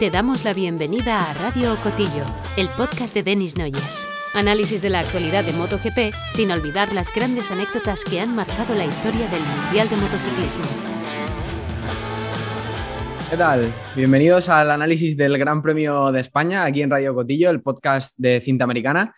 Te 0.00 0.10
damos 0.10 0.46
la 0.46 0.54
bienvenida 0.54 1.20
a 1.20 1.34
Radio 1.34 1.76
Cotillo, 1.82 2.24
el 2.56 2.68
podcast 2.68 3.12
de 3.12 3.22
Denis 3.22 3.58
Noyes. 3.58 4.06
Análisis 4.34 4.80
de 4.80 4.88
la 4.88 5.00
actualidad 5.00 5.44
de 5.44 5.52
MotoGP 5.52 6.14
sin 6.30 6.50
olvidar 6.50 6.90
las 6.94 7.14
grandes 7.14 7.50
anécdotas 7.50 8.02
que 8.06 8.18
han 8.18 8.34
marcado 8.34 8.74
la 8.74 8.86
historia 8.86 9.28
del 9.28 9.42
Mundial 9.42 9.90
de 9.90 9.96
Motociclismo. 9.96 10.64
¿Qué 13.28 13.36
tal? 13.36 13.70
Bienvenidos 13.94 14.48
al 14.48 14.70
análisis 14.70 15.18
del 15.18 15.36
Gran 15.36 15.60
Premio 15.60 16.10
de 16.12 16.20
España 16.20 16.64
aquí 16.64 16.80
en 16.80 16.88
Radio 16.88 17.14
Cotillo, 17.14 17.50
el 17.50 17.60
podcast 17.60 18.14
de 18.16 18.40
cinta 18.40 18.64
americana. 18.64 19.14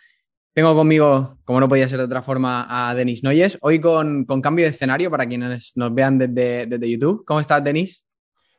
Tengo 0.53 0.75
conmigo, 0.75 1.39
como 1.45 1.61
no 1.61 1.69
podía 1.69 1.87
ser 1.87 1.99
de 1.99 2.03
otra 2.03 2.21
forma, 2.21 2.67
a 2.67 2.93
Denis 2.93 3.23
Noyes. 3.23 3.57
Hoy 3.61 3.79
con, 3.79 4.25
cambio 4.25 4.65
de 4.65 4.71
escenario 4.71 5.09
para 5.09 5.25
quienes 5.27 5.71
nos 5.77 5.95
vean 5.95 6.17
desde, 6.17 6.65
desde 6.65 6.91
YouTube. 6.91 7.23
¿Cómo 7.25 7.39
estás, 7.39 7.63
Denis? 7.63 8.02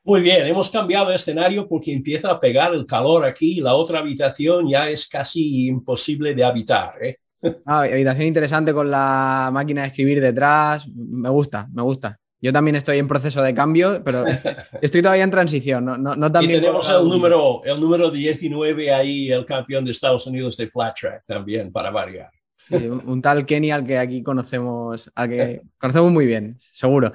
Muy 0.07 0.21
bien, 0.21 0.47
hemos 0.47 0.69
cambiado 0.69 1.09
de 1.09 1.15
escenario 1.15 1.67
porque 1.67 1.91
empieza 1.91 2.31
a 2.31 2.39
pegar 2.39 2.75
el 2.75 2.85
calor 2.85 3.25
aquí 3.25 3.59
y 3.59 3.61
la 3.63 3.73
otra 3.73 4.01
habitación 4.01 4.69
ya 4.69 4.91
es 4.91 5.09
casi 5.09 5.67
imposible 5.67 6.35
de 6.35 6.45
habitar. 6.45 7.03
¿eh? 7.03 7.19
Ah, 7.67 7.81
habitación 7.81 8.27
interesante 8.27 8.73
con 8.73 8.91
la 8.91 9.51
máquina 9.53 9.83
de 9.83 9.89
escribir 9.89 10.21
detrás. 10.21 10.87
Me 10.89 11.31
gusta, 11.31 11.69
me 11.73 11.83
gusta. 11.83 12.19
Yo 12.41 12.53
también 12.53 12.77
estoy 12.77 12.99
en 12.99 13.09
proceso 13.09 13.43
de 13.43 13.55
cambio, 13.55 14.03
pero 14.05 14.25
estoy, 14.83 15.01
todavía 15.01 15.25
en 15.25 15.31
transición. 15.31 15.85
No, 15.85 15.97
no, 15.97 16.33
también 16.33 16.59
y 16.59 16.61
tenemos 16.61 16.91
el 16.91 17.09
número, 17.09 17.63
el 17.65 17.81
número 17.81 18.11
19 18.11 18.93
ahí, 18.93 19.31
el 19.31 19.47
campeón 19.47 19.87
de 19.87 19.93
Estados 19.93 20.27
Unidos 20.27 20.57
de 20.59 20.67
flat 20.67 20.95
track 20.99 21.25
también, 21.27 21.73
para 21.73 21.91
variar. 21.91 22.31
un, 22.71 23.23
tal 23.23 23.47
Kenny 23.47 23.71
al 23.71 23.87
que 23.87 23.97
aquí 23.97 24.23
conocemos, 24.23 25.11
al 25.15 25.29
que 25.31 25.63
conocemos 25.79 26.13
muy 26.13 26.27
bien, 26.27 26.59
seguro. 26.59 27.13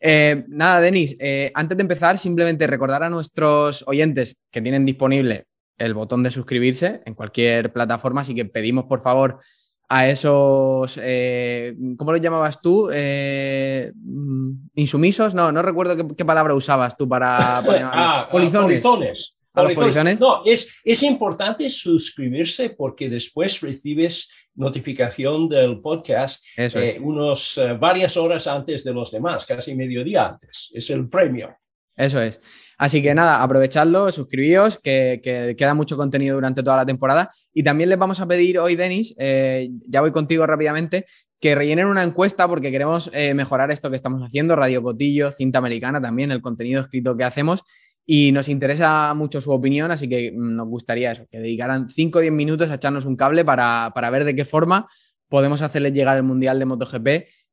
Eh, 0.00 0.44
nada, 0.48 0.80
Denis, 0.80 1.16
eh, 1.18 1.50
antes 1.54 1.76
de 1.76 1.82
empezar, 1.82 2.18
simplemente 2.18 2.66
recordar 2.66 3.02
a 3.02 3.10
nuestros 3.10 3.84
oyentes 3.86 4.36
que 4.50 4.62
tienen 4.62 4.86
disponible 4.86 5.46
el 5.76 5.94
botón 5.94 6.22
de 6.22 6.30
suscribirse 6.30 7.02
en 7.04 7.14
cualquier 7.14 7.72
plataforma, 7.72 8.22
así 8.22 8.34
que 8.34 8.44
pedimos 8.44 8.84
por 8.86 9.00
favor 9.00 9.38
a 9.88 10.08
esos, 10.08 10.98
eh, 11.02 11.74
¿cómo 11.96 12.12
lo 12.12 12.18
llamabas 12.18 12.60
tú? 12.60 12.90
Eh, 12.92 13.90
mm, 13.94 14.50
¿Insumisos? 14.74 15.34
No, 15.34 15.50
no 15.50 15.62
recuerdo 15.62 16.14
qué, 16.14 16.24
palabra 16.24 16.54
usabas 16.54 16.96
tú 16.96 17.08
para... 17.08 17.58
ah, 17.58 18.28
polizones. 18.30 18.80
polizones. 18.80 19.37
No, 20.18 20.42
es, 20.44 20.68
es 20.84 21.02
importante 21.02 21.68
suscribirse 21.70 22.70
porque 22.70 23.08
después 23.08 23.60
recibes 23.60 24.30
notificación 24.54 25.48
del 25.48 25.80
podcast 25.80 26.44
eh, 26.56 26.98
unos 27.00 27.60
varias 27.78 28.16
horas 28.16 28.46
antes 28.46 28.82
de 28.82 28.92
los 28.92 29.10
demás, 29.12 29.46
casi 29.46 29.74
mediodía 29.74 30.26
antes. 30.28 30.70
Es 30.74 30.90
el 30.90 31.08
premio. 31.08 31.56
Eso 31.98 32.22
es. 32.22 32.40
Así 32.78 33.02
que 33.02 33.12
nada, 33.12 33.42
aprovechadlo, 33.42 34.10
suscribíos, 34.12 34.78
que, 34.78 35.20
queda 35.58 35.74
mucho 35.74 35.96
contenido 35.96 36.36
durante 36.36 36.62
toda 36.62 36.76
la 36.76 36.86
temporada. 36.86 37.28
Y 37.52 37.64
también 37.64 37.90
les 37.90 37.98
vamos 37.98 38.20
a 38.20 38.26
pedir 38.26 38.60
hoy, 38.60 38.76
Denis, 38.76 39.14
eh, 39.18 39.68
ya 39.88 40.00
voy 40.00 40.12
contigo 40.12 40.46
rápidamente, 40.46 41.06
que 41.40 41.56
rellenen 41.56 41.86
una 41.86 42.04
encuesta 42.04 42.46
porque 42.46 42.70
queremos 42.70 43.10
eh, 43.12 43.34
mejorar 43.34 43.72
esto 43.72 43.90
que 43.90 43.96
estamos 43.96 44.22
haciendo, 44.22 44.54
Radio 44.54 44.80
Cotillo, 44.80 45.32
Cinta 45.32 45.58
Americana 45.58 46.00
también, 46.00 46.30
el 46.30 46.40
contenido 46.40 46.80
escrito 46.80 47.16
que 47.16 47.24
hacemos. 47.24 47.64
Y 48.10 48.32
nos 48.32 48.48
interesa 48.48 49.12
mucho 49.12 49.38
su 49.42 49.50
opinión, 49.52 49.90
así 49.90 50.08
que 50.08 50.32
mm, 50.32 50.56
nos 50.56 50.66
gustaría 50.66 51.12
eso, 51.12 51.26
que 51.30 51.40
dedicaran 51.40 51.90
5 51.90 52.18
o 52.18 52.22
10 52.22 52.32
minutos 52.32 52.70
a 52.70 52.76
echarnos 52.76 53.04
un 53.04 53.16
cable 53.16 53.44
para, 53.44 53.92
para 53.94 54.08
ver 54.08 54.24
de 54.24 54.34
qué 54.34 54.46
forma 54.46 54.88
podemos 55.28 55.60
hacerles 55.60 55.92
llegar 55.92 56.16
el 56.16 56.22
Mundial 56.22 56.58
de 56.58 56.64
MotoGP 56.64 57.08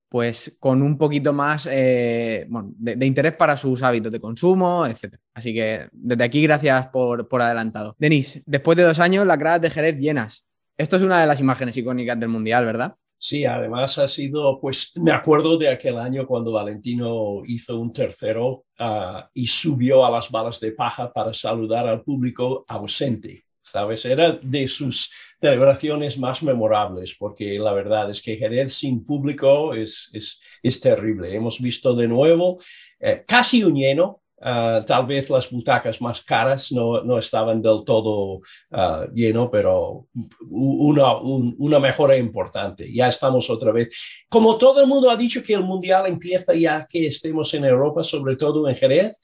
pues 0.08 0.56
con 0.60 0.82
un 0.82 0.98
poquito 0.98 1.34
más 1.34 1.68
eh, 1.70 2.48
de, 2.78 3.06
interés 3.06 3.34
para 3.34 3.58
sus 3.58 3.84
hábitos 3.84 4.14
de 4.14 4.22
consumo, 4.22 4.86
etc. 4.86 5.16
Así 5.34 5.54
que 5.54 5.90
desde 5.92 6.24
aquí, 6.24 6.42
gracias 6.44 6.88
por, 6.88 7.28
adelantado. 7.42 7.98
Denis, 8.00 8.42
después 8.46 8.78
de 8.78 8.84
dos 8.84 9.00
años, 9.00 9.28
las 9.28 9.38
gradas 9.38 9.60
de 9.60 9.70
Jerez 9.70 9.98
llenas. 9.98 10.46
Esto 10.78 10.96
es 10.96 11.02
una 11.02 11.20
de 11.20 11.28
las 11.28 11.42
imágenes 11.42 11.76
icónicas 11.76 12.18
del 12.18 12.30
Mundial, 12.30 12.66
¿verdad? 12.66 12.96
Sí, 13.28 13.44
además 13.44 13.98
ha 13.98 14.08
sido, 14.08 14.60
pues 14.60 14.92
me 15.02 15.12
acuerdo 15.12 15.58
de 15.58 15.70
aquel 15.70 15.98
año 15.98 16.28
cuando 16.28 16.52
Valentino 16.52 17.42
hizo 17.48 17.80
un 17.80 17.92
tercero 17.92 18.66
ah, 18.78 19.28
y 19.34 19.48
subió 19.48 20.06
a 20.06 20.12
las 20.12 20.30
balas 20.30 20.60
de 20.60 20.74
paja 20.74 21.12
para 21.12 21.34
saludar 21.34 21.88
al 21.88 22.04
público 22.04 22.66
ausente. 22.68 23.46
¿sabes? 23.64 24.06
Era 24.06 24.34
de 24.34 24.68
sus 24.68 25.12
celebraciones 25.42 26.20
más 26.20 26.44
memorables, 26.44 27.16
porque 27.18 27.58
la 27.58 27.74
verdad 27.74 28.12
es 28.12 28.22
que 28.22 28.38
Jerez 28.38 28.76
sin 28.76 29.04
público 29.04 29.74
es, 29.74 30.08
es, 30.14 30.40
es 30.62 30.80
terrible. 30.80 31.36
Hemos 31.36 31.60
visto 31.60 31.96
de 31.96 32.08
nuevo 32.08 32.60
eh, 33.00 33.24
casi 33.26 33.64
un 33.64 33.74
lleno, 33.74 34.22
Uh, 34.38 34.84
tal 34.86 35.06
vez 35.06 35.30
las 35.30 35.50
butacas 35.50 36.02
más 36.02 36.22
caras 36.22 36.70
no, 36.72 37.02
no 37.02 37.18
estaban 37.18 37.62
del 37.62 37.84
todo 37.86 38.42
uh, 38.72 39.06
lleno, 39.14 39.50
pero 39.50 40.08
una, 40.50 41.16
una 41.16 41.80
mejora 41.80 42.18
importante. 42.18 42.94
Ya 42.94 43.08
estamos 43.08 43.50
otra 43.50 43.72
vez. 43.72 43.96
Como 44.30 44.58
todo 44.58 44.82
el 44.82 44.88
mundo 44.88 45.10
ha 45.10 45.16
dicho 45.16 45.42
que 45.42 45.54
el 45.54 45.64
Mundial 45.64 46.06
empieza 46.08 46.54
ya 46.54 46.86
que 46.86 47.08
estemos 47.08 47.54
en 47.54 47.64
Europa, 47.64 48.04
sobre 48.04 48.36
todo 48.36 48.68
en 48.68 48.76
Jerez, 48.76 49.20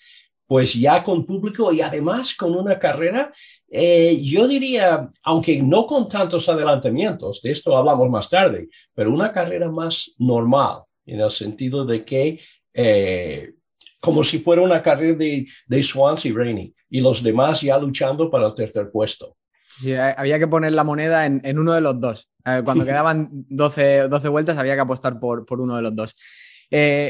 pues 0.48 0.74
ya 0.74 1.02
con 1.02 1.26
público 1.26 1.72
y 1.72 1.80
además 1.80 2.36
con 2.36 2.54
una 2.56 2.78
carrera, 2.78 3.32
eh, 3.70 4.18
yo 4.22 4.48
diría, 4.50 5.10
aunque 5.24 5.62
no 5.62 5.86
con 5.86 6.10
tantos 6.10 6.50
adelantamientos, 6.50 7.42
de 7.42 7.52
esto 7.52 7.78
hablamos 7.78 8.10
más 8.10 8.30
tarde, 8.30 8.68
pero 8.94 9.14
una 9.14 9.32
carrera 9.32 9.72
más 9.72 10.14
normal, 10.20 10.82
en 11.06 11.22
el 11.22 11.32
sentido 11.32 11.86
de 11.86 12.04
que, 12.04 12.42
eh, 12.74 13.54
como 14.01 14.25
si 14.25 14.39
fuera 14.39 14.62
una 14.62 14.84
carrera 14.84 15.16
de, 15.17 15.47
de 15.66 15.84
Swansea 15.84 16.34
Rainy 16.35 16.75
y 16.89 17.00
los 17.00 17.23
demás 17.23 17.62
ya 17.62 17.78
luchando 17.78 18.29
para 18.29 18.47
el 18.47 18.53
tercer 18.53 18.91
puesto. 18.91 19.38
Sí, 19.79 19.94
había 19.95 20.38
que 20.38 20.47
poner 20.47 20.73
la 20.73 20.84
moneda 20.84 21.25
en, 21.25 21.57
uno 21.57 21.72
de 21.72 21.81
los 21.81 21.97
dos. 22.01 22.29
Eh, 22.45 22.62
cuando 22.66 22.84
quedaban 22.85 23.29
12, 23.31 24.09
12, 24.09 24.28
vueltas 24.28 24.57
había 24.57 24.75
que 24.75 24.81
apostar 24.81 25.17
por, 25.19 25.45
por 25.45 25.62
uno 25.62 25.78
de 25.78 25.81
los 25.81 25.95
dos. 25.95 26.16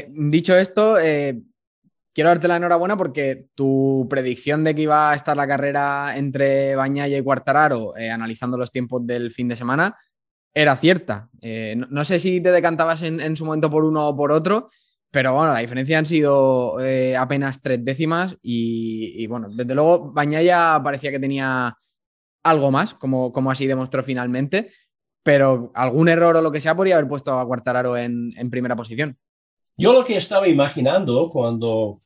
dicho 0.08 0.56
esto, 0.56 0.96
quiero 2.12 2.30
darte 2.30 2.48
la 2.48 2.56
enhorabuena 2.56 2.96
porque 2.96 3.46
tu 3.54 4.06
predicción 4.08 4.64
de 4.64 4.74
que 4.74 4.82
iba 4.82 5.10
a 5.10 5.14
estar 5.14 5.36
la 5.36 5.46
carrera 5.46 6.16
entre 6.16 6.76
Bañaya 6.76 7.18
y 7.18 7.22
Cuartararo, 7.22 7.96
eh, 7.96 8.10
analizando 8.10 8.56
los 8.56 8.70
tiempos 8.70 9.06
del 9.06 9.32
fin 9.32 9.48
de 9.48 9.56
semana, 9.56 9.96
era 10.54 10.76
cierta. 10.76 11.30
Eh, 11.40 11.74
no, 11.76 12.04
sé 12.04 12.20
si 12.20 12.40
te 12.40 12.52
decantabas 12.52 13.02
en, 13.02 13.36
su 13.36 13.44
momento 13.44 13.70
por 13.70 13.84
uno 13.84 14.08
o 14.08 14.16
por 14.16 14.32
otro, 14.32 14.68
pero 15.12 15.34
bueno, 15.34 15.52
la 15.52 15.60
diferencia 15.60 15.98
han 15.98 16.06
sido 16.06 16.80
eh, 16.80 17.16
apenas 17.16 17.62
tres 17.62 17.84
décimas 17.84 18.36
y, 18.42 19.24
bueno, 19.28 19.48
desde 19.48 19.74
luego 19.74 20.10
Bañaya 20.12 20.80
parecía 20.82 21.12
que 21.12 21.20
tenía 21.20 21.76
algo 22.42 22.70
más, 22.72 22.94
como, 22.94 23.32
como 23.32 23.52
así 23.52 23.68
demostró 23.68 24.02
finalmente, 24.02 24.72
pero 25.22 25.70
algún 25.74 26.08
error 26.08 26.36
o 26.36 26.42
lo 26.42 26.50
que 26.50 26.60
sea 26.60 26.74
podría 26.74 26.96
haber 26.96 27.08
puesto 27.08 27.38
a 27.38 27.46
Cuartararo 27.46 27.96
en 27.96 28.50
primera 28.50 28.74
posición. 28.74 29.16
Yo 29.76 29.92
lo 29.92 30.04
que 30.04 30.16
estaba 30.16 30.48
imaginando 30.48 31.28
cuando 31.28 31.98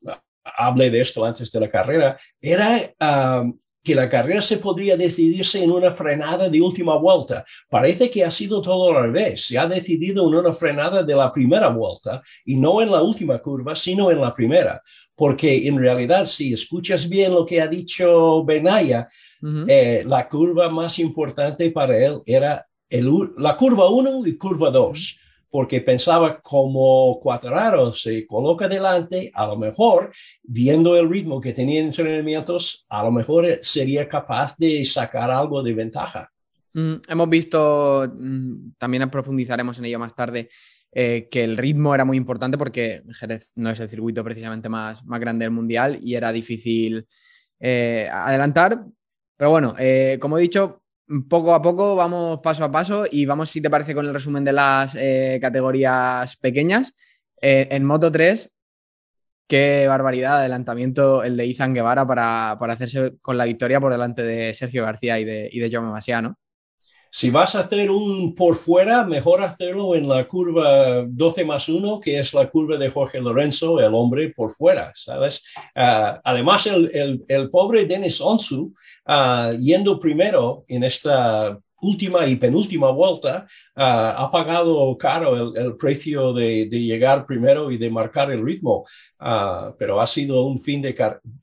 hablé 0.56 0.91
de 0.91 1.00
esto 1.00 1.25
antes 1.25 1.50
de 1.50 1.61
la 1.61 1.69
carrera 1.69 2.16
era 2.41 2.95
um, 3.43 3.59
que 3.86 3.94
la 3.94 4.08
carrera 4.08 4.42
se 4.42 4.56
podría 4.56 4.97
decidirse 4.97 5.62
en 5.62 5.70
una 5.70 5.92
frenada 5.92 6.48
de 6.48 6.60
última 6.60 6.97
vuelta. 6.97 7.44
Parece 7.70 8.10
que 8.10 8.24
ha 8.24 8.32
sido 8.32 8.60
todo 8.60 8.88
al 8.88 9.04
revés. 9.04 9.47
Se 9.47 9.56
ha 9.56 9.69
decidido 9.69 10.26
en 10.26 10.34
una 10.34 10.52
frenada 10.52 11.04
de 11.04 11.14
la 11.14 11.32
primera 11.32 11.69
vuelta 11.69 12.20
y 12.44 12.56
no 12.56 12.82
en 12.82 12.91
la 12.91 13.00
última 13.00 13.38
curva, 13.38 13.76
sino 13.76 14.10
en 14.10 14.20
la 14.20 14.34
primera. 14.34 14.82
Porque 15.14 15.69
en 15.69 15.78
realidad, 15.78 16.24
si 16.24 16.52
escuchas 16.52 17.08
bien 17.08 17.32
lo 17.32 17.47
que 17.47 17.60
ha 17.60 17.69
dicho 17.69 18.44
Benaya, 18.44 19.06
eh, 19.69 20.03
la 20.04 20.28
curva 20.28 20.68
más 20.68 20.98
importante 20.98 21.70
para 21.70 21.97
él 21.97 22.22
era 22.26 22.66
el, 22.91 23.08
la 23.38 23.56
curva 23.56 23.88
1 23.88 24.26
y 24.26 24.36
curva 24.36 24.68
2 24.70 25.20
porque 25.56 25.81
pensaba 25.81 26.39
como 26.43 27.19
Cuatraro 27.19 27.91
se 27.91 28.27
coloca 28.27 28.69
delante, 28.69 29.31
a 29.33 29.47
lo 29.47 29.56
mejor, 29.56 30.12
viendo 30.43 30.94
el 30.99 31.09
ritmo 31.09 31.41
que 31.41 31.55
tenía 31.55 31.81
en 31.81 31.87
entrenamientos, 31.87 32.84
a 32.91 33.03
lo 33.03 33.10
mejor 33.10 33.59
sería 33.63 34.07
capaz 34.07 34.54
de 34.59 34.84
sacar 34.84 35.30
algo 35.30 35.63
de 35.63 35.72
ventaja. 35.72 36.30
Mm, 36.75 36.97
hemos 37.09 37.28
visto, 37.30 38.07
mm, 38.07 38.72
también 38.77 39.09
profundizaremos 39.09 39.78
en 39.78 39.86
ello 39.86 39.98
más 39.98 40.15
tarde, 40.15 40.51
eh, 40.92 41.27
que 41.30 41.45
el 41.45 41.57
ritmo 41.57 41.95
era 41.95 42.04
muy 42.04 42.19
importante 42.19 42.59
porque 42.59 43.03
Jerez 43.15 43.53
no 43.54 43.71
es 43.71 43.80
el 43.80 43.89
circuito 43.89 44.22
precisamente 44.22 44.69
más, 44.69 45.03
más 45.07 45.21
grande 45.21 45.47
del 45.47 45.53
mundial 45.53 45.98
y 46.03 46.16
era 46.16 46.33
difícil 46.33 47.07
eh, 47.59 48.10
adelantar. 48.13 48.84
Pero 49.39 49.48
bueno, 49.48 49.75
eh, 49.78 50.19
como 50.21 50.36
he 50.36 50.42
dicho, 50.42 50.83
poco 51.28 51.54
a 51.54 51.62
poco, 51.62 51.94
vamos 51.94 52.41
paso 52.42 52.64
a 52.64 52.70
paso 52.70 53.04
y 53.10 53.24
vamos, 53.26 53.50
si 53.50 53.60
te 53.60 53.70
parece, 53.70 53.94
con 53.94 54.06
el 54.06 54.14
resumen 54.14 54.44
de 54.44 54.53
las 54.53 54.94
eh, 54.94 55.38
categorías 55.41 56.36
pequeñas. 56.36 56.94
Eh, 57.41 57.68
en 57.70 57.84
Moto 57.84 58.10
3, 58.10 58.50
qué 59.47 59.86
barbaridad 59.88 60.32
de 60.32 60.38
adelantamiento 60.41 61.22
el 61.22 61.36
de 61.36 61.47
Izan 61.47 61.74
Guevara 61.74 62.06
para, 62.06 62.53
hacerse 62.53 63.16
con 63.20 63.38
la 63.38 63.44
victoria 63.44 63.80
por 63.80 63.92
delante 63.92 64.22
de 64.22 64.54
Sergio 64.54 64.84
García 64.84 65.18
y 65.20 65.24
de, 65.24 65.48
y 65.53 65.60
de 65.60 65.70
Jaume 65.70 66.00
Si 67.10 67.30
vas 67.30 67.54
a 67.54 67.60
hacer 67.60 67.91
un 67.91 68.34
por 68.34 68.56
fuera, 68.56 69.04
mejor 69.04 69.42
hacerlo 69.42 69.94
en 69.94 70.08
la 70.08 70.26
curva 70.26 71.04
12 71.06 71.44
más 71.44 71.68
1, 71.68 72.00
que 72.00 72.18
es 72.18 72.34
la 72.34 72.50
curva 72.50 72.76
de 72.76 72.91
Jorge 72.91 73.20
Lorenzo, 73.20 73.78
el 73.78 73.94
hombre 73.94 74.32
por 74.34 74.50
fuera, 74.50 74.91
¿sabes? 74.94 75.44
Ah, 75.74 76.20
además, 76.24 76.66
el, 76.66 77.22
el, 77.28 77.50
pobre 77.50 77.86
Denis 77.86 78.20
Onsu, 78.20 78.74
ah, 79.06 79.53
yendo 79.58 79.98
primero 79.98 80.64
en 80.68 80.84
esta 80.84 81.58
última 81.80 82.26
y 82.26 82.36
penúltima 82.36 82.91
vuelta 82.91 83.47
ah, 83.74 84.14
ha 84.18 84.30
pagado 84.30 84.97
caro 84.97 85.54
el, 85.54 85.76
precio 85.76 86.32
de, 86.32 86.66
llegar 86.68 87.26
primero 87.26 87.70
y 87.70 87.78
de 87.78 87.91
marcar 87.91 88.30
el 88.30 88.44
ritmo, 88.44 88.84
ah, 89.20 89.74
pero 89.78 90.00
ha 90.00 90.06
sido 90.06 90.44
un 90.44 90.58
fin, 90.58 90.82
de 90.82 90.94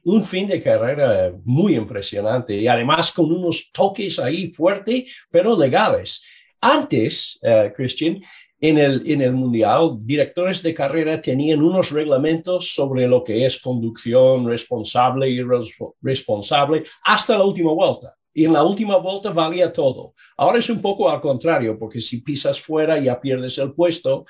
un 0.04 0.24
fin 0.24 0.48
de 0.48 0.62
carrera 0.62 1.34
muy 1.44 1.76
impresionante 1.76 2.56
y 2.56 2.68
además 2.68 3.12
con 3.12 3.32
unos 3.32 3.72
toques 3.72 4.20
ahí 4.20 4.52
fuertes, 4.52 5.26
pero 5.32 5.58
legales. 5.58 6.24
Antes, 6.66 7.38
uh, 7.44 7.74
Christian, 7.76 8.22
en 8.64 8.78
el, 8.78 9.04
en 9.06 9.22
el 9.22 9.34
Mundial, 9.34 9.98
directores 10.00 10.64
de 10.64 10.74
carrera 10.74 11.22
tenían 11.22 11.62
unos 11.62 11.92
reglamentos 11.92 12.74
sobre 12.74 13.10
lo 13.10 13.22
que 13.22 13.46
es 13.46 13.60
conducción 13.60 14.48
responsable 14.48 15.30
y 15.30 15.42
responsable 16.02 16.86
hasta 17.04 17.38
la 17.38 17.44
última 17.44 17.74
vuelta 17.74 18.16
y 18.34 18.46
en 18.46 18.54
la 18.54 18.64
última 18.64 18.96
vuelta 18.96 19.32
valía 19.32 19.74
todo. 19.74 20.14
Ahora 20.38 20.60
es 20.60 20.70
un 20.70 20.82
poco 20.82 21.10
al 21.10 21.20
contrario, 21.20 21.78
porque 21.78 22.00
si 22.00 22.22
pisas 22.22 22.62
fuera 22.62 22.98
ya 22.98 23.20
pierdes 23.20 23.58
el 23.58 23.74
puesto, 23.74 24.24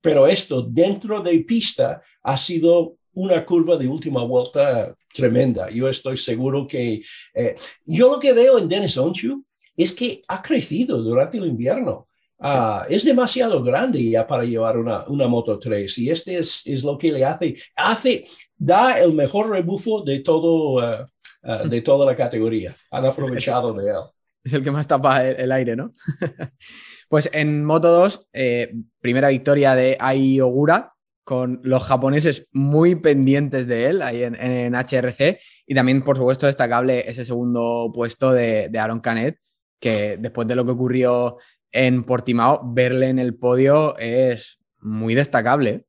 pero 0.00 0.26
esto 0.26 0.62
dentro 0.62 1.22
de 1.22 1.38
pista 1.44 2.02
ha 2.24 2.36
sido 2.36 2.96
una 3.14 3.46
curva 3.46 3.76
de 3.76 3.86
última 3.86 4.24
vuelta 4.24 4.96
tremenda. 5.14 5.70
Yo 5.70 5.88
estoy 5.88 6.16
seguro 6.16 6.66
que 6.66 7.00
eh, 7.34 7.54
yo 7.84 8.10
lo 8.10 8.18
que 8.18 8.32
veo 8.32 8.58
en 8.58 8.68
Dennis 8.68 8.98
Onchu 8.98 9.44
es 9.76 9.92
que 9.92 10.22
ha 10.26 10.42
crecido 10.42 11.00
durante 11.00 11.38
el 11.38 11.46
invierno. 11.46 12.05
Ah, 12.38 12.84
es 12.88 13.04
demasiado 13.04 13.62
grande 13.62 14.10
ya 14.10 14.26
para 14.26 14.44
llevar 14.44 14.76
una, 14.76 15.04
una 15.08 15.26
Moto 15.26 15.58
3 15.58 15.98
y 15.98 16.10
este 16.10 16.38
es, 16.38 16.66
es, 16.66 16.84
lo 16.84 16.98
que 16.98 17.10
le 17.10 17.24
hace, 17.24 17.56
hace, 17.74 18.26
da 18.54 18.98
el 19.00 19.14
mejor 19.14 19.48
rebufo 19.48 20.02
de 20.02 20.20
todo, 20.20 20.82
eh, 20.82 21.06
eh, 21.42 21.68
de 21.68 21.80
toda 21.80 22.04
la 22.04 22.16
categoría. 22.16 22.76
Han 22.90 23.06
aprovechado 23.06 23.72
de 23.72 23.90
él. 23.90 23.96
Es 24.44 24.52
el 24.52 24.62
que 24.62 24.70
más 24.70 24.86
tapa 24.86 25.26
el, 25.26 25.50
aire, 25.50 25.76
¿no? 25.76 25.94
pues 27.08 27.28
en 27.32 27.64
Moto 27.64 27.88
2, 27.88 28.28
eh, 28.34 28.74
primera 29.00 29.28
victoria 29.28 29.74
de 29.74 29.96
Ai 29.98 30.40
Ogura, 30.40 30.92
con 31.24 31.60
los 31.64 31.82
japoneses 31.82 32.46
muy 32.52 32.94
pendientes 32.94 33.66
de 33.66 33.86
él 33.86 34.02
ahí 34.02 34.22
en, 34.22 34.74
HRC 34.74 35.40
y 35.66 35.74
también, 35.74 36.02
por 36.02 36.16
supuesto, 36.16 36.46
destacable 36.46 37.10
ese 37.10 37.24
segundo 37.24 37.90
puesto 37.92 38.30
de, 38.30 38.68
de 38.68 38.78
Aaron 38.78 39.00
Canet, 39.00 39.38
que 39.80 40.16
después 40.18 40.46
de 40.46 40.54
lo 40.54 40.64
que 40.64 40.70
ocurrió 40.70 41.38
en 41.72 42.04
Portimao, 42.04 42.60
verle 42.64 43.08
en 43.08 43.18
el 43.18 43.34
podio 43.34 43.96
es 43.98 44.58
muy 44.80 45.14
destacable. 45.14 45.86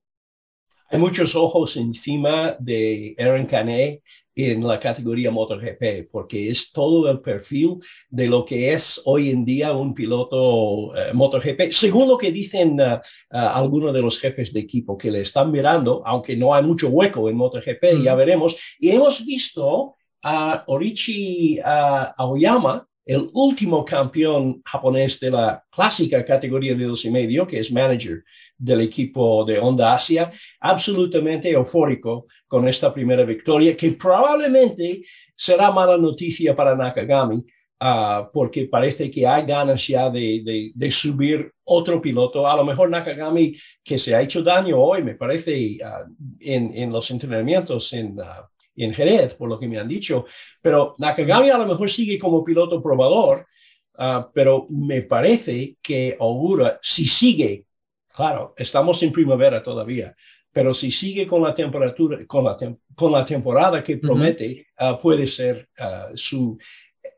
Hay 0.90 1.00
muchos 1.00 1.36
ojos 1.36 1.76
encima 1.76 2.56
de 2.60 3.14
Aaron 3.20 3.46
Canet 3.46 4.02
en 4.38 4.66
la 4.66 4.80
categoría 4.80 5.32
MotoGP, 5.32 6.10
porque 6.12 6.50
es 6.50 6.72
todo 6.72 7.10
el 7.10 7.20
perfil 7.20 7.80
de 8.10 8.28
lo 8.28 8.46
que 8.46 8.72
es 8.72 9.02
hoy 9.04 9.32
en 9.32 9.44
día 9.44 9.74
un 9.74 9.94
piloto 9.94 10.96
eh, 10.96 11.12
MotoGP, 11.14 11.72
según 11.72 12.08
lo 12.08 12.18
que 12.18 12.32
dicen 12.32 12.80
eh, 12.80 12.94
eh, 12.94 13.00
algunos 13.32 13.94
de 13.94 14.02
los 14.02 14.20
jefes 14.20 14.54
de 14.54 14.60
equipo 14.60 14.98
que 14.98 15.12
le 15.12 15.22
están 15.22 15.52
mirando, 15.52 16.04
aunque 16.06 16.38
no 16.38 16.54
hay 16.54 16.64
mucho 16.64 16.88
hueco 16.88 17.28
en 17.28 17.36
MotoGP, 17.36 18.04
ya 18.04 18.16
veremos. 18.16 18.58
Y 18.80 18.92
hemos 18.92 19.26
visto 19.26 19.96
a 20.22 20.64
Orichi 20.68 21.60
Aoyama, 21.64 22.88
el 23.08 23.30
último 23.34 23.86
campeón 23.86 24.62
japonés 24.66 25.18
de 25.22 25.32
la 25.32 25.64
clásica 25.70 26.26
categoría 26.26 26.76
de 26.76 26.84
dos 26.84 27.06
y 27.06 27.10
medio, 27.10 27.48
que 27.48 27.60
es 27.60 27.72
manager 27.72 28.22
del 28.58 28.82
equipo 28.82 29.46
de 29.46 29.60
Honda 29.60 29.94
Asia, 29.94 30.30
absolutamente 30.60 31.50
eufórico 31.50 32.26
con 32.48 32.68
esta 32.68 32.94
primera 32.94 33.24
victoria, 33.24 33.78
que 33.78 33.92
probablemente 33.92 35.04
será 35.34 35.72
mala 35.72 35.98
noticia 35.98 36.54
para 36.54 36.76
Nakagami, 36.76 37.46
ah, 37.80 38.30
porque 38.34 38.66
parece 38.66 39.10
que 39.10 39.26
hay 39.26 39.46
ganas 39.46 39.88
ya 39.88 40.10
de, 40.10 40.74
subir 40.92 41.50
otro 41.64 42.02
piloto. 42.02 42.46
A 42.46 42.58
lo 42.58 42.66
mejor 42.66 42.90
Nakagami, 42.90 43.56
que 43.86 43.98
se 43.98 44.16
ha 44.16 44.22
hecho 44.22 44.44
daño 44.44 44.78
hoy, 44.78 45.02
me 45.02 45.16
parece, 45.16 45.78
ah, 45.82 46.04
en, 46.42 46.92
los 46.92 47.10
entrenamientos 47.10 47.94
en... 47.94 48.18
Ah, 48.78 48.84
en 48.84 48.94
Jerez, 48.94 49.34
por 49.36 49.50
lo 49.50 49.60
que 49.60 49.68
me 49.68 49.80
han 49.80 49.88
dicho. 49.88 50.26
Pero 50.62 50.96
Nakagami 50.98 51.50
a 51.50 51.58
lo 51.58 51.66
mejor 51.66 51.90
sigue 51.90 52.18
como 52.20 52.44
piloto 52.44 52.82
probador, 52.82 53.46
ah, 53.98 54.30
pero 54.34 54.68
me 54.70 55.02
parece 55.02 55.78
que 55.82 56.16
Ogura, 56.20 56.80
si 56.82 57.08
sigue, 57.08 57.66
claro, 58.14 58.54
estamos 58.58 59.02
en 59.04 59.12
primavera 59.12 59.62
todavía, 59.64 60.16
pero 60.52 60.74
si 60.74 60.92
sigue 60.92 61.28
con 61.28 61.44
la 61.44 61.54
temperatura, 61.54 62.26
con 62.26 62.46
la, 62.46 62.56
con 62.96 63.12
la 63.12 63.26
temporada 63.26 63.84
que 63.84 63.98
promete, 63.98 64.68
ah, 64.78 65.00
puede 65.00 65.28
ser 65.28 65.70
ah, 65.80 66.10
su, 66.14 66.58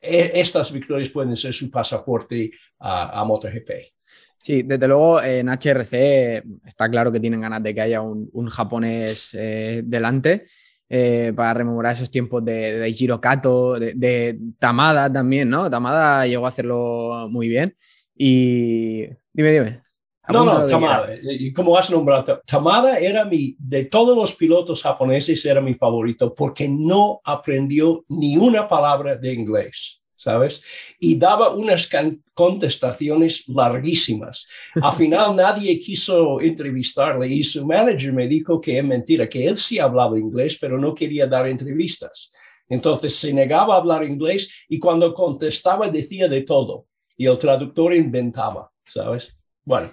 e, 0.01 0.31
estas 0.35 0.71
victorias 0.71 1.09
pueden 1.09 1.35
ser 1.35 1.53
su 1.53 1.69
pasaporte 1.69 2.51
a 2.79 3.23
MotoGP. 3.25 3.99
Sí, 4.41 4.63
desde 4.63 4.87
luego 4.87 5.21
en 5.21 5.49
HRC 5.49 6.43
está 6.65 6.89
claro 6.89 7.11
que 7.11 7.19
tienen 7.19 7.41
ganas 7.41 7.61
de 7.61 7.73
que 7.73 7.81
haya 7.81 8.01
un, 8.01 8.47
japonés 8.47 9.31
eh, 9.33 9.81
delante. 9.83 10.47
Eh, 10.91 11.33
para 11.35 11.53
rememorar 11.53 11.93
esos 11.93 12.09
tiempos 12.09 12.43
de, 12.43 12.79
de 12.79 13.19
Kato, 13.21 13.75
de, 13.75 14.39
Tamada 14.57 15.11
también, 15.11 15.47
¿no? 15.47 15.69
Tamada 15.69 16.25
llegó 16.25 16.47
a 16.47 16.49
hacerlo 16.49 17.27
muy 17.29 17.47
bien. 17.47 17.75
Y 18.15 19.05
dime, 19.31 19.51
dime. 19.51 19.83
No, 20.29 20.43
no, 20.43 20.65
Tamada, 20.65 21.09
como 21.55 21.77
has 21.77 21.91
nombrado, 21.91 22.41
Tamada 22.45 22.97
era 22.97 23.23
mi, 23.25 23.55
de 23.59 23.85
todos 23.85 24.15
los 24.15 24.35
pilotos 24.35 24.81
japoneses, 24.83 25.43
era 25.45 25.61
mi 25.61 25.73
favorito 25.73 26.33
porque 26.35 26.67
no 26.67 27.21
aprendió 27.23 28.03
ni 28.09 28.37
una 28.37 28.67
palabra 28.67 29.15
de 29.15 29.33
inglés. 29.33 30.01
¿Sabes? 30.19 30.61
Y 30.99 31.17
daba 31.17 31.53
unas 31.53 31.89
contestaciones 32.33 33.47
larguísimas. 33.47 34.47
Al 34.81 34.91
final 34.91 35.35
nadie 35.35 35.79
quiso 35.79 36.41
entrevistarle 36.41 37.29
y 37.29 37.41
su 37.41 37.65
manager 37.65 38.11
me 38.11 38.27
dijo 38.27 38.59
que 38.59 38.77
es 38.77 38.83
mentira, 38.83 39.29
que 39.29 39.47
él 39.47 39.55
sí 39.55 39.79
hablaba 39.79 40.19
inglés, 40.19 40.57
pero 40.59 40.77
no 40.77 40.93
quería 40.93 41.25
dar 41.25 41.47
entrevistas. 41.47 42.31
Entonces 42.67 43.15
se 43.15 43.33
negaba 43.33 43.75
a 43.75 43.77
hablar 43.77 44.03
inglés 44.03 44.65
y 44.67 44.77
cuando 44.77 45.13
contestaba 45.13 45.87
decía 45.87 46.27
de 46.27 46.41
todo 46.41 46.87
y 47.15 47.25
el 47.25 47.37
traductor 47.37 47.93
inventaba, 47.93 48.69
¿sabes? 48.85 49.37
Bueno. 49.63 49.91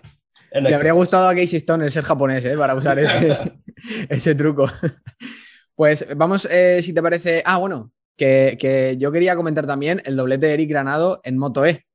Le 0.50 0.75
habría 0.75 0.93
gustado 0.93 1.29
a 1.29 1.34
Casey 1.34 1.58
Stone 1.58 1.88
ser 1.90 2.02
japonés, 2.02 2.44
¿eh? 2.44 2.56
Para 2.56 2.75
usar 2.75 2.99
ese, 4.08 4.34
truco. 4.34 4.67
Pues 5.75 6.06
vamos, 6.17 6.49
eh, 6.50 6.81
si 6.82 6.94
te 6.94 7.02
parece. 7.02 7.43
Ah, 7.44 7.58
bueno, 7.58 7.93
que, 8.16 8.96
yo 8.98 9.12
quería 9.12 9.36
comentar 9.36 9.67
también 9.67 10.02
el 10.05 10.17
doblete 10.17 10.46
de 10.46 10.55
Eric 10.55 10.70
Granado 10.70 11.20
en 11.24 11.38
Moto 11.38 11.64
E, 11.64 11.86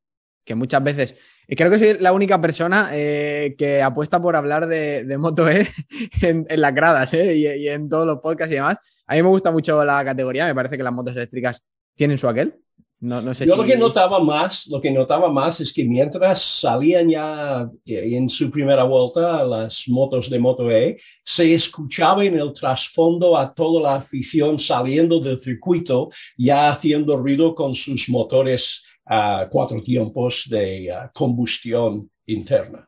que 0.46 0.56
muchas 0.56 0.84
veces, 0.84 1.16
y 1.48 1.56
creo 1.56 1.70
que 1.70 1.80
soy 1.80 1.98
la 2.00 2.14
única 2.14 2.40
persona 2.40 2.90
eh, 2.94 3.56
que 3.58 3.82
apuesta 3.82 4.22
por 4.22 4.36
hablar 4.36 4.68
de, 4.68 5.16
Moto 5.18 5.50
E 5.50 5.68
en, 6.22 6.46
las 6.50 6.74
gradas 6.74 7.14
¿eh? 7.14 7.36
y, 7.36 7.68
en 7.68 7.90
todos 7.90 8.06
los 8.06 8.20
podcasts 8.20 8.52
y 8.52 8.56
demás. 8.56 8.78
A 9.08 9.16
mí 9.16 9.24
me 9.24 9.30
gusta 9.30 9.52
mucho 9.52 9.84
la 9.84 10.04
categoría, 10.06 10.46
me 10.46 10.56
parece 10.56 10.78
que 10.78 10.84
las 10.84 10.94
motos 10.94 11.16
eléctricas 11.16 11.62
tienen 11.96 12.18
su 12.18 12.28
aquel. 12.28 12.56
No, 13.02 13.34
sé 13.34 13.48
Yo 13.48 13.56
lo 13.56 13.64
que 13.64 13.76
notaba 13.76 14.20
más, 14.20 14.68
lo 14.68 14.80
que 14.80 14.92
notaba 14.92 15.32
más 15.32 15.60
es 15.60 15.74
que 15.74 15.84
mientras 15.84 16.40
salían 16.40 17.10
ya 17.10 17.68
eh, 17.84 18.16
en 18.16 18.30
su 18.30 18.52
primera 18.52 18.84
vuelta 18.84 19.44
las 19.44 19.86
motos 19.88 20.30
de 20.30 20.38
Moto 20.38 20.70
E, 20.70 20.98
se 21.24 21.52
escuchaba 21.52 22.24
en 22.24 22.38
el 22.38 22.54
trasfondo 22.54 23.36
a 23.36 23.52
toda 23.52 23.82
la 23.82 23.96
afición 23.96 24.60
saliendo 24.60 25.20
del 25.20 25.40
circuito, 25.40 26.10
ya 26.38 26.70
haciendo 26.70 27.18
ruido 27.18 27.56
con 27.56 27.74
sus 27.74 28.08
motores 28.08 28.84
a 29.04 29.48
cuatro 29.50 29.82
tiempos 29.82 30.46
de 30.48 30.94
combustión 31.12 32.08
interna. 32.28 32.88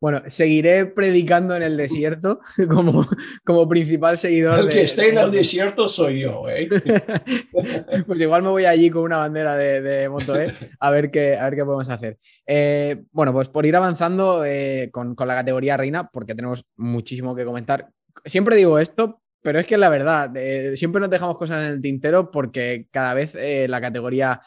Bueno, 0.00 0.22
seguiré 0.28 0.86
predicando 0.86 1.54
en 1.54 1.62
el 1.62 1.76
desierto 1.76 2.40
como, 2.70 3.06
como 3.44 3.68
principal 3.68 4.16
seguidor. 4.16 4.60
El 4.60 4.68
que 4.70 4.82
esté 4.82 5.10
en 5.10 5.18
el 5.18 5.30
desierto 5.30 5.88
soy 5.88 6.20
yo, 6.20 6.48
¿eh? 6.48 6.68
pues 8.06 8.20
igual 8.20 8.42
me 8.42 8.48
voy 8.48 8.64
allí 8.64 8.88
con 8.88 9.02
una 9.02 9.18
bandera 9.18 9.56
de, 9.56 9.82
de 9.82 10.08
Moto 10.08 10.40
E 10.40 10.54
a 10.78 10.90
ver 10.90 11.10
qué, 11.10 11.36
a 11.36 11.44
ver 11.44 11.54
qué 11.54 11.64
podemos 11.64 11.90
hacer. 11.90 12.18
Eh, 12.46 13.02
bueno, 13.12 13.34
pues 13.34 13.50
por 13.50 13.66
ir 13.66 13.76
avanzando 13.76 14.42
eh, 14.46 14.88
con, 14.90 15.14
con, 15.14 15.28
la 15.28 15.34
categoría 15.34 15.76
reina, 15.76 16.08
porque 16.10 16.34
tenemos 16.34 16.64
muchísimo 16.76 17.34
que 17.34 17.44
comentar. 17.44 17.90
Siempre 18.24 18.56
digo 18.56 18.78
esto, 18.78 19.20
pero 19.42 19.58
es 19.58 19.66
que 19.66 19.76
la 19.76 19.90
verdad, 19.90 20.34
eh, 20.34 20.76
siempre 20.76 21.00
nos 21.00 21.10
dejamos 21.10 21.36
cosas 21.36 21.62
en 21.62 21.72
el 21.72 21.82
tintero 21.82 22.30
porque 22.30 22.86
cada 22.90 23.12
vez 23.12 23.36
la 23.68 23.80
categoría 23.82 24.40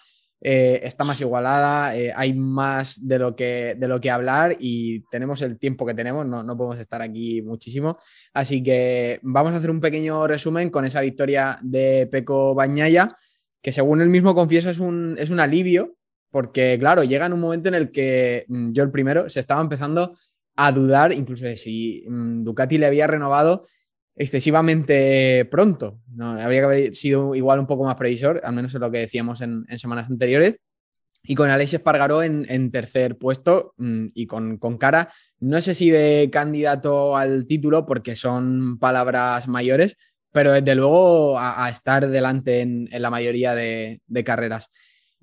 eh, 0.46 0.82
está 0.84 1.06
más 1.06 1.22
igualada, 1.22 1.96
eh, 1.96 2.12
hay 2.14 2.34
más 2.34 3.00
de 3.02 3.18
lo, 3.18 3.34
que, 3.34 3.76
de 3.78 3.88
lo 3.88 4.02
que 4.02 4.12
hablar 4.12 4.58
y 4.60 5.00
tenemos 5.10 5.42
el 5.42 5.58
tiempo 5.58 5.86
que 5.86 5.94
tenemos, 5.94 6.26
no, 6.26 6.44
no, 6.44 6.58
podemos 6.58 6.80
estar 6.80 7.02
aquí 7.02 7.42
muchísimo. 7.42 7.98
Así 8.34 8.62
que 8.62 9.20
vamos 9.22 9.54
a 9.54 9.58
hacer 9.58 9.72
un 9.72 9.80
pequeño 9.80 10.28
resumen 10.28 10.70
con 10.70 10.84
esa 10.84 11.00
victoria 11.00 11.58
de 11.62 12.10
Peco 12.12 12.54
Bañaya, 12.54 13.16
que 13.62 13.72
según 13.72 14.02
él 14.02 14.10
mismo 14.10 14.36
confiesa 14.36 14.70
es 14.70 14.80
un, 14.80 15.16
es 15.18 15.30
un 15.30 15.40
alivio 15.40 15.96
porque 16.30 16.78
claro, 16.80 17.04
llega 17.04 17.28
en 17.28 17.34
un 17.34 17.40
momento 17.40 17.70
en 17.70 17.76
el 17.76 17.92
que 17.92 18.46
mm, 18.48 18.74
yo 18.74 18.82
el 18.82 18.90
primero 18.90 19.30
se 19.30 19.40
estaba 19.40 19.62
empezando 19.62 20.18
a 20.56 20.72
dudar 20.72 21.14
incluso 21.14 21.46
de 21.46 21.56
si 21.56 22.04
mm, 22.08 22.44
Ducati 22.44 22.80
le 22.80 22.88
había 22.88 23.06
renovado 23.06 23.66
excesivamente 24.16 25.46
pronto. 25.46 26.00
¿no? 26.14 26.32
Habría 26.32 26.62
que 26.62 26.66
haber 26.66 26.96
sido 26.96 27.36
igual 27.36 27.60
un 27.60 27.68
poco 27.68 27.84
más 27.84 27.96
previsor, 27.96 28.42
al 28.44 28.54
menos 28.54 28.74
es 28.74 28.80
lo 28.80 28.92
que 28.92 29.00
decíamos 29.00 29.42
en, 29.42 29.66
semanas 29.78 30.10
anteriores. 30.10 30.58
Y 31.26 31.36
con 31.36 31.50
Alex 31.50 31.76
Espargaró 31.76 32.22
en, 32.22 32.70
tercer 32.70 33.18
puesto 33.18 33.74
mm, 33.78 34.08
y 34.14 34.28
con, 34.28 34.58
cara, 34.78 35.10
no 35.40 35.62
sé 35.62 35.74
si 35.74 35.90
de 35.90 36.30
candidato 36.32 37.16
al 37.16 37.48
título, 37.48 37.86
porque 37.86 38.16
son 38.16 38.78
palabras 38.78 39.48
mayores, 39.48 39.96
pero 40.34 40.52
desde 40.52 40.76
luego 40.76 41.40
a, 41.40 41.70
estar 41.70 42.10
delante 42.10 42.60
en, 42.60 42.90
la 42.92 43.10
mayoría 43.10 43.56
de 43.56 44.24
carreras. 44.26 44.70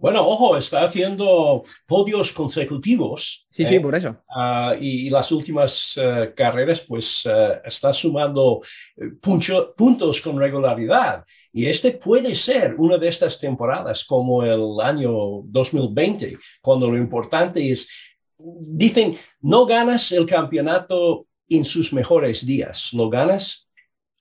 Bueno, 0.01 0.27
ojo, 0.27 0.57
está 0.57 0.85
haciendo 0.85 1.63
podios 1.87 2.33
consecutivos. 2.33 3.47
Sí, 3.51 3.67
sí, 3.67 3.75
¿eh? 3.75 3.81
por 3.83 3.95
eso. 3.95 4.17
Ah, 4.35 4.75
y, 4.81 5.11
las 5.11 5.31
últimas 5.31 5.93
eh, 6.03 6.33
carreras, 6.35 6.81
pues 6.81 7.29
eh, 7.31 7.61
está 7.63 7.93
sumando 7.93 8.63
puntos 9.21 10.23
con 10.23 10.39
regularidad. 10.39 11.23
Y 11.53 11.67
este 11.67 11.93
puede 11.93 12.35
ser 12.35 12.77
una 12.79 12.97
de 12.97 13.09
estas 13.09 13.39
temporadas, 13.39 14.03
como 14.07 14.43
el 14.43 14.81
año 14.83 15.43
2020, 15.45 16.39
cuando 16.63 16.91
lo 16.91 16.97
importante 16.97 17.71
es, 17.71 17.87
dicen, 18.39 19.19
no 19.43 19.67
ganas 19.67 20.11
el 20.13 20.25
campeonato 20.25 21.27
en 21.47 21.63
sus 21.63 21.93
mejores 21.93 22.47
días, 22.47 22.95
lo 22.95 23.11
ganas 23.11 23.69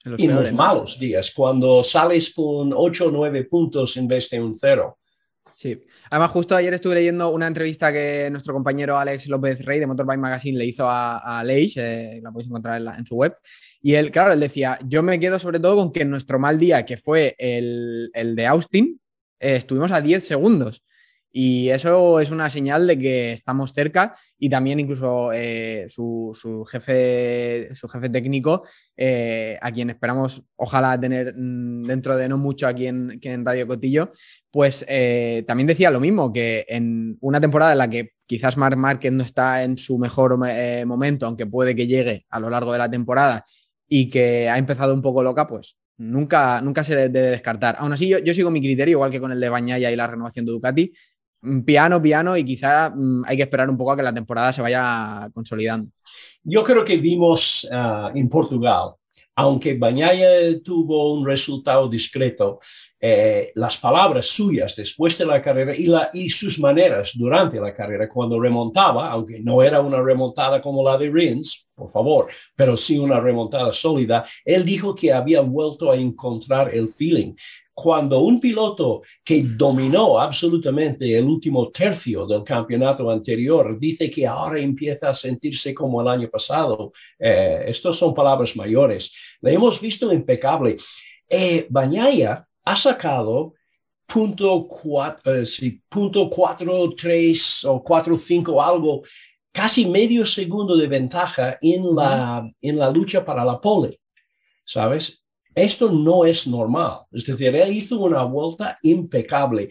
en 0.03 0.35
los, 0.35 0.51
malos 0.51 0.99
días, 0.99 1.31
cuando 1.33 1.83
sales 1.83 2.33
con 2.33 2.73
8 2.75 3.07
o 3.07 3.11
9 3.11 3.45
puntos 3.45 3.95
en 3.95 4.09
vez 4.09 4.29
de 4.29 4.41
un 4.41 4.57
cero. 4.57 4.98
Sí. 5.59 5.77
Además, 6.09 6.31
justo 6.31 6.55
ayer 6.55 6.73
estuve 6.73 6.95
leyendo 6.95 7.31
una 7.31 7.45
entrevista 7.45 7.91
que 7.91 8.29
nuestro 8.31 8.53
compañero 8.53 8.97
Alex 8.97 9.27
López 9.27 9.65
Rey 9.65 9.77
de 9.81 9.87
Motorbike 9.87 10.17
Magazine 10.17 10.57
le 10.57 10.63
hizo 10.63 10.85
a, 10.87 11.43
Leish, 11.45 11.77
eh, 11.77 12.21
la 12.23 12.31
podéis 12.31 12.47
encontrar 12.47 12.81
en, 12.97 13.05
su 13.05 13.17
web. 13.17 13.35
Y 13.81 13.95
él, 13.95 14.09
claro, 14.09 14.31
él 14.31 14.39
decía, 14.39 14.79
yo 14.85 15.03
me 15.03 15.19
quedo 15.19 15.37
sobre 15.37 15.59
todo 15.59 15.75
con 15.75 15.91
que 15.91 16.03
en 16.03 16.11
nuestro 16.11 16.39
mal 16.39 16.57
día, 16.57 16.85
que 16.85 16.95
fue 16.95 17.35
el, 17.37 18.09
de 18.13 18.47
Austin, 18.47 19.01
eh, 19.37 19.57
estuvimos 19.57 19.91
a 19.91 19.99
10 19.99 20.25
segundos. 20.25 20.81
Y 21.31 21.69
eso 21.69 22.19
es 22.19 22.31
una 22.31 22.49
señal 22.49 22.87
de 22.87 22.97
que 22.97 23.33
estamos 23.33 23.71
cerca 23.71 24.15
y 24.37 24.49
también 24.49 24.79
incluso 24.79 25.31
eh, 25.31 25.85
su, 25.87 26.33
jefe, 26.69 27.73
su 27.75 27.87
jefe 27.87 28.09
técnico, 28.09 28.63
eh, 28.97 29.57
a 29.61 29.71
quien 29.71 29.91
esperamos 29.91 30.41
ojalá 30.55 30.99
tener 30.99 31.33
mm, 31.35 31.83
dentro 31.83 32.15
de 32.15 32.27
no 32.27 32.37
mucho 32.37 32.67
aquí 32.67 32.87
en, 32.87 33.19
en 33.21 33.45
Radio 33.45 33.67
Cotillo, 33.67 34.11
pues 34.49 34.83
eh, 34.87 35.43
también 35.45 35.67
decía 35.67 35.91
lo 35.91 35.99
mismo, 35.99 36.33
que 36.33 36.65
en 36.67 37.17
una 37.21 37.39
temporada 37.39 37.73
en 37.73 37.77
la 37.77 37.89
que 37.89 38.13
quizás 38.25 38.57
Mark 38.57 38.77
Marquez 38.77 39.11
no 39.11 39.23
está 39.23 39.63
en 39.63 39.77
su 39.77 39.99
mejor 39.99 40.37
momento, 40.85 41.25
aunque 41.25 41.45
puede 41.45 41.75
que 41.75 41.87
llegue 41.87 42.25
a 42.29 42.39
lo 42.39 42.49
largo 42.49 42.71
de 42.71 42.77
la 42.79 42.89
temporada 42.89 43.45
y 43.87 44.09
que 44.09 44.49
ha 44.49 44.57
empezado 44.57 44.93
un 44.93 45.01
poco 45.01 45.23
loca, 45.23 45.47
pues 45.47 45.77
nunca, 45.97 46.61
nunca 46.61 46.83
se 46.83 46.95
debe 46.95 47.31
descartar. 47.31 47.75
Aún 47.79 47.93
así, 47.93 48.07
yo, 48.07 48.19
yo, 48.19 48.33
sigo 48.33 48.49
mi 48.49 48.61
criterio, 48.61 48.93
igual 48.93 49.11
que 49.11 49.19
con 49.19 49.31
el 49.31 49.39
de 49.39 49.49
Bañaya 49.49 49.91
y 49.91 49.95
la 49.95 50.07
renovación 50.07 50.45
de 50.45 50.51
Ducati, 50.51 50.93
piano, 51.65 52.01
piano 52.01 52.37
y 52.37 52.43
quizá 52.43 52.89
mm, 52.89 53.23
hay 53.25 53.37
que 53.37 53.43
esperar 53.43 53.69
un 53.69 53.77
poco 53.77 53.91
a 53.91 53.97
que 53.97 54.03
la 54.03 54.13
temporada 54.13 54.53
se 54.53 54.61
vaya 54.61 55.29
consolidando. 55.33 55.89
Yo 56.43 56.63
creo 56.63 56.83
que 56.83 56.97
vimos 56.97 57.67
ah, 57.71 58.11
en 58.13 58.29
Portugal, 58.29 58.93
aunque 59.35 59.77
Bañaya 59.77 60.61
tuvo 60.61 61.13
un 61.13 61.25
resultado 61.25 61.87
discreto, 61.87 62.59
eh, 62.99 63.53
las 63.55 63.77
palabras 63.77 64.27
suyas 64.27 64.75
después 64.75 65.17
de 65.17 65.25
la 65.25 65.41
carrera 65.41 65.73
y, 65.73 65.89
y 66.13 66.29
sus 66.29 66.59
maneras 66.59 67.13
durante 67.15 67.57
la 67.57 67.73
carrera, 67.73 68.09
cuando 68.09 68.37
remontaba, 68.37 69.09
aunque 69.09 69.39
no 69.39 69.63
era 69.63 69.79
una 69.79 70.01
remontada 70.01 70.61
como 70.61 70.83
la 70.83 70.97
de 70.97 71.09
Rins, 71.09 71.69
por 71.73 71.89
favor, 71.89 72.27
pero 72.53 72.75
sí 72.75 72.99
una 72.99 73.21
remontada 73.21 73.71
sólida, 73.71 74.25
él 74.43 74.65
dijo 74.65 74.93
que 74.93 75.13
había 75.13 75.39
vuelto 75.39 75.89
a 75.89 75.95
encontrar 75.95 76.75
el 76.75 76.89
feeling 76.89 77.33
cuando 77.81 78.19
un 78.19 78.41
piloto 78.41 79.03
que 79.23 79.41
dominó 79.41 80.19
absolutamente 80.19 81.17
el 81.17 81.23
último 81.23 81.69
tercio 81.69 82.25
del 82.25 82.43
campeonato 82.43 83.09
anterior 83.09 83.79
dice 83.79 84.11
que 84.11 84.27
ahora 84.27 84.59
empieza 84.59 85.07
a 85.07 85.13
sentirse 85.13 85.73
como 85.73 86.01
el 86.01 86.09
año 86.09 86.29
pasado, 86.29 86.91
eh, 87.17 87.63
estas 87.67 87.95
son 87.95 88.13
palabras 88.13 88.53
mayores. 88.57 89.13
Le 89.39 89.53
hemos 89.53 89.79
visto 89.79 90.11
impecable. 90.11 90.75
Eh, 91.29 91.67
Bañaya 91.69 92.45
ha 92.65 92.75
sacado 92.75 93.53
punto 94.05 94.67
cuatro, 94.67 95.33
eh, 95.37 95.79
punto 95.87 96.29
cuatro, 96.29 96.89
tres 96.97 97.63
o 97.63 97.81
cuatro, 97.81 98.17
cinco, 98.17 98.61
algo, 98.61 99.03
casi 99.53 99.85
medio 99.85 100.25
segundo 100.25 100.75
de 100.75 100.87
ventaja 100.87 101.57
en 101.61 101.95
la, 101.95 102.45
en 102.61 102.77
la 102.77 102.91
lucha 102.91 103.23
para 103.23 103.45
la 103.45 103.61
pole. 103.61 104.01
¿Sabes? 104.65 105.23
Esto 105.53 105.91
no 105.91 106.25
es 106.25 106.47
normal. 106.47 107.01
Es 107.11 107.25
decir, 107.25 107.55
él 107.55 107.73
hizo 107.73 107.99
una 107.99 108.23
vuelta 108.23 108.77
impecable 108.83 109.69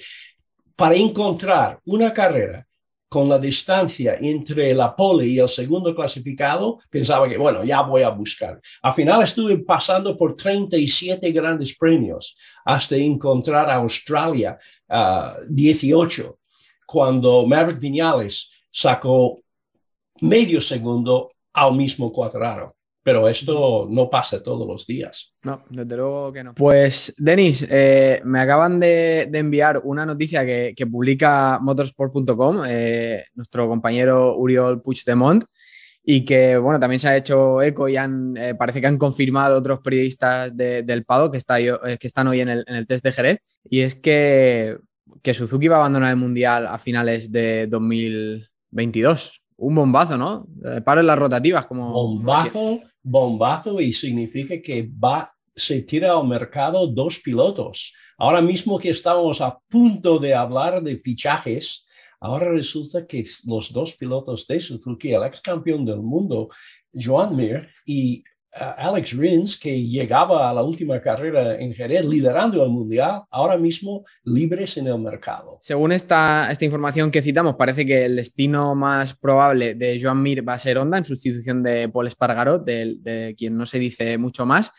para 0.77 0.95
encontrar 0.95 1.81
una 1.85 2.13
carrera 2.13 2.65
con 3.09 3.29
la 3.29 3.39
distancia 3.39 4.19
entre 4.21 4.75
la 4.75 4.95
pole 4.95 5.27
y 5.27 5.39
el 5.39 5.49
segundo 5.49 5.95
clasificado, 5.95 6.79
pensaba 6.91 7.27
que, 7.27 7.39
bueno, 7.39 7.65
ya 7.65 7.81
voy 7.81 8.03
a 8.03 8.11
buscar. 8.11 8.61
Al 8.83 8.93
final 8.93 9.23
estuve 9.23 9.59
pasando 9.59 10.17
por 10.17 10.37
37 10.37 11.33
grandes 11.33 11.75
premios 11.77 12.37
hasta 12.67 12.97
encontrar 12.97 13.71
a 13.71 13.77
Australia 13.77 14.59
18, 15.49 16.29
ah, 16.29 16.59
cuando 16.87 17.47
Maverick 17.47 17.81
Viñales 17.81 18.51
sacó 18.71 19.41
medio 20.21 20.61
segundo 20.61 21.33
al 21.55 21.75
mismo 21.75 22.13
cuadrado 22.13 22.78
pero 23.03 23.29
esto 23.29 23.87
no 23.89 24.11
pasa 24.11 24.43
todos 24.43 24.67
los 24.67 24.87
días. 24.87 25.35
No, 25.43 25.65
desde 25.71 25.97
luego 25.97 26.33
que 26.33 26.45
no. 26.45 26.55
Pues, 26.55 27.15
Denis, 27.17 27.67
eh, 27.69 28.21
me 28.25 28.41
acaban 28.41 28.79
de, 28.81 29.31
enviar 29.33 29.81
una 29.85 30.05
noticia 30.05 30.45
que, 30.45 30.87
publica 30.91 31.59
motorsport.com, 31.61 32.65
eh, 32.67 33.25
nuestro 33.35 33.69
compañero 33.69 34.37
Uriol 34.37 34.83
Puigdemont, 34.83 35.45
y 36.03 36.25
que, 36.25 36.57
bueno, 36.57 36.81
también 36.81 37.01
se 37.01 37.09
ha 37.09 37.17
hecho 37.17 37.63
eco 37.63 37.89
y 37.89 37.97
han, 37.97 38.37
eh, 38.37 38.55
parece 38.55 38.81
que 38.81 38.87
han 38.87 38.99
confirmado 38.99 39.59
otros 39.59 39.81
periodistas 39.81 40.55
del 40.57 41.05
PADO 41.05 41.31
que, 41.31 41.39
está, 41.39 41.59
que 41.59 42.07
están 42.07 42.29
hoy 42.29 42.41
en 42.41 42.49
el, 42.49 42.65
en 42.67 42.77
el 42.77 42.87
test 42.87 43.05
de 43.05 43.13
Jerez, 43.13 43.39
y 43.69 43.81
es 43.81 43.95
que, 43.95 44.79
que 45.23 45.35
Suzuki 45.35 45.69
va 45.69 45.77
a 45.77 45.81
abandonar 45.81 46.11
el 46.11 46.17
Mundial 46.17 46.67
a 46.67 46.79
finales 46.79 47.31
de 47.31 47.67
2022 47.69 49.38
un 49.59 49.75
bombazo, 49.75 50.17
¿no? 50.17 50.47
Paren 50.85 51.07
las 51.07 51.19
rotativas 51.19 51.67
como... 51.67 51.93
Bombazo 51.93 52.81
bombazo 53.09 53.81
y 53.81 53.93
significa 53.93 54.61
que 54.61 54.89
va, 54.89 55.33
se 55.55 55.83
tira 55.83 56.13
al 56.13 56.27
mercado 56.27 56.87
dos 56.87 57.19
pilotos. 57.19 57.95
Ahora 58.19 58.41
mismo 58.41 58.79
que 58.79 58.91
estamos 58.91 59.41
a 59.41 59.59
punto 59.69 60.19
de 60.19 60.35
hablar 60.35 60.83
de 60.83 60.97
fichajes, 60.97 61.87
ahora 62.21 62.51
resulta 62.51 63.07
que 63.07 63.25
los 63.47 63.73
dos 63.73 63.97
pilotos 63.97 64.47
de 64.47 64.61
Suzuki, 64.61 65.13
el 65.13 65.25
ex 65.25 65.41
campeón 65.41 65.85
del 65.85 66.01
mundo, 66.01 66.49
Joan 66.93 67.37
Mir 67.37 67.69
y 67.87 68.23
Alex 68.59 69.17
Rins, 69.17 69.59
que 69.59 69.83
llegaba 69.83 70.51
a 70.51 70.55
la 70.55 70.63
última 70.63 71.01
carrera 71.01 71.59
en 71.59 71.75
Jerez 71.75 72.05
liderando 72.05 72.63
el 72.63 72.71
mundial, 72.71 73.23
ahora 73.31 73.57
mismo 73.57 74.05
libres 74.25 74.77
en 74.77 74.87
el 74.87 74.99
mercado. 74.99 75.59
Según 75.63 75.93
esta, 75.93 76.49
esta 76.51 76.65
información 76.65 77.11
que 77.11 77.23
citamos, 77.23 77.57
parece 77.57 77.87
que 77.87 78.05
el 78.05 78.17
destino 78.17 78.75
más 78.75 79.15
probable 79.15 79.75
de 79.75 80.01
Joan 80.01 80.23
Mir 80.23 80.47
va 80.47 80.55
a 80.55 80.59
ser 80.59 80.79
Honda 80.79 80.99
en 80.99 81.05
sustitución 81.05 81.63
de 81.63 81.89
Paul 81.89 82.07
Espargaró, 82.07 82.59
de, 82.59 83.35
quien 83.37 83.57
no 83.57 83.67
se 83.67 83.79
dice 83.79 84.19
mucho 84.19 84.45
más, 84.45 84.71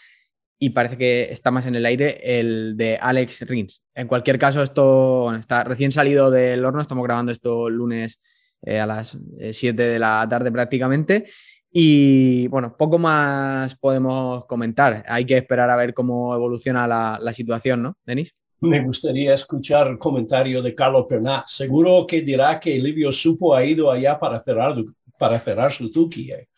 y 0.60 0.72
parece 0.72 0.98
que 0.98 1.30
está 1.32 1.52
más 1.52 1.66
en 1.66 1.76
el 1.76 1.86
aire 1.86 2.40
el 2.40 2.76
de 2.76 2.98
Alex 2.98 3.48
Rins. 3.48 3.82
En 3.96 4.08
cualquier 4.08 4.38
caso, 4.38 4.62
esto 4.62 5.34
está 5.34 5.64
recién 5.64 5.92
salido 5.92 6.30
del 6.30 6.66
horno, 6.66 6.82
estamos 6.82 7.04
grabando 7.04 7.32
esto 7.32 7.70
lunes 7.70 8.20
eh, 8.62 8.80
a 8.80 8.86
las 8.86 9.18
7 9.40 9.70
eh, 9.70 9.74
de 9.74 10.00
la 10.00 10.28
tarde 10.30 10.52
prácticamente. 10.52 11.26
Y 11.72 12.48
bueno, 12.48 12.76
poco 12.76 12.98
más 12.98 13.76
podemos 13.76 14.46
comentar. 14.46 15.04
Hay 15.08 15.26
que 15.26 15.38
esperar 15.38 15.70
a 15.70 15.76
ver 15.76 15.94
cómo 15.94 16.34
evoluciona 16.34 16.88
la, 16.88 17.34
situación, 17.34 17.84
¿no, 17.84 17.98
Denis? 18.06 18.36
Me 18.62 18.84
gustaría 18.84 19.34
escuchar 19.34 19.88
el 19.88 19.98
comentario 19.98 20.62
de 20.62 20.76
Carlos 20.76 21.06
Pernat. 21.08 21.48
Seguro 21.48 22.06
que 22.08 22.22
dirá 22.22 22.60
que 22.60 22.78
Livio 22.78 23.12
Supo 23.12 23.56
ha 23.56 23.64
ido 23.64 23.90
allá 23.90 24.20
para 24.20 24.40
cerrar, 24.40 24.76
para 25.18 25.40
cerrar 25.40 25.72
su 25.72 25.92
Tuki. 25.92 26.32
Eh. 26.32 26.50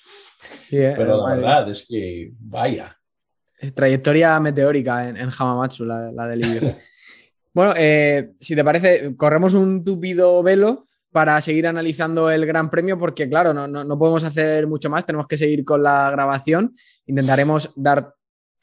Eh, 0.72 0.94
Pero 0.98 1.28
la 1.28 1.36
verdad 1.36 1.70
es 1.70 1.86
que 1.88 2.32
vaya. 2.40 2.98
Trayectoria 3.76 4.40
meteórica 4.40 5.08
en, 5.08 5.18
en 5.18 5.30
Hamamatsu, 5.30 5.86
la, 5.86 6.12
la 6.12 6.28
de 6.28 6.36
Livio. 6.38 6.76
bueno, 7.54 7.74
eh, 7.78 8.32
si 8.40 8.56
te 8.56 8.64
parece, 8.64 9.16
corremos 9.16 9.54
un 9.54 9.84
tupido 9.84 10.42
velo 10.42 10.88
para 11.12 11.40
seguir 11.42 11.68
analizando 11.68 12.32
el 12.32 12.46
Gran 12.46 12.70
Premio, 12.70 12.98
porque 12.98 13.28
claro, 13.28 13.54
no, 13.54 14.00
podemos 14.00 14.24
hacer 14.24 14.66
mucho 14.68 14.90
más, 14.90 15.06
tenemos 15.06 15.28
que 15.28 15.38
seguir 15.38 15.66
con 15.66 15.84
la 15.84 16.10
grabación. 16.12 16.74
Intentaremos 17.06 17.72
dar 17.76 18.14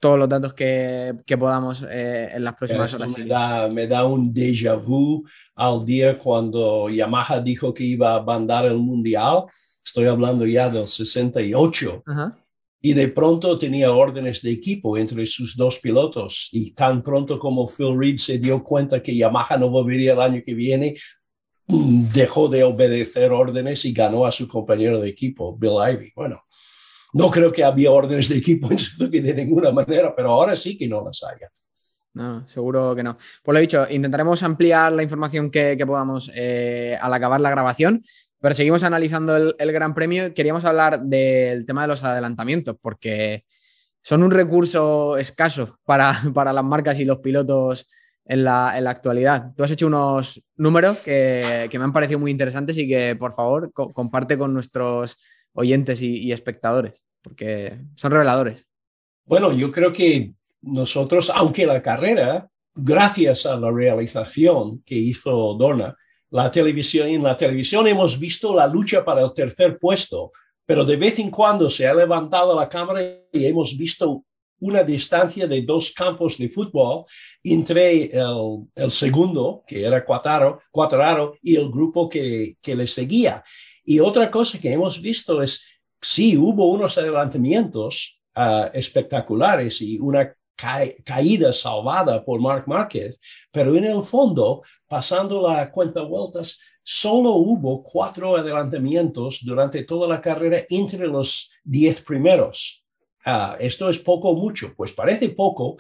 todos 0.01 0.19
los 0.19 0.29
datos 0.29 0.55
que, 0.55 1.15
podamos 1.39 1.85
eh, 1.91 2.31
en 2.35 2.45
las 2.45 2.55
próximas 2.55 2.95
horas. 2.95 3.11
Me 3.17 3.27
da, 3.27 3.69
me 3.69 3.87
da 3.87 4.05
un 4.05 4.33
déjà 4.33 4.77
vu 4.77 5.25
al 5.57 5.85
día 5.85 6.19
cuando 6.19 6.89
Yamaha 6.89 7.41
dijo 7.41 7.75
que 7.75 7.85
iba 7.85 8.15
a 8.15 8.23
mandar 8.23 8.65
el 8.67 8.79
mundial. 8.79 9.45
Estoy 9.85 10.07
hablando 10.07 10.47
ya 10.47 10.71
del 10.71 10.87
68. 10.87 12.05
Y 12.81 12.93
de 12.93 13.09
pronto 13.09 13.59
tenía 13.59 13.91
órdenes 13.91 14.41
de 14.41 14.53
equipo 14.53 14.97
entre 14.97 15.27
sus 15.27 15.57
dos 15.57 15.81
pilotos. 15.81 16.49
Y 16.53 16.71
tan 16.73 17.03
pronto 17.03 17.39
como 17.39 17.67
Phil 17.67 17.99
Reed 17.99 18.19
se 18.19 18.39
dio 18.39 18.63
cuenta 18.63 19.03
que 19.03 19.17
Yamaha 19.17 19.57
no 19.57 19.69
volvería 19.69 20.13
el 20.13 20.21
año 20.21 20.43
que 20.47 20.55
viene, 20.55 20.95
dejó 21.69 22.49
de 22.49 22.65
obedecer 22.65 23.31
órdenes 23.31 23.85
y 23.85 23.93
ganó 23.93 24.25
a 24.25 24.33
su 24.33 24.49
compañero 24.49 25.01
de 25.01 25.11
equipo, 25.11 25.57
Bill 25.57 25.77
Ivy. 25.93 26.13
Bueno, 26.17 26.45
no 27.13 27.31
creo 27.31 27.53
que 27.53 27.63
había 27.63 27.91
órdenes 27.91 28.29
de 28.29 28.39
equipo 28.39 28.71
en 28.71 28.79
Suzuki 28.79 29.21
de 29.21 29.35
ninguna 29.35 29.71
manera, 29.71 30.15
pero 30.15 30.31
ahora 30.31 30.57
sí 30.57 30.77
que 30.77 30.89
no 30.89 31.05
las 31.05 31.23
haya. 31.25 31.51
No, 32.15 32.49
seguro 32.49 32.97
que 32.97 33.03
no. 33.03 33.17
Pues 33.43 33.55
lo 33.55 33.61
dicho, 33.61 33.87
intentaremos 33.89 34.43
ampliar 34.43 34.93
la 34.93 35.03
información 35.03 35.51
que, 35.51 35.77
podamos 35.87 36.31
eh, 36.35 36.99
al 37.01 37.13
acabar 37.13 37.41
la 37.41 37.51
grabación, 37.51 38.03
pero 38.41 38.55
seguimos 38.55 38.83
analizando 38.83 39.37
el, 39.37 39.73
Gran 39.73 39.95
Premio. 39.95 40.33
Queríamos 40.33 40.65
hablar 40.65 41.03
del 41.03 41.67
tema 41.67 41.83
de 41.83 41.89
los 41.89 42.03
adelantamientos, 42.03 42.77
porque 42.81 43.45
son 44.03 44.23
un 44.23 44.31
recurso 44.31 45.19
escaso 45.19 45.79
para 45.85 46.13
las 46.53 46.65
marcas 46.65 46.99
y 46.99 47.05
los 47.05 47.19
pilotos 47.19 47.87
en 48.29 48.45
la, 48.45 48.69
actualidad. 48.69 49.53
Tú 49.57 49.65
has 49.65 49.71
hecho 49.71 49.87
unos 49.87 50.41
números 50.57 50.99
que, 50.99 51.69
me 51.73 51.85
han 51.85 51.93
parecido 51.93 52.19
muy 52.19 52.31
interesantes 52.31 52.77
y 52.77 52.87
que, 52.87 53.17
por 53.17 53.35
favor, 53.35 53.73
comparte 53.73 54.37
con 54.37 54.53
nuestros 54.53 55.17
oyentes 55.55 56.03
y, 56.03 56.31
espectadores, 56.31 57.03
porque 57.23 57.79
son 57.95 58.13
reveladores. 58.13 58.67
Bueno, 59.25 59.53
yo 59.53 59.73
creo 59.73 59.93
que 59.93 60.33
nosotros, 60.61 61.33
aunque 61.35 61.65
la 61.65 61.83
carrera, 61.83 62.49
gracias 62.75 63.47
a 63.47 63.57
la 63.57 63.71
realización 63.71 64.83
que 64.85 64.95
hizo 64.95 65.55
Donna, 65.55 65.97
la 66.31 66.51
televisión, 66.51 67.09
en 67.09 67.23
la 67.23 67.37
televisión 67.37 67.87
hemos 67.87 68.19
visto 68.19 68.55
la 68.55 68.67
lucha 68.67 69.03
para 69.03 69.23
el 69.23 69.33
tercer 69.33 69.79
puesto, 69.79 70.33
pero 70.67 70.85
de 70.85 70.97
vez 70.97 71.19
en 71.19 71.31
cuando 71.31 71.71
se 71.71 71.87
ha 71.87 71.95
levantado 71.95 72.55
la 72.55 72.69
cámara 72.69 73.01
y 73.33 73.47
hemos 73.47 73.77
visto 73.77 74.25
una 74.61 74.83
distancia 74.83 75.47
de 75.47 75.63
dos 75.63 75.93
campos 75.93 76.39
de 76.39 76.49
fútbol 76.49 77.05
entre 77.43 78.05
el, 78.13 78.67
el 78.75 78.91
segundo, 78.91 79.63
que 79.67 79.85
era 79.85 80.05
Cuatraro, 80.05 81.37
y 81.43 81.57
el 81.57 81.71
grupo 81.71 82.09
que, 82.09 82.57
que 82.61 82.75
le 82.75 82.87
seguía. 82.87 83.43
Y 83.85 84.01
otra 84.01 84.31
cosa 84.31 84.59
que 84.59 84.73
hemos 84.73 85.01
visto 85.01 85.41
es, 85.41 85.65
sí, 86.01 86.37
hubo 86.37 86.71
unos 86.71 86.99
adelantamientos 86.99 88.21
ah, 88.35 88.71
espectaculares 88.73 89.81
y 89.81 89.99
una 89.99 90.35
caída 91.05 91.53
salvada 91.53 92.25
por 92.25 92.41
Mark 92.41 92.65
Márquez, 92.67 93.21
pero 93.53 93.77
en 93.77 93.85
el 93.85 94.03
fondo, 94.03 94.63
pasando 94.89 95.49
la 95.49 95.71
cuenta 95.71 96.03
vueltas, 96.03 96.59
solo 96.83 97.35
hubo 97.35 97.83
cuatro 97.83 98.37
adelantamientos 98.37 99.41
durante 99.45 99.85
toda 99.85 100.09
la 100.09 100.21
carrera 100.21 100.65
entre 100.69 101.07
los 101.07 101.51
diez 101.63 102.01
primeros. 102.03 102.85
Ah, 103.31 103.59
esto 103.61 103.91
es 103.91 103.99
poco 103.99 104.31
o 104.31 104.37
mucho, 104.37 104.73
pues 104.75 104.95
parece 104.95 105.29
poco 105.29 105.77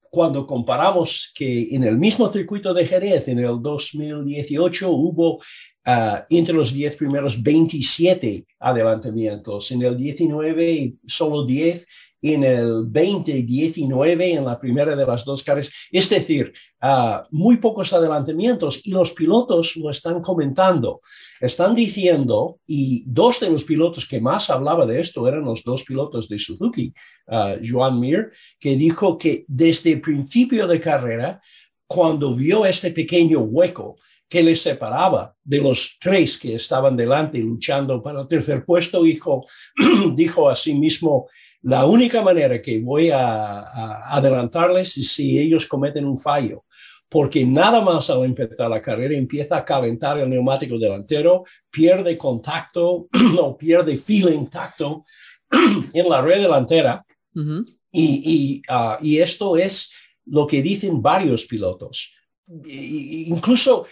cuando 0.00 0.46
comparamos 0.46 1.30
que 1.34 1.68
en 1.72 1.84
el 1.84 1.98
mismo 1.98 2.32
circuito 2.32 2.72
de 2.72 2.86
Jerez 2.86 3.28
en 3.28 3.38
el 3.38 3.60
2018 3.60 4.90
hubo 4.90 5.42
Ah, 5.84 6.26
entre 6.28 6.54
los 6.54 6.74
10 6.74 6.96
primeros 6.96 7.42
27 7.42 8.44
adelantamientos, 8.58 9.70
en 9.70 9.80
el 9.80 9.96
19 9.96 10.96
solo 11.06 11.46
10, 11.46 11.86
en 12.20 12.44
el 12.44 12.84
20 12.86 13.32
19 13.42 14.32
en 14.32 14.44
la 14.44 14.60
primera 14.60 14.94
de 14.94 15.06
las 15.06 15.24
dos 15.24 15.42
carreras. 15.42 15.70
Es 15.90 16.10
decir, 16.10 16.52
uh, 16.82 17.24
muy 17.30 17.56
pocos 17.56 17.94
adelantamientos 17.94 18.82
y 18.84 18.90
los 18.90 19.12
pilotos 19.12 19.74
lo 19.76 19.88
están 19.88 20.20
comentando. 20.20 21.00
Están 21.40 21.74
diciendo, 21.74 22.58
y 22.66 23.02
dos 23.06 23.40
de 23.40 23.48
los 23.48 23.64
pilotos 23.64 24.06
que 24.06 24.20
más 24.20 24.50
hablaba 24.50 24.84
de 24.84 25.00
esto 25.00 25.26
eran 25.26 25.44
los 25.44 25.64
dos 25.64 25.82
pilotos 25.84 26.28
de 26.28 26.38
Suzuki, 26.38 26.92
uh, 27.28 27.58
Joan 27.66 27.98
Mir, 27.98 28.30
que 28.58 28.76
dijo 28.76 29.16
que 29.16 29.46
desde 29.48 29.92
el 29.92 30.02
principio 30.02 30.66
de 30.66 30.78
carrera, 30.78 31.40
cuando 31.86 32.34
vio 32.34 32.66
este 32.66 32.90
pequeño 32.90 33.40
hueco, 33.40 33.96
que 34.30 34.44
le 34.44 34.54
separaba 34.54 35.34
de 35.42 35.60
los 35.60 35.96
tres 36.00 36.38
que 36.38 36.54
estaban 36.54 36.96
delante 36.96 37.40
luchando 37.40 38.00
para 38.00 38.20
el 38.20 38.28
tercer 38.28 38.64
puesto, 38.64 39.02
dijo, 39.02 39.44
dijo 40.14 40.48
a 40.48 40.54
sí 40.54 40.72
mismo, 40.72 41.28
la 41.62 41.84
única 41.84 42.22
manera 42.22 42.62
que 42.62 42.78
voy 42.78 43.10
a, 43.10 44.14
adelantarles 44.14 44.96
es 44.96 45.10
si 45.10 45.36
ellos 45.36 45.66
cometen 45.66 46.04
un 46.04 46.16
fallo, 46.16 46.64
porque 47.08 47.44
nada 47.44 47.80
más 47.80 48.08
al 48.08 48.24
empezar 48.24 48.70
la 48.70 48.80
carrera 48.80 49.16
empieza 49.16 49.56
a 49.56 49.64
calentar 49.64 50.16
el 50.20 50.30
neumático 50.30 50.78
delantero, 50.78 51.42
pierde 51.68 52.16
contacto 52.16 53.08
o 53.40 53.58
pierde 53.58 53.98
feeling 53.98 54.46
tacto 54.46 55.04
en 55.92 56.08
la 56.08 56.22
red 56.22 56.40
delantera. 56.42 57.04
y, 57.92 58.62
ah, 58.68 58.96
y, 59.02 59.18
esto 59.18 59.56
es 59.56 59.92
lo 60.26 60.46
que 60.46 60.62
dicen 60.62 61.02
varios 61.02 61.46
pilotos. 61.46 62.14
incluso 62.64 63.86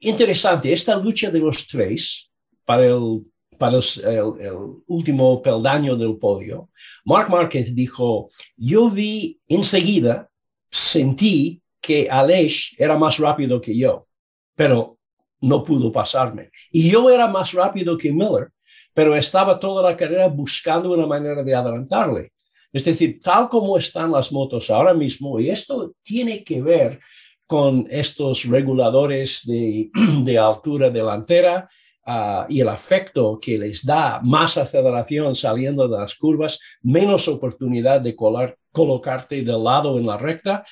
interesante, 0.00 0.72
esta 0.72 0.96
lucha 0.96 1.30
de 1.30 1.40
los 1.40 1.66
tres 1.66 2.30
para 2.64 2.86
el, 2.86 3.22
para 3.58 3.76
el, 3.76 4.82
último 4.86 5.40
peldaño 5.42 5.96
del 5.96 6.16
podio, 6.16 6.70
Mark 7.04 7.30
Marquez 7.30 7.74
dijo, 7.74 8.28
yo 8.56 8.90
vi 8.90 9.40
enseguida, 9.48 10.28
sentí 10.70 11.62
que 11.80 12.08
Aleix 12.10 12.74
era 12.78 12.98
más 12.98 13.18
rápido 13.18 13.60
que 13.60 13.76
yo, 13.76 14.06
pero 14.54 14.98
no 15.40 15.62
pudo 15.62 15.92
pasarme. 15.92 16.50
Y 16.72 16.90
yo 16.90 17.08
era 17.10 17.26
más 17.28 17.52
rápido 17.52 17.96
que 17.96 18.12
Miller, 18.12 18.48
pero 18.92 19.14
estaba 19.14 19.60
toda 19.60 19.82
la 19.88 19.96
carrera 19.96 20.26
buscando 20.28 20.92
una 20.92 21.06
manera 21.06 21.42
de 21.42 21.54
adelantarle. 21.54 22.32
Es 22.72 22.84
decir, 22.84 23.20
tal 23.22 23.48
como 23.48 23.78
están 23.78 24.12
las 24.12 24.32
motos 24.32 24.70
ahora 24.70 24.92
mismo, 24.92 25.38
y 25.38 25.50
esto 25.50 25.94
tiene 26.02 26.42
que 26.42 26.60
ver 26.60 27.00
con 27.46 27.86
estos 27.90 28.44
reguladores 28.44 29.42
de, 29.44 30.38
altura 30.38 30.90
delantera 30.90 31.68
ah, 32.04 32.46
y 32.48 32.60
el 32.60 32.68
efecto 32.68 33.38
que 33.40 33.58
les 33.58 33.84
da 33.84 34.20
más 34.22 34.56
aceleración 34.58 35.34
saliendo 35.34 35.88
de 35.88 35.98
las 35.98 36.14
curvas, 36.14 36.60
menos 36.82 37.28
oportunidad 37.28 38.00
de 38.00 38.16
colocarte 38.16 39.42
de 39.42 39.58
lado 39.58 39.98
en 39.98 40.06
la 40.06 40.16
recta 40.16 40.64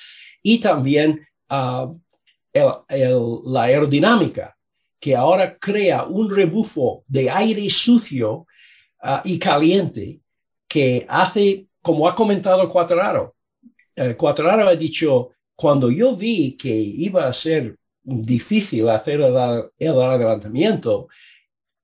y 0.43 0.59
también 0.59 1.25
ah, 1.49 1.91
la 2.53 3.61
aerodinámica 3.63 4.55
que 4.99 5.15
ahora 5.15 5.57
crea 5.57 6.03
un 6.05 6.29
rebufo 6.29 7.03
de 7.07 7.29
aire 7.29 7.69
sucio 7.69 8.47
ah, 9.03 9.21
y 9.23 9.37
caliente 9.37 10.19
que 10.67 11.05
hace, 11.07 11.67
como 11.81 12.07
ha 12.07 12.15
comentado 12.15 12.67
Cuatraro, 12.67 13.35
eh, 13.95 14.15
Cuatraro 14.15 14.67
ha 14.67 14.75
dicho, 14.75 15.31
cuando 15.55 15.89
yo 15.89 16.15
vi 16.15 16.57
que 16.57 16.73
iba 16.73 17.27
a 17.27 17.33
ser 17.33 17.75
difícil 18.03 18.87
hacer 18.89 19.21
el, 19.21 19.37
adelantamiento 20.01 21.07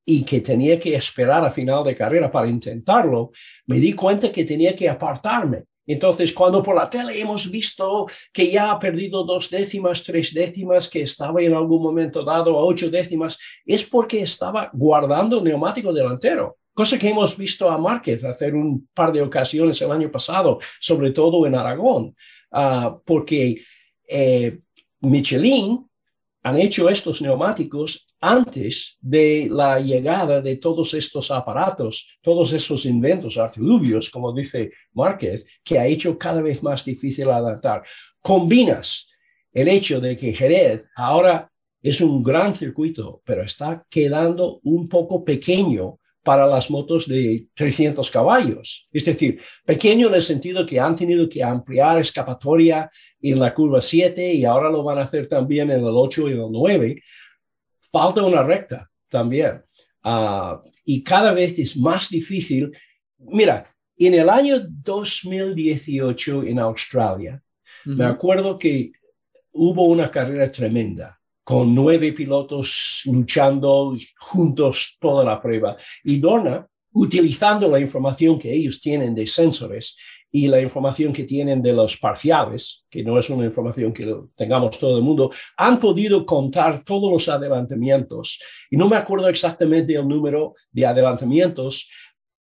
y 0.06 0.24
que 0.24 0.42
tenía 0.42 0.80
que 0.80 0.96
esperar 0.96 1.44
a 1.46 1.52
final 1.52 1.84
de 1.84 1.96
carrera 1.96 2.30
para 2.30 2.48
intentarlo, 2.48 3.32
me 3.66 3.80
di 3.80 3.94
cuenta 3.94 4.32
que 4.32 4.46
tenía 4.46 4.76
que 4.76 4.90
apartarme. 4.90 5.64
Entonces, 5.88 6.32
cuando 6.32 6.62
por 6.62 6.76
la 6.76 6.90
tele 6.90 7.20
hemos 7.20 7.50
visto 7.50 8.06
que 8.32 8.52
ya 8.52 8.72
ha 8.72 8.80
perdido 8.80 9.24
dos 9.24 9.50
décimas, 9.50 10.04
tres 10.04 10.34
décimas, 10.34 10.88
que 10.88 11.02
estaba 11.02 11.42
en 11.42 11.54
algún 11.54 11.82
momento 11.82 12.24
dado 12.24 12.58
a 12.58 12.64
ocho 12.64 12.90
décimas, 12.90 13.38
es 13.66 13.84
porque 13.84 14.22
estaba 14.22 14.70
guardando 14.74 15.42
neumático 15.42 15.92
delantero, 15.92 16.58
cosa 16.74 16.98
que 16.98 17.10
hemos 17.10 17.36
visto 17.36 17.70
a 17.70 17.78
Márquez 17.78 18.24
hacer 18.24 18.54
un 18.54 18.88
par 18.94 19.12
de 19.12 19.22
ocasiones 19.22 19.82
el 19.82 19.92
año 19.92 20.12
pasado, 20.12 20.60
sobre 20.80 21.12
todo 21.12 21.46
en 21.48 21.56
Aragón. 21.56 22.16
Ah, 22.52 23.00
porque 23.06 23.62
eh, 24.08 24.60
Michelin 25.02 25.88
han 26.44 26.58
hecho 26.58 26.90
estos 26.90 27.22
neumáticos 27.22 28.08
antes 28.20 28.98
de 29.02 29.48
la 29.50 29.80
llegada 29.80 30.42
de 30.42 30.58
todos 30.58 30.94
estos 30.94 31.32
aparatos, 31.32 32.18
todos 32.22 32.54
esos 32.54 32.86
inventos 32.86 33.38
artiluvios, 33.38 34.10
como 34.10 34.34
dice 34.34 34.72
Márquez, 34.94 35.46
que 35.64 35.80
ha 35.80 35.88
hecho 35.88 36.18
cada 36.18 36.42
vez 36.42 36.62
más 36.62 36.86
difícil 36.86 37.30
adaptar. 37.30 37.84
Combinas 38.22 39.08
el 39.52 39.68
hecho 39.68 40.00
de 40.00 40.16
que 40.16 40.34
Jerez 40.34 40.84
ahora 40.96 41.52
es 41.82 42.00
un 42.00 42.22
gran 42.22 42.54
circuito, 42.54 43.22
pero 43.26 43.42
está 43.42 43.86
quedando 43.90 44.60
un 44.64 44.88
poco 44.88 45.24
pequeño 45.26 46.00
para 46.24 46.46
las 46.46 46.70
motos 46.70 47.08
de 47.08 47.48
300 47.56 48.10
caballos. 48.12 48.88
Es 48.92 49.06
decir, 49.06 49.42
pequeño 49.66 50.08
en 50.08 50.16
el 50.16 50.22
sentido 50.22 50.66
que 50.66 50.80
han 50.80 50.96
tenido 50.96 51.28
que 51.28 51.44
ampliar 51.44 52.00
escapatoria 52.00 52.90
en 53.20 53.40
la 53.40 53.54
curva 53.54 53.82
7 53.82 54.34
y 54.34 54.46
ahora 54.46 54.70
lo 54.70 54.84
van 54.84 55.00
a 55.00 55.04
hacer 55.04 55.28
también 55.28 55.72
en 55.72 55.80
el 55.80 55.94
8 55.94 56.30
y 56.30 56.34
el 56.34 56.52
9. 56.52 57.02
Falta 57.92 58.24
una 58.24 58.44
recta 58.44 58.90
también. 59.10 59.64
Ah, 60.04 60.62
y 60.86 61.04
cada 61.04 61.32
vez 61.34 61.58
es 61.58 61.76
más 61.78 62.10
difícil. 62.10 62.72
Mira, 63.18 63.68
En 63.98 64.16
el 64.16 64.30
año 64.30 64.56
2018 64.68 66.44
en 66.44 66.58
Australia, 66.58 67.40
me 67.86 68.06
acuerdo 68.06 68.58
que 68.58 68.94
hubo 69.52 69.86
una 69.86 70.10
carrera 70.10 70.52
tremenda 70.52 71.21
con 71.44 71.74
nueve 71.74 72.14
pilotos 72.14 73.02
luchando 73.06 73.96
juntos 74.20 74.98
toda 75.00 75.26
la 75.26 75.42
prueba. 75.42 75.76
Y 76.04 76.20
Dorna, 76.20 76.68
utilizando 76.94 77.68
la 77.70 77.80
información 77.80 78.38
que 78.38 78.54
ellos 78.54 78.80
tienen 78.80 79.16
de 79.16 79.26
sensores 79.26 79.98
y 80.32 80.48
la 80.48 80.62
información 80.62 81.12
que 81.12 81.26
tienen 81.26 81.62
de 81.62 81.74
los 81.74 81.98
parciales, 81.98 82.86
que 82.90 83.04
no 83.04 83.20
es 83.20 83.30
una 83.30 83.46
información 83.46 83.92
que 83.92 84.16
tengamos 84.36 84.78
todo 84.78 84.98
el 84.98 85.04
mundo, 85.04 85.30
han 85.58 85.78
podido 85.80 86.26
contar 86.26 86.84
todos 86.84 87.12
los 87.12 87.28
adelantamientos. 87.28 88.40
Y 88.70 88.78
no 88.78 88.88
me 88.88 88.96
acuerdo 88.96 89.28
exactamente 89.28 89.94
el 89.94 90.08
número 90.08 90.54
de 90.72 90.86
adelantamientos 90.86 91.90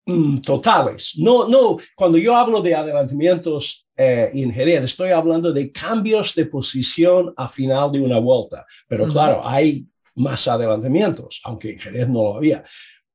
mm, 0.07 0.39
totales. 0.39 1.15
No, 1.19 1.49
no, 1.49 1.77
cuando 1.97 2.19
yo 2.19 2.37
hablo 2.37 2.63
de 2.63 2.75
adelantamientos 2.75 3.82
eh, 3.97 4.31
Jerez, 4.53 4.83
estoy 4.83 5.11
hablando 5.11 5.53
de 5.53 5.71
cambios 5.71 6.35
de 6.35 6.47
posición 6.47 7.33
a 7.37 7.49
final 7.49 7.93
de 7.93 8.01
una 8.01 8.19
vuelta. 8.19 8.67
Pero 8.89 9.07
claro, 9.09 9.47
hay 9.47 9.87
más 10.15 10.47
adelantamientos, 10.49 11.41
aunque 11.45 11.73
en 11.73 11.79
Jerez 11.79 12.09
no 12.09 12.23
lo 12.23 12.37
había. 12.37 12.65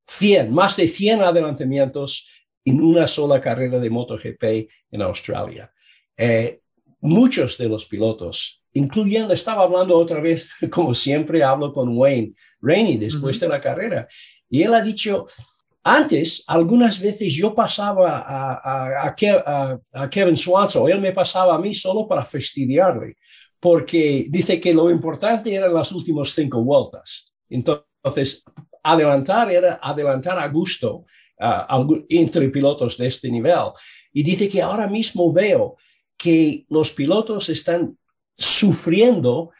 100, 0.07 0.53
más 0.53 0.77
de 0.77 0.87
100 0.87 1.21
adelantamientos 1.21 2.29
en 2.63 2.81
una 2.81 3.07
sola 3.07 3.39
carrera 3.41 3.79
de 3.79 3.89
MotoGP 3.89 4.43
en 4.91 5.01
Australia. 5.01 5.71
Eh, 6.15 6.61
muchos 7.01 7.57
de 7.57 7.69
los 7.69 7.85
pilotos, 7.85 8.63
incluyendo, 8.73 9.33
estaba 9.33 9.63
hablando 9.63 9.97
otra 9.97 10.19
vez, 10.19 10.49
como 10.71 10.93
siempre 10.93 11.43
hablo 11.43 11.73
con 11.73 11.95
Wayne 11.95 12.33
Rainey 12.61 12.97
después 12.97 13.39
de 13.39 13.49
la 13.49 13.61
carrera, 13.61 14.07
y 14.49 14.63
él 14.63 14.73
ha 14.73 14.81
dicho, 14.81 15.27
antes, 15.95 16.43
algunas 16.47 16.99
veces 16.99 17.33
yo 17.33 17.55
pasaba 17.55 18.19
a, 18.19 19.07
a, 19.07 20.09
Kevin 20.09 20.35
Swanson, 20.35 20.89
él 20.89 20.99
me 20.99 21.13
pasaba 21.13 21.55
a 21.55 21.59
mí 21.59 21.73
solo 21.73 22.07
para 22.07 22.25
fastidiarle, 22.25 23.15
porque 23.59 24.25
dice 24.29 24.59
que 24.59 24.73
lo 24.73 24.89
importante 24.89 25.53
eran 25.53 25.73
las 25.73 25.91
últimas 25.91 26.29
cinco 26.31 26.63
vueltas. 26.63 27.31
Entonces, 27.49 28.43
adelantar 28.83 29.51
era 29.51 29.79
adelantar 29.81 30.37
a 30.39 30.47
gusto 30.47 31.05
entre 32.09 32.49
pilotos 32.49 32.97
de 32.97 33.07
este 33.07 33.29
nivel. 33.29 33.71
Y 34.11 34.23
dice 34.23 34.49
que 34.49 34.61
ahora 34.61 34.87
mismo 34.87 35.31
veo 35.31 35.77
que 36.17 36.65
los 36.69 36.91
pilotos 36.91 37.49
están 37.49 37.97
sufriendo 38.33 39.51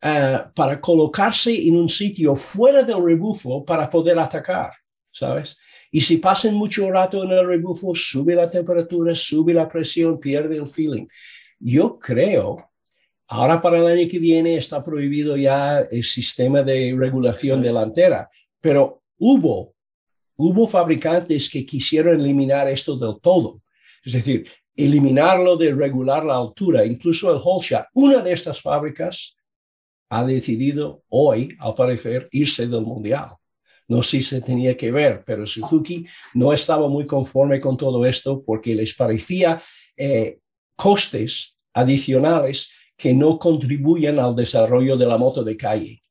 eh, 0.00 0.44
para 0.54 0.80
colocarse 0.80 1.66
en 1.66 1.76
un 1.76 1.88
sitio 1.88 2.34
fuera 2.36 2.82
del 2.82 3.04
rebufo 3.04 3.64
para 3.64 3.90
poder 3.90 4.18
atacar, 4.18 4.72
¿sabes? 5.10 5.56
Y 5.94 6.00
si 6.00 6.16
pasan 6.18 6.54
mucho 6.54 6.90
rato 6.90 7.22
en 7.22 7.30
el 7.30 7.46
rebufo, 7.46 7.94
sube 7.94 8.34
la 8.34 8.50
temperatura, 8.50 9.14
sube 9.14 9.54
la 9.54 9.68
presión, 9.68 10.18
pierde 10.18 10.56
el 10.56 10.66
feeling. 10.66 11.06
Yo 11.60 11.98
creo, 11.98 12.70
ahora 13.28 13.62
para 13.62 13.78
el 13.78 13.86
año 13.86 14.10
que 14.10 14.18
viene 14.18 14.56
está 14.56 14.84
prohibido 14.84 15.36
ya 15.36 15.80
el 15.80 16.02
sistema 16.02 16.62
de 16.62 16.94
regulación 16.98 17.62
delantera, 17.62 18.28
pero 18.60 19.02
hubo 19.18 19.74
Hubo 20.36 20.66
fabricantes 20.66 21.48
que 21.48 21.64
quisieron 21.64 22.20
eliminar 22.20 22.68
esto 22.68 22.96
del 22.96 23.20
todo, 23.20 23.62
es 24.04 24.14
decir, 24.14 24.48
eliminarlo 24.74 25.56
de 25.56 25.72
regular 25.72 26.24
la 26.24 26.36
altura, 26.36 26.84
incluso 26.84 27.32
el 27.32 27.40
Holshot. 27.42 27.86
Una 27.94 28.20
de 28.20 28.32
estas 28.32 28.60
fábricas 28.60 29.36
ha 30.08 30.24
decidido 30.24 31.04
hoy, 31.08 31.54
al 31.60 31.74
parecer, 31.74 32.28
irse 32.32 32.66
del 32.66 32.82
mundial. 32.82 33.36
No 33.88 34.02
sé 34.02 34.18
si 34.18 34.22
se 34.22 34.40
tenía 34.40 34.76
que 34.76 34.90
ver, 34.90 35.22
pero 35.24 35.46
Suzuki 35.46 36.06
no 36.34 36.52
estaba 36.52 36.88
muy 36.88 37.06
conforme 37.06 37.60
con 37.60 37.76
todo 37.76 38.06
esto 38.06 38.42
porque 38.44 38.74
les 38.74 38.94
parecía 38.94 39.60
eh, 39.96 40.38
costes 40.76 41.56
adicionales 41.74 42.70
que 42.96 43.12
no 43.12 43.38
contribuyen 43.38 44.18
al 44.18 44.34
desarrollo 44.34 44.96
de 44.96 45.06
la 45.06 45.18
moto 45.18 45.42
de 45.42 45.56
calle. 45.56 46.02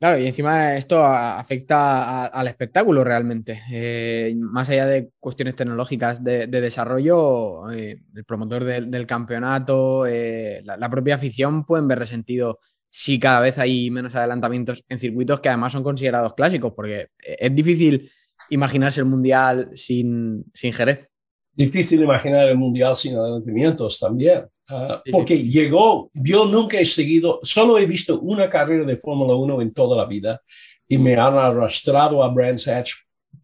Claro, 0.00 0.18
y 0.18 0.26
encima 0.26 0.76
esto 0.76 1.04
afecta 1.04 2.24
al 2.24 2.48
espectáculo 2.48 3.04
realmente. 3.04 3.60
Eh, 3.70 4.34
más 4.34 4.70
allá 4.70 4.86
de 4.86 5.10
cuestiones 5.20 5.56
tecnológicas 5.56 6.24
de, 6.24 6.46
desarrollo, 6.46 7.70
eh, 7.70 8.00
el 8.14 8.24
promotor 8.24 8.64
del 8.64 9.06
campeonato, 9.06 10.06
eh, 10.06 10.62
la, 10.64 10.88
propia 10.88 11.16
afición 11.16 11.66
pueden 11.66 11.86
ver 11.86 11.98
resentido 11.98 12.60
si 12.90 13.18
cada 13.18 13.40
vez 13.40 13.56
hay 13.58 13.90
menos 13.90 14.14
adelantamientos 14.14 14.84
en 14.88 14.98
circuitos 14.98 15.40
que 15.40 15.48
además 15.48 15.72
son 15.72 15.84
considerados 15.84 16.34
clásicos, 16.34 16.72
porque 16.74 17.08
es 17.18 17.54
difícil 17.54 18.10
imaginarse 18.50 19.00
el 19.00 19.06
Mundial 19.06 19.70
sin, 19.74 20.44
sin 20.52 20.72
Jerez. 20.72 21.08
Difícil 21.52 22.02
imaginar 22.02 22.48
el 22.48 22.56
Mundial 22.56 22.96
sin 22.96 23.16
adelantamientos 23.16 23.98
también. 23.98 24.44
Ah, 24.68 25.02
porque 25.10 25.42
llegó, 25.42 26.10
yo 26.14 26.46
nunca 26.46 26.78
he 26.78 26.84
seguido, 26.84 27.40
solo 27.42 27.78
he 27.78 27.86
visto 27.86 28.20
una 28.20 28.48
carrera 28.48 28.84
de 28.84 28.96
Fórmula 28.96 29.34
1 29.34 29.62
en 29.62 29.72
toda 29.72 29.96
la 29.96 30.06
vida 30.06 30.40
y 30.88 30.98
me 30.98 31.14
han 31.14 31.34
arrastrado 31.34 32.22
a 32.22 32.28
Brands 32.28 32.68
Hatch 32.68 32.92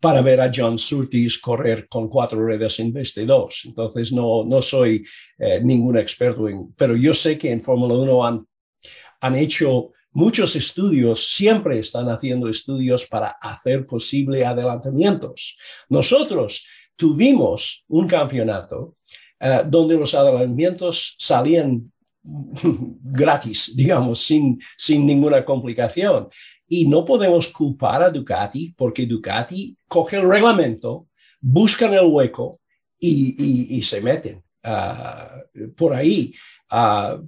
para 0.00 0.20
ver 0.22 0.40
a 0.40 0.50
John 0.54 0.78
Surtees 0.78 1.38
correr 1.38 1.88
con 1.88 2.08
cuatro 2.08 2.38
ruedas 2.38 2.78
en 2.80 2.92
vez 2.92 3.14
de 3.14 3.24
dos. 3.24 3.62
Entonces 3.66 4.12
no, 4.12 4.44
no 4.44 4.62
soy 4.62 5.04
eh, 5.38 5.60
ningún 5.62 5.98
experto 5.98 6.48
en, 6.48 6.72
pero 6.76 6.96
yo 6.96 7.14
sé 7.14 7.38
que 7.38 7.50
en 7.50 7.60
Fórmula 7.60 7.94
1 7.94 8.26
han, 8.26 8.46
han 9.20 9.36
hecho 9.36 9.92
muchos 10.12 10.56
estudios, 10.56 11.28
siempre 11.34 11.78
están 11.78 12.08
haciendo 12.08 12.48
estudios 12.48 13.06
para 13.06 13.36
hacer 13.40 13.84
posible 13.84 14.46
adelantamientos. 14.46 15.58
Nosotros 15.90 16.66
tuvimos 16.96 17.84
un 17.88 18.08
campeonato 18.08 18.96
eh, 19.38 19.62
donde 19.66 19.96
los 19.98 20.14
adelantamientos 20.14 21.14
salían 21.18 21.92
gratis, 23.02 23.72
digamos, 23.76 24.20
sin, 24.20 24.58
sin 24.78 25.06
ninguna 25.06 25.44
complicación. 25.44 26.28
Y 26.66 26.88
no 26.88 27.04
podemos 27.04 27.48
culpar 27.48 28.02
a 28.02 28.10
Ducati 28.10 28.74
porque 28.76 29.06
Ducati 29.06 29.76
coge 29.86 30.16
el 30.16 30.28
reglamento, 30.28 31.08
buscan 31.40 31.92
el 31.92 32.06
hueco 32.06 32.60
y, 32.98 33.76
y, 33.76 33.82
se 33.82 34.00
meten 34.00 34.42
uh, 34.64 35.74
por 35.76 35.94
ahí. 35.94 36.34
Uh, 36.72 37.22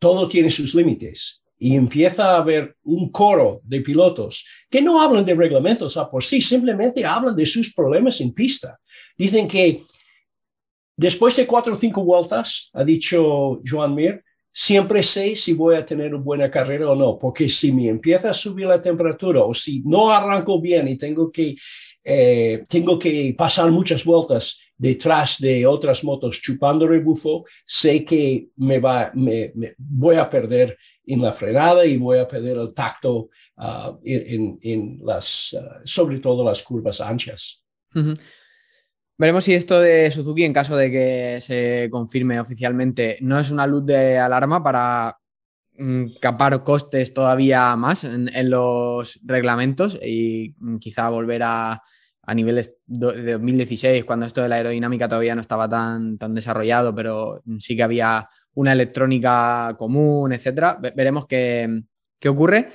todo 0.00 0.26
tiene 0.26 0.50
sus 0.50 0.74
límites 0.74 1.40
y 1.56 1.76
empieza 1.76 2.32
a 2.32 2.38
haber 2.38 2.74
un 2.82 3.10
coro 3.10 3.60
de 3.62 3.80
pilotos 3.82 4.44
que 4.68 4.82
no 4.82 5.00
hablan 5.00 5.24
de 5.24 5.36
reglamentos 5.36 5.96
a 5.96 6.10
por 6.10 6.24
sí, 6.24 6.40
simplemente 6.40 7.04
hablan 7.04 7.36
de 7.36 7.46
sus 7.46 7.72
problemas 7.72 8.20
en 8.20 8.32
pista. 8.32 8.80
Dicen 9.16 9.46
que 9.46 9.82
Después 11.00 11.34
de 11.34 11.46
cuatro 11.46 11.72
o 11.72 11.78
cinco 11.78 12.04
vueltas, 12.04 12.68
ha 12.74 12.84
dicho 12.84 13.62
Joan 13.64 13.94
Mir, 13.94 14.22
siempre 14.52 15.02
sé 15.02 15.34
si 15.34 15.54
voy 15.54 15.74
a 15.74 15.86
tener 15.86 16.14
una 16.14 16.22
buena 16.22 16.50
carrera 16.50 16.90
o 16.90 16.94
no, 16.94 17.16
porque 17.18 17.48
si 17.48 17.72
me 17.72 17.88
empieza 17.88 18.28
a 18.28 18.34
subir 18.34 18.66
la 18.66 18.82
temperatura 18.82 19.42
o 19.42 19.54
si 19.54 19.80
no 19.80 20.12
arranco 20.12 20.60
bien 20.60 20.88
y 20.88 20.98
tengo 20.98 21.32
que, 21.32 21.56
eh, 22.04 22.64
tengo 22.68 22.98
que 22.98 23.34
pasar 23.34 23.70
muchas 23.70 24.04
vueltas 24.04 24.60
detrás 24.80 25.38
de 25.38 25.66
otras 25.66 26.02
motos 26.04 26.40
chupando 26.40 26.88
rebufo, 26.88 27.44
sé 27.66 28.02
que 28.02 28.48
me, 28.56 28.78
va, 28.78 29.10
me, 29.14 29.52
voy 29.76 30.16
a 30.16 30.30
perder 30.30 30.78
en 31.04 31.20
la 31.20 31.32
frenada 31.32 31.84
y 31.84 31.98
voy 31.98 32.18
a 32.18 32.26
perder 32.26 32.56
el 32.56 32.72
tacto 32.72 33.28
ah, 33.58 33.94
en, 34.02 34.58
en, 34.62 35.00
las, 35.04 35.54
ah, 35.60 35.80
sobre 35.84 36.18
todo 36.18 36.42
las 36.42 36.62
curvas 36.62 37.02
anchas. 37.02 37.62
Veremos 39.18 39.44
si 39.44 39.52
esto 39.52 39.78
de 39.82 40.10
Suzuki, 40.10 40.44
en 40.44 40.54
caso 40.54 40.74
de 40.74 40.90
que 40.90 41.40
se 41.42 41.88
confirme 41.90 42.40
oficialmente, 42.40 43.18
no 43.20 43.38
es 43.38 43.50
una 43.50 43.66
luz 43.66 43.84
de 43.84 44.16
alarma 44.16 44.62
para 44.62 45.18
mm, 45.76 46.12
capar 46.22 46.64
costes 46.64 47.12
todavía 47.12 47.76
más 47.76 48.04
en, 48.04 48.30
los 48.48 49.20
reglamentos 49.24 49.98
y 50.02 50.54
mm, 50.56 50.78
quizá 50.78 51.10
volver 51.10 51.42
a, 51.44 51.82
niveles 52.34 52.76
de 52.86 53.32
2016, 53.32 54.04
cuando 54.04 54.26
esto 54.26 54.42
de 54.42 54.48
la 54.48 54.56
aerodinámica 54.56 55.08
todavía 55.08 55.34
no 55.34 55.40
estaba 55.40 55.68
tan, 55.68 56.16
tan 56.18 56.34
desarrollado, 56.34 56.94
pero 56.94 57.42
sí 57.58 57.76
que 57.76 57.82
había 57.82 58.28
una 58.54 58.72
electrónica 58.72 59.74
común, 59.78 60.32
etcétera. 60.32 60.78
Veremos 60.80 61.26
qué, 61.26 61.82
ocurre. 62.28 62.68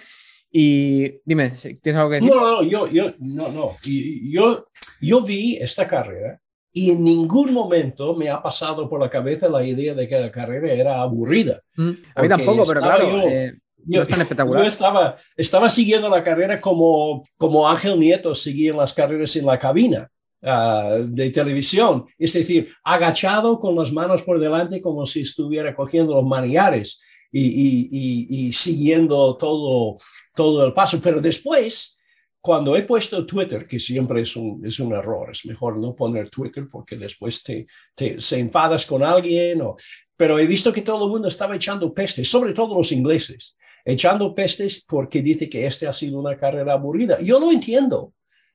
Y 0.51 1.21
dime, 1.25 1.51
¿tienes 1.81 1.99
algo 1.99 2.09
que 2.09 2.15
decir? 2.15 2.31
No, 2.31 2.61
no, 2.61 2.63
yo, 2.63 2.87
yo, 2.87 3.13
no, 3.19 3.49
no. 3.49 3.75
Yo, 3.83 4.67
yo 5.01 5.21
vi 5.21 5.57
esta 5.57 5.87
carrera 5.87 6.39
y 6.71 6.91
en 6.91 7.03
ningún 7.03 7.53
momento 7.53 8.15
me 8.15 8.29
ha 8.29 8.41
pasado 8.41 8.89
por 8.89 8.99
la 8.99 9.09
cabeza 9.09 9.47
la 9.47 9.65
idea 9.65 9.93
de 9.93 10.07
que 10.07 10.19
la 10.19 10.31
carrera 10.31 10.71
era 10.71 11.01
aburrida. 11.01 11.61
Mm, 11.77 11.91
a 12.15 12.21
mí 12.21 12.27
tampoco, 12.27 12.65
pero 12.65 12.81
claro, 12.81 13.09
yo, 13.09 13.21
eh, 13.21 13.53
no 13.85 14.01
es 14.01 14.07
tan 14.07 14.21
espectacular. 14.21 14.61
Yo 14.61 14.67
estaba, 14.67 15.17
estaba 15.35 15.69
siguiendo 15.69 16.09
la 16.09 16.23
carrera 16.23 16.59
como, 16.59 17.23
como 17.37 17.67
Ángel 17.67 17.99
Nieto 17.99 18.33
seguía 18.35 18.73
las 18.73 18.93
carreras 18.93 19.35
en 19.35 19.45
la 19.45 19.59
cabina. 19.59 20.09
Ah, 20.47 20.97
de 21.03 21.31
televisión, 21.31 22.05
es 22.19 22.31
decir, 22.31 22.71
agachado 22.83 23.59
con 23.59 23.75
las 23.75 23.91
manos 23.91 24.21
por 24.21 24.39
delante 24.39 24.79
como 24.79 25.03
si 25.07 25.21
estuviera 25.21 25.75
cogiendo 25.75 26.13
los 26.13 26.23
maniares 26.23 27.01
y, 27.31 27.41
y, 27.41 27.87
y, 27.89 28.27
y 28.29 28.53
siguiendo 28.53 29.37
todo, 29.37 29.97
todo 30.35 30.63
el 30.67 30.71
paso. 30.71 31.01
Pero 31.01 31.19
después, 31.19 31.97
cuando 32.39 32.75
he 32.75 32.83
puesto 32.83 33.25
Twitter, 33.25 33.65
que 33.65 33.79
siempre 33.79 34.21
es 34.21 34.35
un, 34.35 34.63
es 34.63 34.79
un 34.79 34.93
error, 34.93 35.31
es 35.31 35.47
mejor 35.47 35.77
no 35.77 35.95
poner 35.95 36.29
Twitter 36.29 36.67
porque 36.69 36.95
después 36.95 37.41
te, 37.41 37.65
te 37.95 38.21
se 38.21 38.37
enfadas 38.37 38.85
con 38.85 39.01
alguien, 39.01 39.63
o, 39.63 39.75
pero 40.15 40.37
he 40.37 40.45
visto 40.45 40.71
que 40.71 40.83
todo 40.83 41.05
el 41.05 41.11
mundo 41.11 41.27
estaba 41.27 41.55
echando 41.55 41.91
pestes, 41.91 42.29
sobre 42.29 42.53
todo 42.53 42.77
los 42.77 42.91
ingleses, 42.91 43.57
echando 43.85 44.33
pestes 44.33 44.83
porque 44.83 45.21
dice 45.21 45.47
que 45.47 45.65
este 45.65 45.87
ha 45.87 45.93
sido 45.93 46.19
una 46.19 46.35
carrera 46.35 46.73
aburrida. 46.73 47.21
Yo 47.21 47.39
lo 47.39 47.51
entiendo, 47.51 48.13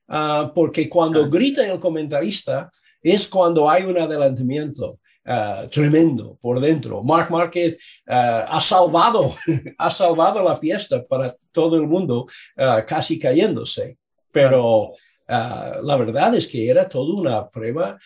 uh, 0.09 0.53
porque 0.53 0.89
cuando 0.89 1.29
grita 1.29 1.65
el 1.65 1.79
comentarista 1.79 2.69
es 3.01 3.27
cuando 3.27 3.69
hay 3.69 3.83
un 3.83 3.97
adelantamiento. 3.97 4.99
Uh, 5.23 5.69
tremendo 5.69 6.39
por 6.41 6.59
dentro. 6.59 7.03
Mark 7.03 7.29
Márquez 7.29 7.75
uh, 8.07 8.41
ha 8.47 8.59
salvado, 8.59 9.31
ha 9.77 9.91
salvado 9.91 10.43
la 10.43 10.55
fiesta 10.55 11.05
para 11.05 11.35
todo 11.51 11.75
el 11.75 11.83
mundo, 11.83 12.25
uh, 12.57 12.83
casi 12.87 13.19
cayéndose. 13.19 13.99
Pero 14.31 14.93
la 15.27 15.95
verdad 15.95 16.33
es 16.35 16.47
que 16.47 16.67
era 16.67 16.89
toda 16.89 17.13
una 17.13 17.49
prueba 17.49 17.97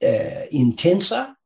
eh, 0.00 0.48
intensa, 0.52 1.36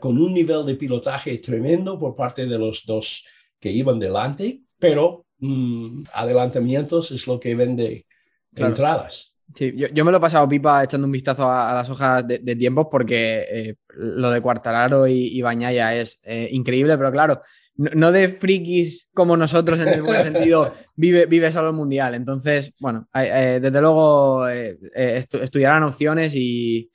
con 0.00 0.16
un 0.16 0.32
nivel 0.32 0.64
de 0.64 0.76
pilotaje 0.76 1.36
tremendo 1.38 1.98
por 1.98 2.14
parte 2.14 2.46
de 2.46 2.58
los 2.58 2.86
dos 2.86 3.22
que 3.60 3.70
iban 3.70 3.98
delante, 3.98 4.62
pero 4.78 5.26
mm, 5.38 6.04
adelantamientos 6.12 7.10
es 7.10 7.26
lo 7.26 7.40
que 7.40 7.54
vende 7.54 8.06
entradas. 8.54 9.32
Sí, 9.54 9.74
yo, 9.74 10.04
me 10.04 10.10
lo 10.10 10.18
he 10.18 10.20
pasado 10.20 10.46
pipa 10.46 10.84
echando 10.84 11.06
un 11.06 11.12
vistazo 11.12 11.50
a, 11.50 11.72
las 11.72 11.88
hojas 11.88 12.26
de, 12.28 12.56
tiempos 12.56 12.88
porque 12.90 13.46
eh, 13.50 13.74
lo 13.94 14.30
de 14.30 14.42
Cuartararo 14.42 15.06
y, 15.06 15.40
Bañaya 15.40 15.94
es 15.96 16.18
eh, 16.22 16.48
increíble, 16.52 16.98
pero 16.98 17.10
claro, 17.10 17.40
no, 17.76 18.12
de 18.12 18.28
frikis 18.28 19.08
como 19.14 19.38
nosotros 19.38 19.80
en 19.80 19.88
el 19.88 20.02
buen 20.02 20.22
sentido, 20.32 20.70
vive, 20.96 21.24
vive 21.24 21.50
solo 21.50 21.70
el 21.70 21.74
mundial. 21.74 22.14
Entonces, 22.14 22.74
bueno, 22.78 23.08
eh, 23.14 23.58
desde 23.60 23.80
luego 23.80 24.46
estudiarán 24.48 25.82
opciones 25.82 26.34
y, 26.34 26.90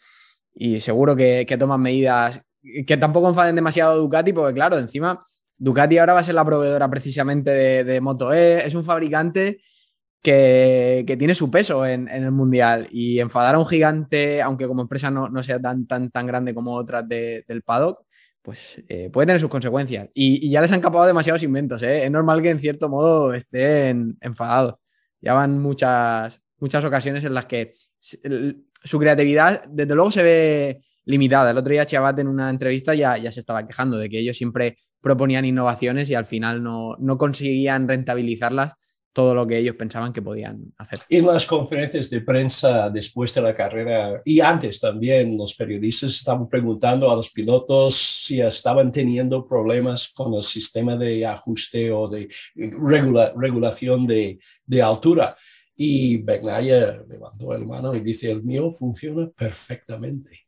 seguro 0.79 1.15
que, 1.15 1.57
toman 1.59 1.81
medidas 1.81 2.39
que 2.85 2.97
tampoco 2.97 3.29
enfaden 3.29 3.55
demasiado 3.55 3.93
a 3.93 3.95
Ducati, 3.95 4.31
porque 4.31 4.53
claro, 4.53 4.77
encima 4.77 5.25
Ducati 5.63 5.97
ahora 5.97 6.13
va 6.13 6.19
a 6.19 6.23
ser 6.23 6.35
la 6.35 6.43
proveedora 6.43 6.89
precisamente 6.89 7.51
de, 7.51 7.83
de 7.85 8.01
Moto 8.01 8.33
E, 8.33 8.65
es 8.65 8.75
un 8.75 8.83
fabricante 8.83 9.61
que, 10.21 11.15
tiene 11.17 11.35
su 11.35 11.49
peso 11.49 11.85
en, 11.85 12.07
el 12.09 12.31
Mundial 12.31 12.87
y 12.91 13.19
enfadar 13.19 13.55
a 13.55 13.59
un 13.59 13.65
gigante, 13.65 14.41
aunque 14.41 14.67
como 14.67 14.81
empresa 14.81 15.09
no, 15.09 15.43
sea 15.43 15.61
tan, 15.61 15.85
tan, 15.85 16.11
tan 16.11 16.27
grande 16.27 16.53
como 16.53 16.73
otras 16.73 17.07
del 17.07 17.61
paddock, 17.63 18.05
pues 18.41 18.81
eh, 18.89 19.09
puede 19.09 19.27
tener 19.27 19.39
sus 19.39 19.49
consecuencias. 19.49 20.09
Y, 20.13 20.49
ya 20.49 20.59
les 20.61 20.71
han 20.71 20.81
capado 20.81 21.05
demasiados 21.05 21.43
inventos, 21.43 21.81
¿eh? 21.83 22.05
Es 22.05 22.11
normal 22.11 22.41
que 22.41 22.49
en 22.49 22.59
cierto 22.59 22.89
modo 22.89 23.33
estén 23.33 24.17
enfadados. 24.19 24.75
Ya 25.21 25.33
van 25.33 25.59
muchas, 25.59 26.41
muchas 26.57 26.83
ocasiones 26.83 27.23
en 27.23 27.33
las 27.33 27.45
que 27.45 27.73
su 27.99 28.99
creatividad, 28.99 29.63
desde 29.69 29.95
luego, 29.95 30.11
se 30.11 30.23
ve 30.23 30.81
limitada. 31.05 31.51
El 31.51 31.57
otro 31.57 31.71
día 31.71 31.85
Chabat 31.85 32.19
en 32.19 32.27
una 32.27 32.49
entrevista 32.49 32.93
ya, 32.93 33.17
ya 33.17 33.31
se 33.31 33.39
estaba 33.39 33.65
quejando 33.65 33.97
de 33.97 34.09
que 34.09 34.19
ellos 34.19 34.37
siempre 34.37 34.77
proponían 35.01 35.45
innovaciones 35.45 36.09
y 36.09 36.15
al 36.15 36.25
final 36.25 36.63
no, 36.63 36.95
no 36.99 37.17
conseguían 37.17 37.87
rentabilizarlas 37.87 38.73
todo 39.13 39.35
lo 39.35 39.45
que 39.45 39.59
ellos 39.59 39.75
pensaban 39.75 40.11
que 40.11 40.21
podían 40.21 40.73
hacer. 40.77 41.01
En 41.07 41.27
las 41.27 41.45
conferencias 41.45 42.09
de 42.09 42.21
prensa 42.21 42.89
después 42.89 43.33
de 43.33 43.41
la 43.41 43.53
carrera 43.53 44.21
y 44.25 44.39
antes 44.39 44.79
también, 44.79 45.37
los 45.37 45.53
periodistas 45.53 46.09
estaban 46.09 46.47
preguntando 46.49 47.09
a 47.09 47.15
los 47.15 47.29
pilotos 47.29 47.95
si 47.95 48.41
estaban 48.41 48.91
teniendo 48.91 49.47
problemas 49.47 50.11
con 50.11 50.33
el 50.33 50.41
sistema 50.41 50.97
de 50.97 51.25
ajuste 51.25 51.91
o 51.91 52.07
de 52.07 52.27
regulación 52.55 54.07
de, 54.07 54.39
de 54.65 54.81
altura. 54.81 55.37
Y 55.75 56.17
Begnaya 56.17 57.03
levantó 57.07 57.53
el 57.53 57.65
mano 57.65 57.95
y 57.95 57.99
dice, 57.99 58.31
el 58.31 58.43
mío 58.43 58.69
funciona 58.69 59.29
perfectamente, 59.29 60.42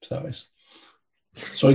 ¿sabes? 0.00 0.50
Soy 1.52 1.74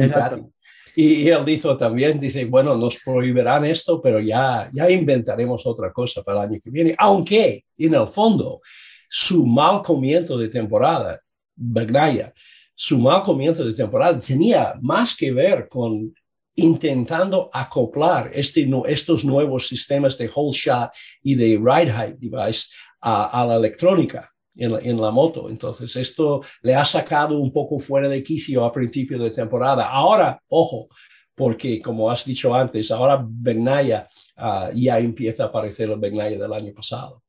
y, 0.96 1.28
él 1.28 1.44
dijo 1.44 1.76
también, 1.76 2.20
dice, 2.20 2.46
bueno, 2.46 2.76
nos 2.76 2.98
prohibirán 2.98 3.66
esto, 3.66 4.02
pero 4.02 4.20
ya, 4.22 4.70
ya 4.72 4.90
inventaremos 4.90 5.66
otra 5.66 5.92
cosa 5.92 6.24
para 6.24 6.44
el 6.44 6.50
año 6.50 6.62
que 6.64 6.70
viene, 6.70 6.96
aunque 6.98 7.66
en 7.78 7.96
el 7.96 8.08
fondo 8.08 8.62
su 9.10 9.46
mal 9.46 9.84
comienzo 9.84 10.38
de 10.38 10.48
temporada, 10.48 11.20
Bagnaya, 11.54 12.34
su 12.74 12.98
mal 12.98 13.24
comienzo 13.24 13.66
de 13.66 13.74
temporada 13.74 14.18
tenía 14.20 14.76
más 14.82 15.16
que 15.16 15.32
ver 15.32 15.68
con 15.68 16.14
intentando 16.56 17.50
acoplar 17.52 18.32
este, 18.34 18.70
estos 18.88 19.26
nuevos 19.26 19.68
sistemas 19.68 20.18
de 20.18 20.30
whole 20.34 20.58
shot 20.58 20.92
y 21.22 21.36
de 21.36 21.58
ride 21.62 21.92
height 21.92 22.18
device 22.18 22.70
a, 23.02 23.42
a 23.42 23.46
la 23.46 23.56
electrónica 23.56 24.34
en 24.58 25.02
la, 25.02 25.12
moto. 25.12 25.50
Entonces, 25.50 25.96
esto 25.96 26.42
le 26.62 26.76
ha 26.76 26.86
sacado 26.86 27.38
un 27.38 27.52
poco 27.52 27.80
fuera 27.80 28.08
de 28.08 28.24
quicio 28.24 28.64
a 28.64 28.72
principio 28.72 29.20
de 29.20 29.32
temporada. 29.32 29.90
Ahora, 29.90 30.40
ojo, 30.48 30.88
porque 31.34 31.82
como 31.82 32.10
has 32.10 32.26
dicho 32.26 32.56
antes, 32.56 32.92
ahora 32.92 33.24
Bernaya 33.28 34.08
ah, 34.38 34.72
ya 34.74 35.00
empieza 35.00 35.44
a 35.44 35.48
aparecer 35.48 35.90
el 35.90 36.00
Bernaya 36.00 36.38
del 36.38 36.54
año 36.54 36.74
pasado. 36.74 37.22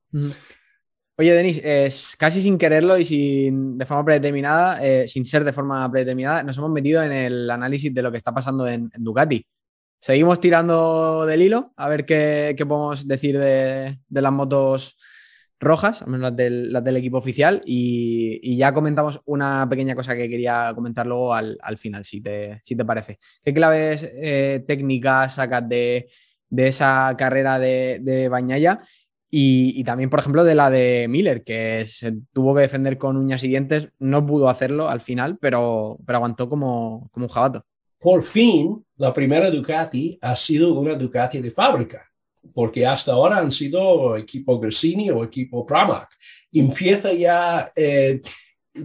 Oye, 1.19 1.33
Denis, 1.33 2.17
casi 2.19 2.43
sin 2.43 2.59
quererlo 2.59 2.99
y 2.99 3.05
sin, 3.05 3.79
de 3.79 3.87
forma 3.87 4.05
predeterminada, 4.05 4.85
eh, 4.87 5.09
sin 5.09 5.25
ser 5.25 5.45
de 5.45 5.53
forma 5.53 5.91
predeterminada, 5.91 6.43
nos 6.43 6.59
hemos 6.59 6.71
metido 6.71 7.03
en 7.03 7.13
el 7.13 7.51
análisis 7.51 7.93
de 7.93 8.03
lo 8.03 8.11
que 8.11 8.19
está 8.19 8.33
pasando 8.33 8.69
en, 8.69 8.91
Ducati. 8.99 9.45
Seguimos 9.99 10.39
tirando 10.41 11.25
del 11.25 11.43
hilo, 11.43 11.73
a 11.77 11.89
ver 11.89 12.05
qué, 12.05 12.55
podemos 12.59 13.09
decir 13.09 13.39
de, 13.39 13.99
de 14.07 14.23
las 14.23 14.33
motos 14.33 14.97
rojas, 15.59 16.03
al 16.03 16.09
menos 16.09 16.33
las 16.37 16.85
del, 16.85 16.97
equipo 16.97 17.19
oficial, 17.19 17.63
y, 17.65 18.57
ya 18.57 18.73
comentamos 18.73 19.21
una 19.25 19.67
pequeña 19.69 19.95
cosa 19.95 20.15
que 20.15 20.29
quería 20.29 20.73
comentar 20.75 21.07
luego 21.07 21.35
al, 21.35 21.79
final, 21.79 22.05
si 22.05 22.21
te, 22.21 22.61
si 22.65 22.77
te, 22.77 22.85
parece. 22.85 23.19
¿Qué 23.43 23.55
claves 23.55 24.03
eh, 24.15 24.65
técnicas 24.67 25.35
sacas 25.35 25.69
de, 25.69 26.09
esa 26.57 27.15
carrera 27.17 27.59
de, 27.59 27.99
de 28.03 28.29
Bañaya? 28.29 28.79
Y, 29.29 29.83
también, 29.85 30.09
por 30.09 30.21
ejemplo, 30.21 30.45
de 30.45 30.55
la 30.55 30.71
de 30.71 31.07
Miller, 31.09 31.43
que 31.43 31.85
se 31.87 32.15
tuvo 32.33 32.55
que 32.55 32.63
defender 32.63 32.97
con 32.97 33.17
uñas 33.17 33.43
y 33.45 33.49
dientes, 33.49 33.89
no 33.99 34.25
pudo 34.25 34.49
hacerlo 34.49 34.89
al 34.89 35.01
final, 35.01 35.37
pero, 35.39 35.99
pero 36.07 36.17
aguantó 36.17 36.49
como, 36.49 37.11
como 37.13 37.27
un 37.27 37.33
jabato. 37.33 37.67
Por 37.99 38.23
fin, 38.23 38.85
la 38.97 39.13
primera 39.13 39.51
Ducati 39.51 40.19
ha 40.23 40.37
sido 40.37 40.79
una 40.79 40.95
Ducati 40.95 41.41
de 41.41 41.51
fábrica 41.51 42.11
porque 42.53 42.87
hasta 42.87 43.13
ahora 43.13 43.39
han 43.39 43.51
sido 43.51 44.17
equipo 44.17 44.59
Gresini 44.59 45.11
o 45.11 45.25
equipo 45.25 45.65
Pramac. 45.65 46.09
Empieza 46.53 47.13
ya 47.13 47.71
eh, 47.75 48.21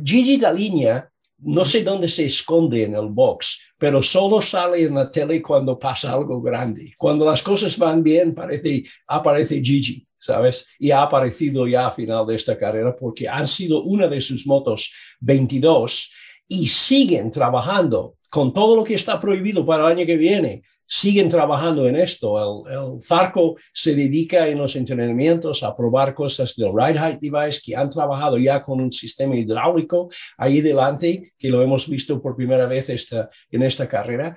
Gigi 0.04 0.38
Dalinia, 0.38 1.10
no 1.40 1.66
sé 1.66 1.84
dónde 1.84 2.08
se 2.08 2.26
esconde 2.26 2.84
en 2.84 2.96
el 2.96 3.08
box, 3.08 3.60
pero 3.78 4.02
solo 4.02 4.42
sale 4.42 4.84
en 4.84 4.96
la 4.96 5.10
tele 5.10 5.42
cuando 5.42 5.78
pasa 5.78 6.14
algo 6.14 6.42
grande. 6.42 6.94
Cuando 6.98 7.26
las 7.26 7.42
cosas 7.42 7.78
van 7.78 8.04
bien, 8.04 8.34
parece, 8.34 8.84
aparece 9.08 9.62
Gigi. 9.62 10.06
¿sabes? 10.22 10.68
Y 10.78 10.92
ha 10.92 11.02
aparecido 11.02 11.68
ya 11.68 11.88
a 11.88 11.92
final 11.92 12.28
de 12.28 12.36
esta 12.36 12.58
carrera 12.58 12.96
porque 12.96 13.28
han 13.28 13.48
sido 13.48 13.82
una 13.82 14.08
de 14.08 14.22
sus 14.22 14.46
motos 14.46 14.94
22 15.20 16.12
y 16.48 16.68
siguen 16.68 17.32
trabajando 17.32 18.18
con 18.30 18.54
todo 18.54 18.76
lo 18.76 18.84
que 18.84 18.94
está 18.94 19.20
prohibido 19.20 19.66
para 19.66 19.86
el 19.88 19.98
año 19.98 20.06
que 20.06 20.18
viene 20.18 20.62
siguen 20.92 21.30
trabajando 21.30 21.88
en 21.88 21.96
esto. 21.96 22.66
El, 22.68 23.02
Zarco 23.02 23.56
se 23.72 23.96
dedica 23.96 24.46
en 24.50 24.58
los 24.58 24.76
entrenamientos 24.76 25.64
a 25.64 25.74
probar 25.74 26.14
cosas 26.14 26.54
del 26.58 26.74
Ride 26.76 27.00
Height 27.00 27.22
Device 27.22 27.62
que 27.64 27.78
han 27.78 27.90
trabajado 27.90 28.38
ya 28.38 28.62
con 28.62 28.82
un 28.82 28.92
sistema 28.92 29.38
hidráulico 29.38 30.10
ahí 30.38 30.60
delante, 30.60 31.32
que 31.38 31.50
lo 31.50 31.62
hemos 31.62 31.88
visto 31.88 32.22
por 32.22 32.36
primera 32.36 32.66
vez 32.66 32.90
esta, 32.90 33.30
en 33.50 33.64
esta 33.64 33.88
carrera. 33.88 34.36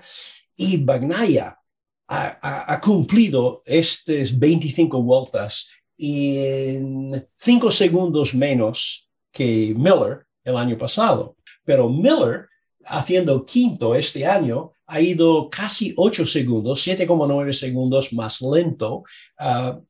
Y 0.57 0.77
Bagnaya 0.77 1.59
ha, 2.07 2.73
ha, 2.73 2.81
cumplido 2.81 3.63
estas 3.67 4.39
25 4.39 5.03
vueltas 5.03 5.69
en 5.99 7.27
5 7.37 7.71
segundos 7.73 8.33
menos 8.33 9.11
que 9.33 9.75
Miller 9.77 10.25
el 10.45 10.57
año 10.57 10.79
pasado. 10.79 11.35
Pero 11.65 11.89
Miller, 11.89 12.47
haciendo 12.85 13.45
quinto 13.45 13.97
este 13.97 14.25
año, 14.25 14.74
ha 14.87 15.01
ido 15.01 15.49
casi 15.49 15.95
8 15.97 16.27
segundos, 16.27 16.87
7,9 16.87 17.53
segundos 17.53 18.13
más 18.13 18.41
lento 18.43 19.05
uh, 19.41 19.83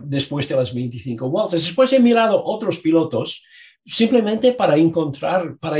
después 0.00 0.48
de 0.48 0.56
las 0.56 0.74
25 0.74 1.28
vueltas. 1.28 1.62
Después 1.62 1.92
he 1.92 2.00
mirado 2.00 2.42
otros 2.44 2.80
pilotos 2.80 3.44
simplemente 3.84 4.52
para 4.52 4.76
encontrar, 4.76 5.56
para, 5.58 5.78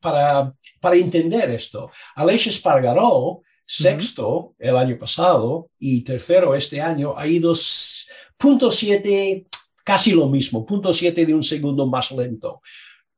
para, 0.00 0.54
para 0.80 0.96
entender 0.96 1.50
esto. 1.50 1.90
Aleix 2.14 2.46
Espargaró, 2.46 3.42
sexto 3.64 4.54
el 4.58 4.76
año 4.76 4.98
pasado 4.98 5.70
y 5.78 6.02
tercero 6.02 6.54
este 6.54 6.80
año, 6.80 7.14
ha 7.16 7.26
ido 7.26 7.52
0.7, 7.52 9.46
casi 9.84 10.12
lo 10.12 10.28
mismo, 10.28 10.64
0.7 10.64 11.26
de 11.26 11.34
un 11.34 11.42
segundo 11.42 11.86
más 11.86 12.12
lento. 12.12 12.60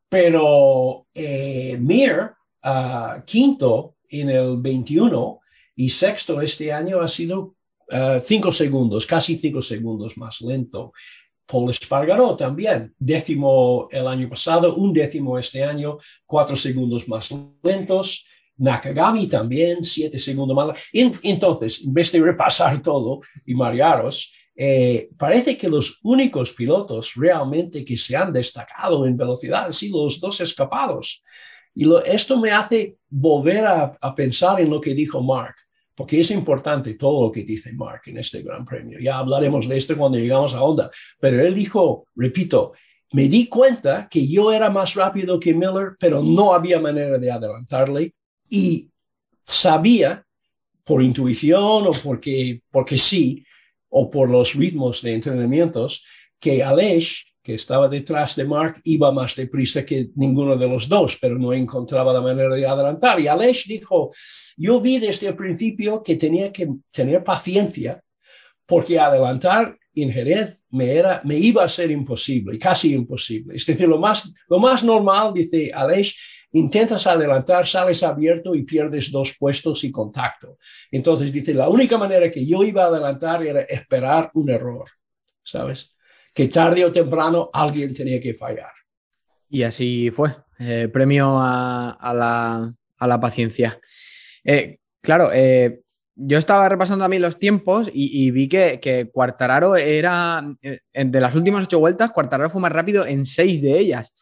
Pero 0.08 1.06
eh, 1.14 1.76
Mir, 1.78 2.32
uh, 2.64 3.22
quinto, 3.24 3.96
en 4.10 4.30
el 4.30 4.56
21 4.58 5.40
y 5.76 5.88
sexto 5.88 6.40
este 6.40 6.72
año 6.72 7.00
ha 7.00 7.08
sido 7.08 7.54
5 7.88 8.48
eh, 8.48 8.52
segundos, 8.52 9.06
casi 9.06 9.36
5 9.36 9.62
segundos 9.62 10.16
más 10.18 10.40
lento. 10.40 10.92
Paul 11.50 11.70
Espargaró 11.70 12.36
también, 12.36 12.94
décimo 12.98 13.88
el 13.90 14.06
año 14.06 14.28
pasado, 14.28 14.76
un 14.76 14.92
décimo 14.92 15.36
este 15.36 15.64
año, 15.64 15.98
cuatro 16.24 16.54
segundos 16.54 17.08
más 17.08 17.28
lentos. 17.62 18.24
Nakagami 18.56 19.26
también, 19.26 19.82
siete 19.82 20.18
segundos 20.18 20.54
más. 20.54 20.80
Entonces, 20.92 21.82
en 21.82 21.94
vez 21.94 22.12
de 22.12 22.20
repasar 22.20 22.80
todo 22.82 23.20
y 23.46 23.54
marearos, 23.54 24.32
eh, 24.54 25.08
parece 25.16 25.56
que 25.56 25.68
los 25.68 25.98
únicos 26.02 26.52
pilotos 26.52 27.14
realmente 27.16 27.84
que 27.84 27.96
se 27.96 28.14
han 28.14 28.32
destacado 28.32 29.06
en 29.06 29.16
velocidad 29.16 29.64
han 29.64 29.72
sido 29.72 30.04
los 30.04 30.20
dos 30.20 30.40
escapados. 30.42 31.24
Y 31.74 31.88
esto 32.04 32.38
me 32.38 32.50
hace 32.50 32.96
volver 33.08 33.64
a, 33.66 34.14
pensar 34.14 34.60
en 34.60 34.70
lo 34.70 34.80
que 34.80 34.94
dijo 34.94 35.22
Mark, 35.22 35.54
porque 35.94 36.20
es 36.20 36.30
importante 36.30 36.94
todo 36.94 37.26
lo 37.26 37.32
que 37.32 37.44
dice 37.44 37.72
Mark 37.72 38.02
en 38.06 38.18
este 38.18 38.42
Gran 38.42 38.64
Premio. 38.64 38.98
Ya 39.00 39.18
hablaremos 39.18 39.68
de 39.68 39.76
esto 39.76 39.96
cuando 39.96 40.18
llegamos 40.18 40.54
a 40.54 40.62
Honda, 40.62 40.90
pero 41.18 41.40
él 41.40 41.54
dijo, 41.54 42.06
repito, 42.16 42.72
me 43.12 43.28
di 43.28 43.48
cuenta 43.48 44.08
que 44.08 44.26
yo 44.26 44.52
era 44.52 44.70
más 44.70 44.94
rápido 44.94 45.40
que 45.40 45.54
Miller, 45.54 45.96
pero 45.98 46.22
no 46.22 46.54
había 46.54 46.80
manera 46.80 47.18
de 47.18 47.30
adelantarle 47.30 48.14
y 48.48 48.88
sabía 49.44 50.24
por 50.84 51.02
intuición 51.02 51.86
o 51.86 51.92
porque, 52.02 52.62
porque 52.70 52.96
sí, 52.96 53.44
o 53.88 54.10
por 54.10 54.30
los 54.30 54.54
ritmos 54.54 55.02
de 55.02 55.14
entrenamientos, 55.14 56.04
que 56.38 56.62
Aleix, 56.62 57.24
que 57.50 57.56
estaba 57.56 57.88
detrás 57.88 58.36
de 58.36 58.44
Mark, 58.44 58.80
iba 58.84 59.10
más 59.10 59.34
deprisa 59.34 59.84
que 59.84 60.10
ninguno 60.14 60.56
de 60.56 60.68
los 60.68 60.88
dos, 60.88 61.18
pero 61.20 61.36
no 61.36 61.52
encontraba 61.52 62.12
la 62.12 62.20
manera 62.20 62.54
de 62.54 62.64
adelantar. 62.64 63.18
Y 63.18 63.26
Aleix 63.26 63.64
dijo, 63.66 64.10
yo 64.56 64.80
vi 64.80 65.00
desde 65.00 65.26
el 65.26 65.34
principio 65.34 66.00
que 66.00 66.14
tenía 66.14 66.52
que 66.52 66.68
tener 66.92 67.24
paciencia, 67.24 68.00
porque 68.66 69.00
adelantar 69.00 69.76
en 69.96 70.12
Jerez 70.12 70.58
me, 70.70 70.92
era, 70.92 71.20
me 71.24 71.36
iba 71.36 71.64
a 71.64 71.68
ser 71.68 71.90
imposible, 71.90 72.56
casi 72.56 72.94
imposible. 72.94 73.56
Es 73.56 73.66
decir, 73.66 73.88
lo 73.88 73.98
más, 73.98 74.32
lo 74.48 74.60
más 74.60 74.84
normal, 74.84 75.34
dice 75.34 75.72
Aleix, 75.74 76.46
intentas 76.52 77.04
adelantar, 77.08 77.66
sales 77.66 78.04
abierto 78.04 78.54
y 78.54 78.62
pierdes 78.62 79.10
dos 79.10 79.34
puestos 79.36 79.82
y 79.82 79.90
contacto. 79.90 80.56
Entonces 80.92 81.32
dice, 81.32 81.52
la 81.52 81.68
única 81.68 81.98
manera 81.98 82.30
que 82.30 82.46
yo 82.46 82.62
iba 82.62 82.84
a 82.84 82.86
adelantar 82.86 83.44
era 83.44 83.62
esperar 83.62 84.30
un 84.34 84.50
error, 84.50 84.88
¿sabes? 85.42 85.96
Que 86.32 86.48
tarde 86.48 86.84
o 86.84 86.92
temprano 86.92 87.50
alguien 87.52 87.92
tenía 87.94 88.20
que 88.20 88.34
fallar. 88.34 88.72
Y 89.48 89.62
así 89.62 90.10
fue. 90.10 90.34
Eh, 90.58 90.88
premio 90.92 91.38
a, 91.40 92.74
la, 93.00 93.20
paciencia. 93.20 93.80
Eh, 94.44 94.78
claro, 95.00 95.30
eh, 95.32 95.80
yo 96.14 96.38
estaba 96.38 96.68
repasando 96.68 97.04
a 97.04 97.08
mí 97.08 97.18
los 97.18 97.38
tiempos 97.38 97.90
y, 97.92 98.30
vi 98.30 98.48
que, 98.48 98.78
que, 98.80 99.10
Cuartararo 99.10 99.76
era, 99.76 100.42
de 100.60 101.20
las 101.20 101.34
últimas 101.34 101.64
ocho 101.64 101.80
vueltas, 101.80 102.10
Cuartararo 102.10 102.50
fue 102.50 102.60
más 102.60 102.72
rápido 102.72 103.06
en 103.06 103.24
seis 103.24 103.62
de 103.62 103.78
ellas. 103.78 104.12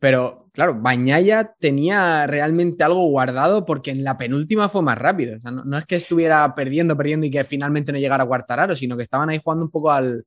Pero 0.00 0.50
claro, 0.52 0.74
Bañaya 0.80 1.54
tenía 1.58 2.26
realmente 2.26 2.84
algo 2.84 3.06
guardado 3.08 3.64
porque 3.64 3.90
en 3.90 4.04
la 4.04 4.18
penúltima 4.18 4.68
fue 4.68 4.82
más 4.82 4.98
rápido. 4.98 5.38
no, 5.42 5.78
es 5.78 5.86
que 5.86 5.96
estuviera 5.96 6.54
perdiendo, 6.54 6.96
perdiendo 6.96 7.26
y 7.26 7.30
que 7.30 7.44
finalmente 7.44 7.92
no 7.92 7.98
llegara 7.98 8.24
a 8.24 8.26
Cuartararo, 8.26 8.76
sino 8.76 8.96
que 8.96 9.02
estaban 9.02 9.30
ahí 9.30 9.40
jugando 9.42 9.64
un 9.64 9.70
poco 9.70 9.90
al, 9.90 10.26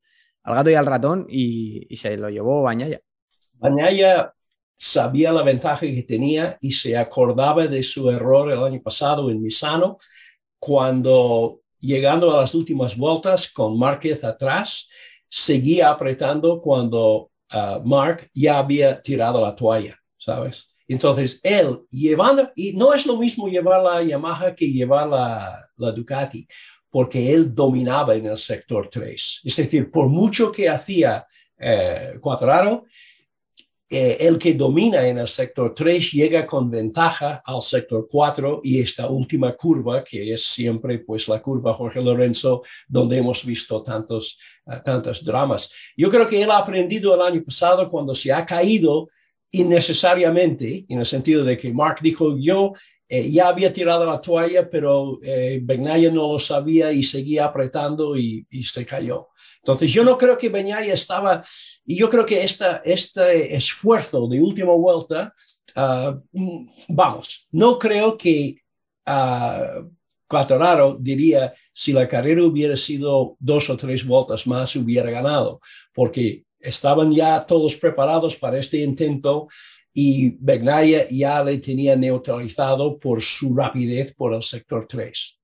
gato 0.53 0.69
y 0.69 0.75
al 0.75 0.85
ratón 0.85 1.25
y, 1.29 1.95
se 1.95 2.17
lo 2.17 2.29
llevó 2.29 2.63
Bañaya. 2.63 2.99
Bañaya 3.53 4.33
sabía 4.75 5.31
la 5.31 5.43
ventaja 5.43 5.81
que 5.81 6.03
tenía 6.03 6.57
y 6.61 6.71
se 6.71 6.97
acordaba 6.97 7.67
de 7.67 7.81
su 7.83 8.09
error 8.09 8.51
el 8.51 8.63
año 8.63 8.81
pasado 8.81 9.29
en 9.31 9.41
Misano, 9.41 9.97
cuando 10.59 11.61
llegando 11.79 12.31
a 12.31 12.41
las 12.41 12.53
últimas 12.55 12.97
vueltas 12.97 13.51
con 13.51 13.77
Márquez 13.77 14.23
atrás, 14.23 14.87
seguía 15.27 15.89
apretando 15.89 16.61
cuando 16.61 17.31
Mark 17.83 18.29
ya 18.33 18.59
había 18.59 19.01
tirado 19.01 19.41
la 19.41 19.55
toalla, 19.55 19.97
¿sabes? 20.17 20.67
Entonces, 20.87 21.39
él 21.43 21.81
llevando, 21.89 22.49
y 22.55 22.73
no 22.73 22.93
es 22.93 23.05
lo 23.05 23.17
mismo 23.17 23.47
llevar 23.47 23.83
la 23.83 24.01
Yamaha 24.01 24.55
que 24.55 24.71
llevar 24.71 25.07
la, 25.07 25.69
la 25.75 25.91
Ducati, 25.91 26.47
porque 26.89 27.33
él 27.33 27.53
dominaba 27.53 28.15
en 28.15 28.27
el 28.27 28.37
sector 28.37 28.89
3. 28.89 29.41
Es 29.43 29.55
decir, 29.55 29.91
por 29.91 30.07
mucho 30.07 30.51
que 30.51 30.69
hacía 30.69 31.25
eh, 31.57 32.17
Cuadraro, 32.21 32.85
eh, 33.89 34.17
el 34.19 34.37
que 34.37 34.53
domina 34.53 35.07
en 35.07 35.17
el 35.17 35.29
sector 35.29 35.73
3 35.73 36.11
llega 36.11 36.45
con 36.45 36.69
ventaja 36.69 37.41
al 37.45 37.61
sector 37.61 38.05
4 38.11 38.59
y 38.61 38.81
esta 38.81 39.07
última 39.07 39.55
curva, 39.55 40.03
que 40.03 40.33
es 40.33 40.43
siempre 40.43 40.99
pues 40.99 41.29
la 41.29 41.41
curva 41.41 41.73
Jorge 41.73 42.01
Lorenzo, 42.01 42.63
donde 42.85 43.17
hemos 43.17 43.45
visto 43.45 43.81
tantos, 43.83 44.37
uh, 44.65 44.83
tantos 44.83 45.23
dramas. 45.23 45.71
Yo 45.95 46.09
creo 46.09 46.27
que 46.27 46.41
él 46.41 46.51
ha 46.51 46.57
aprendido 46.57 47.15
el 47.15 47.21
año 47.21 47.41
pasado 47.45 47.89
cuando 47.89 48.13
se 48.13 48.33
ha 48.33 48.45
caído 48.45 49.07
innecesariamente, 49.51 50.85
en 50.89 50.99
el 50.99 51.05
sentido 51.05 51.45
de 51.45 51.57
que 51.57 51.71
Mark 51.71 51.99
dijo, 52.01 52.37
yo 52.37 52.73
eh, 53.09 53.29
ya 53.31 53.47
había 53.47 53.71
tirado 53.71 54.05
la 54.05 54.19
toalla, 54.19 54.69
pero 54.69 55.19
eh, 55.23 55.63
no 55.65 56.33
lo 56.33 56.39
sabía 56.39 56.91
y 56.91 57.03
seguía 57.03 57.45
apretando 57.45 58.17
y, 58.17 58.45
se 58.63 58.85
cayó. 58.85 59.29
Entonces, 59.57 59.91
yo 59.93 60.03
no 60.03 60.17
creo 60.17 60.37
que 60.37 60.49
Beñaya 60.49 60.93
estaba, 60.93 61.41
y 61.85 61.95
yo 61.97 62.09
creo 62.09 62.25
que 62.25 62.43
esta, 62.43 62.77
este 62.83 63.55
esfuerzo 63.55 64.27
de 64.27 64.41
última 64.41 64.73
vuelta, 64.73 65.33
ah, 65.75 66.19
vamos, 66.89 67.47
no 67.51 67.79
creo 67.79 68.17
que 68.17 68.57
uh, 69.07 69.89
diría, 70.99 71.53
si 71.71 71.93
la 71.93 72.07
carrera 72.07 72.43
hubiera 72.43 72.75
sido 72.75 73.37
dos 73.39 73.69
o 73.69 73.77
tres 73.77 74.05
vueltas 74.05 74.45
más, 74.47 74.75
hubiera 74.75 75.09
ganado, 75.09 75.61
porque 75.93 76.43
estaban 76.59 77.13
ya 77.13 77.45
todos 77.45 77.75
preparados 77.77 78.35
para 78.35 78.57
este 78.57 78.77
intento 78.77 79.47
y 79.99 80.37
Begnaya 80.39 81.09
ya 81.09 81.43
le 81.43 81.57
tenía 81.57 81.95
neutralizado 81.95 82.99
por 82.99 83.19
su 83.19 83.55
rapidez 83.55 84.13
por 84.13 84.35
el 84.35 84.43
sector 84.43 84.85
3. 84.87 85.39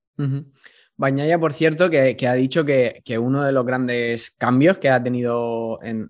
Bañaya, 0.96 1.40
por 1.40 1.54
cierto, 1.54 1.90
que, 1.90 2.16
ha 2.28 2.34
dicho 2.36 2.64
que, 2.64 3.02
uno 3.18 3.44
de 3.44 3.52
los 3.52 3.66
grandes 3.66 4.30
cambios 4.38 4.78
que 4.78 4.92
ha 4.92 5.02
tenido 5.02 5.80
en, 5.82 6.08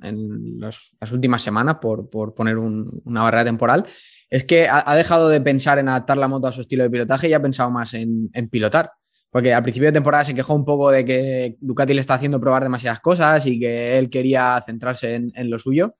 las 0.60 1.12
últimas 1.14 1.42
semanas, 1.42 1.78
por, 1.82 2.10
poner 2.36 2.58
una 2.58 3.24
barrera 3.24 3.46
temporal, 3.46 3.86
es 4.30 4.44
que 4.44 4.68
ha, 4.70 4.94
dejado 4.94 5.30
de 5.30 5.40
pensar 5.40 5.80
en 5.80 5.88
adaptar 5.88 6.18
la 6.18 6.28
moto 6.28 6.48
a 6.48 6.52
su 6.52 6.60
estilo 6.60 6.84
de 6.84 6.90
pilotaje 6.90 7.30
y 7.30 7.34
ha 7.34 7.42
pensado 7.42 7.72
más 7.72 7.94
en, 7.94 8.30
pilotar. 8.52 8.92
Porque 9.30 9.54
al 9.54 9.64
principio 9.64 9.88
de 9.88 9.94
temporada 9.94 10.26
se 10.26 10.36
quejó 10.36 10.54
un 10.54 10.66
poco 10.66 10.92
de 10.92 11.06
que 11.06 11.56
Ducati 11.62 11.94
le 11.94 12.02
está 12.02 12.16
haciendo 12.16 12.42
probar 12.42 12.64
demasiadas 12.64 13.00
cosas 13.00 13.46
y 13.46 13.58
que 13.58 13.98
él 13.98 14.10
quería 14.10 14.62
centrarse 14.66 15.16
en, 15.16 15.32
en 15.34 15.50
lo 15.50 15.60
suyo. 15.60 15.96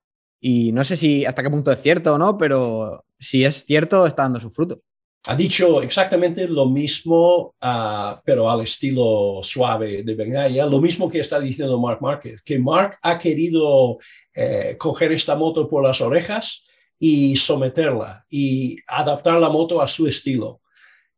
Y 0.46 0.74
no 0.74 0.84
sé 0.84 0.98
si 0.98 1.26
hasta 1.26 1.42
qué 1.42 1.50
punto 1.50 1.72
es 1.72 1.82
cierto 1.82 2.16
o 2.16 2.18
no, 2.18 2.38
pero 2.38 3.06
si 3.18 3.46
es 3.46 3.64
cierto, 3.64 4.06
está 4.06 4.24
dando 4.24 4.42
sus 4.42 4.54
frutos 4.54 4.80
ha 5.26 5.36
dicho 5.36 5.82
exactamente 5.82 6.48
lo 6.48 6.66
mismo, 6.66 7.56
uh, 7.62 8.20
pero 8.26 8.50
al 8.50 8.62
estilo 8.62 9.40
suave 9.42 10.04
de 10.04 10.16
Bengaya, 10.16 10.66
lo 10.66 10.82
mismo 10.82 11.10
que 11.10 11.20
está 11.20 11.40
diciendo 11.40 11.80
Mark 11.80 12.02
Márquez, 12.02 12.42
que 12.42 12.60
Mark 12.60 12.98
ha 13.02 13.18
querido 13.18 13.98
eh, 14.34 14.76
coger 14.78 15.14
esta 15.14 15.36
moto 15.36 15.70
por 15.70 15.84
las 15.84 16.02
orejas 16.02 16.66
y 17.00 17.38
someterla 17.38 18.26
y 18.30 18.78
adaptar 18.86 19.40
la 19.40 19.50
moto 19.50 19.82
a 19.82 19.88
su 19.88 20.08
estilo. 20.08 20.62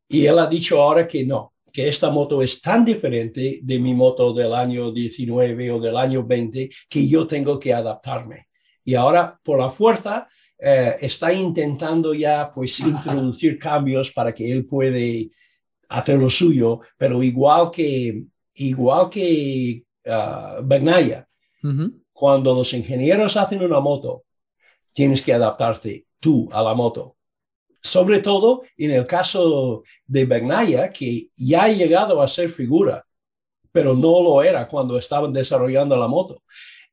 Y 0.08 0.28
él 0.28 0.38
ha 0.38 0.46
dicho 0.46 0.82
ahora 0.82 1.08
que 1.08 1.26
no, 1.26 1.54
que 1.74 1.88
esta 1.88 2.12
moto 2.12 2.44
es 2.44 2.62
tan 2.62 2.86
diferente 2.86 3.60
de 3.64 3.80
mi 3.80 3.96
moto 3.96 4.34
del 4.34 4.54
año 4.54 4.92
19 4.92 5.72
o 5.72 5.80
del 5.80 5.98
año 5.98 6.24
20 6.24 6.70
que 6.88 7.08
yo 7.08 7.26
tengo 7.26 7.60
que 7.60 7.74
adaptarme. 7.74 8.50
Y 8.86 8.96
ahora, 8.96 9.38
por 9.44 9.60
la 9.60 9.68
fuerza, 9.68 10.28
eh, 10.58 10.96
está 11.02 11.34
intentando 11.34 12.14
ya 12.14 12.52
pues 12.54 12.80
introducir 12.80 13.60
cambios 13.60 14.12
para 14.12 14.34
que 14.34 14.50
él 14.50 14.66
puede 14.66 15.32
hacer 15.90 16.20
lo 16.20 16.30
suyo, 16.30 16.82
pero 16.98 17.22
igual 17.22 17.72
que, 17.72 18.24
igual 18.54 19.10
que 19.10 19.84
uh, 20.06 20.64
cuando 22.14 22.54
los 22.54 22.74
ingenieros 22.74 23.36
hacen 23.36 23.64
una 23.64 23.80
moto, 23.80 24.24
tienes 24.94 25.22
que 25.22 25.34
adaptarte 25.34 26.06
tú 26.20 26.48
a 26.52 26.62
la 26.62 26.74
moto. 26.74 27.18
Sobre 27.82 28.20
todo 28.20 28.64
en 28.78 28.92
el 28.92 29.06
caso 29.06 29.84
de 30.06 30.26
Bagnaya, 30.26 30.90
que 30.90 31.30
ya 31.36 31.64
ha 31.64 31.70
llegado 31.70 32.22
a 32.22 32.28
ser 32.28 32.50
figura, 32.50 33.06
pero 33.72 33.94
no 33.94 34.24
lo 34.24 34.42
era 34.42 34.68
cuando 34.68 34.98
estaban 34.98 35.34
desarrollando 35.34 35.98
la 35.98 36.08
moto. 36.08 36.42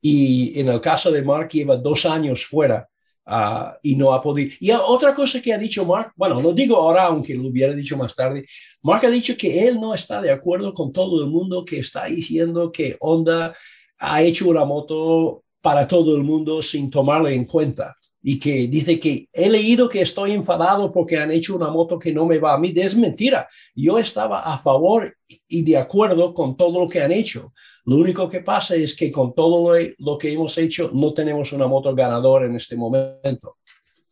Y 0.02 0.58
en 0.60 0.68
el 0.68 0.80
caso 0.80 1.10
de 1.10 1.22
Mark, 1.22 1.48
lleva 1.50 1.76
dos 1.76 2.04
años 2.04 2.44
fuera 2.44 2.86
Ah, 3.24 3.78
y 3.82 3.94
no 3.94 4.12
ha 4.12 4.20
podido. 4.20 4.50
Y 4.58 4.72
otra 4.72 5.14
cosa 5.14 5.40
que 5.40 5.52
ha 5.52 5.58
dicho 5.58 5.86
Mark, 5.86 6.12
bueno, 6.16 6.40
lo 6.40 6.52
digo 6.52 6.76
ahora, 6.76 7.04
aunque 7.04 7.34
lo 7.36 7.48
hubiera 7.48 7.72
dicho 7.72 7.96
más 7.96 8.16
tarde, 8.16 8.44
Mark 8.82 9.06
ha 9.06 9.10
dicho 9.10 9.36
que 9.36 9.64
él 9.66 9.80
no 9.80 9.94
está 9.94 10.20
de 10.20 10.32
acuerdo 10.32 10.74
con 10.74 10.92
todo 10.92 11.22
el 11.22 11.30
mundo 11.30 11.64
que 11.64 11.78
está 11.78 12.06
diciendo 12.06 12.72
que 12.72 12.96
Honda 12.98 13.54
ha 13.98 14.22
hecho 14.22 14.48
una 14.48 14.64
moto 14.64 15.44
para 15.60 15.86
todo 15.86 16.16
el 16.16 16.24
mundo 16.24 16.60
sin 16.62 16.90
tomarle 16.90 17.34
en 17.34 17.44
cuenta. 17.44 17.96
y 18.24 18.38
que 18.38 18.68
dice 18.68 19.00
que 19.00 19.28
he 19.32 19.50
leído 19.50 19.88
que 19.88 20.00
estoy 20.02 20.32
enfadado 20.32 20.92
porque 20.92 21.16
han 21.16 21.32
hecho 21.32 21.56
una 21.56 21.68
moto 21.70 21.98
que 21.98 22.12
no 22.12 22.24
me 22.24 22.38
va 22.38 22.54
a 22.54 22.58
mí. 22.58 22.72
Es 22.76 22.96
mentira. 22.96 23.48
Yo 23.74 23.98
estaba 23.98 24.42
a 24.42 24.56
favor 24.58 25.16
y 25.48 25.62
de 25.62 25.76
acuerdo 25.76 26.32
con 26.32 26.56
todo 26.56 26.80
lo 26.80 26.88
que 26.88 27.00
han 27.02 27.10
hecho. 27.10 27.52
Lo 27.84 27.96
único 27.96 28.28
que 28.28 28.40
pasa 28.40 28.76
es 28.76 28.94
que 28.94 29.10
con 29.10 29.34
todo 29.34 29.74
lo, 29.98 30.18
que 30.18 30.32
hemos 30.32 30.56
hecho 30.58 30.90
no 30.92 31.12
tenemos 31.12 31.52
una 31.52 31.66
moto 31.66 31.94
ganadora 31.94 32.46
en 32.46 32.54
este 32.54 32.76
momento. 32.76 33.56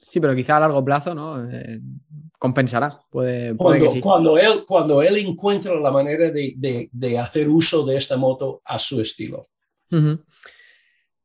Sí, 0.08 0.18
pero 0.18 0.34
quizá 0.34 0.56
a 0.56 0.60
largo 0.60 0.84
plazo, 0.84 1.14
¿no? 1.14 1.48
Eh, 1.48 1.80
compensará. 2.36 3.00
Puede, 3.10 3.56
cuando, 4.00 4.38
él, 4.38 4.64
cuando 4.66 5.02
él 5.02 5.18
encuentra 5.18 5.74
la 5.76 5.90
manera 5.92 6.30
de, 6.32 7.18
hacer 7.18 7.48
uso 7.48 7.84
de 7.84 7.96
esta 7.96 8.16
moto 8.16 8.60
a 8.64 8.78
su 8.78 9.00
estilo. 9.00 9.48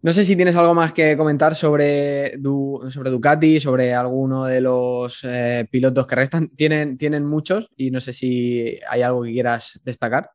No 0.06 0.12
sé 0.12 0.24
si 0.24 0.36
tienes 0.36 0.56
algo 0.56 0.76
más 0.76 0.94
que 0.94 1.18
comentar 1.18 1.56
sobre, 1.56 2.34
sobre 2.92 3.10
Ducati, 3.10 3.60
sobre 3.60 3.92
alguno 3.92 4.46
de 4.46 4.62
los 4.62 5.22
eh, 5.24 5.68
pilotos 5.72 6.06
que 6.06 6.16
restan. 6.16 6.50
Tienen, 6.50 6.96
tienen 6.96 7.26
muchos 7.26 7.68
y 7.76 7.90
no 7.90 8.00
sé 8.00 8.14
si 8.14 8.78
hay 8.88 9.02
algo 9.02 9.24
que 9.24 9.32
quieras 9.32 9.80
destacar. 9.84 10.30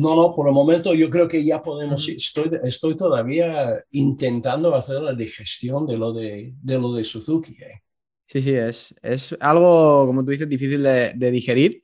No, 0.00 0.16
no, 0.16 0.34
por 0.34 0.48
el 0.48 0.54
momento 0.54 0.94
yo 0.94 1.10
creo 1.10 1.28
que 1.28 1.44
ya 1.44 1.62
podemos, 1.62 2.08
estoy, 2.08 2.50
estoy 2.64 2.96
todavía 2.96 3.84
intentando 3.90 4.74
hacer 4.74 5.02
la 5.02 5.12
digestión 5.12 5.86
de 5.86 5.98
lo 5.98 6.12
de, 6.12 6.54
de 6.62 6.78
lo 6.78 6.94
de 6.94 7.04
Suzuki. 7.04 7.52
Eh. 7.60 7.82
Sí, 8.26 8.40
sí, 8.40 8.52
es, 8.54 8.94
es 9.02 9.36
algo, 9.40 10.06
como 10.06 10.24
tú 10.24 10.30
dices, 10.30 10.48
difícil 10.48 10.82
de, 10.82 11.30
digerir. 11.30 11.82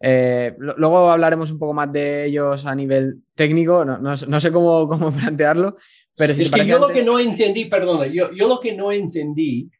Eh, 0.00 0.54
luego 0.58 1.10
hablaremos 1.10 1.50
un 1.50 1.58
poco 1.58 1.74
más 1.74 1.92
de 1.92 2.26
ellos 2.26 2.64
a 2.64 2.74
nivel 2.74 3.22
técnico, 3.34 3.84
no, 3.84 3.98
no, 3.98 4.14
no 4.14 4.40
sé 4.40 4.52
cómo, 4.52 4.86
cómo 4.86 5.10
plantearlo, 5.16 5.74
es 6.18 6.50
que 6.50 6.66
yo 6.66 6.78
lo 6.78 6.88
que 6.88 7.04
no 7.04 7.18
entendí, 7.18 7.66
perdona, 7.66 8.06
yo, 8.06 8.30
yo 8.32 8.48
lo 8.48 8.58
que 8.60 8.74
no 8.74 8.90
entendí 8.90 9.70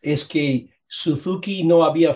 es 0.00 0.24
que 0.24 0.70
Suzuki 0.86 1.64
no 1.64 1.84
había 1.84 2.14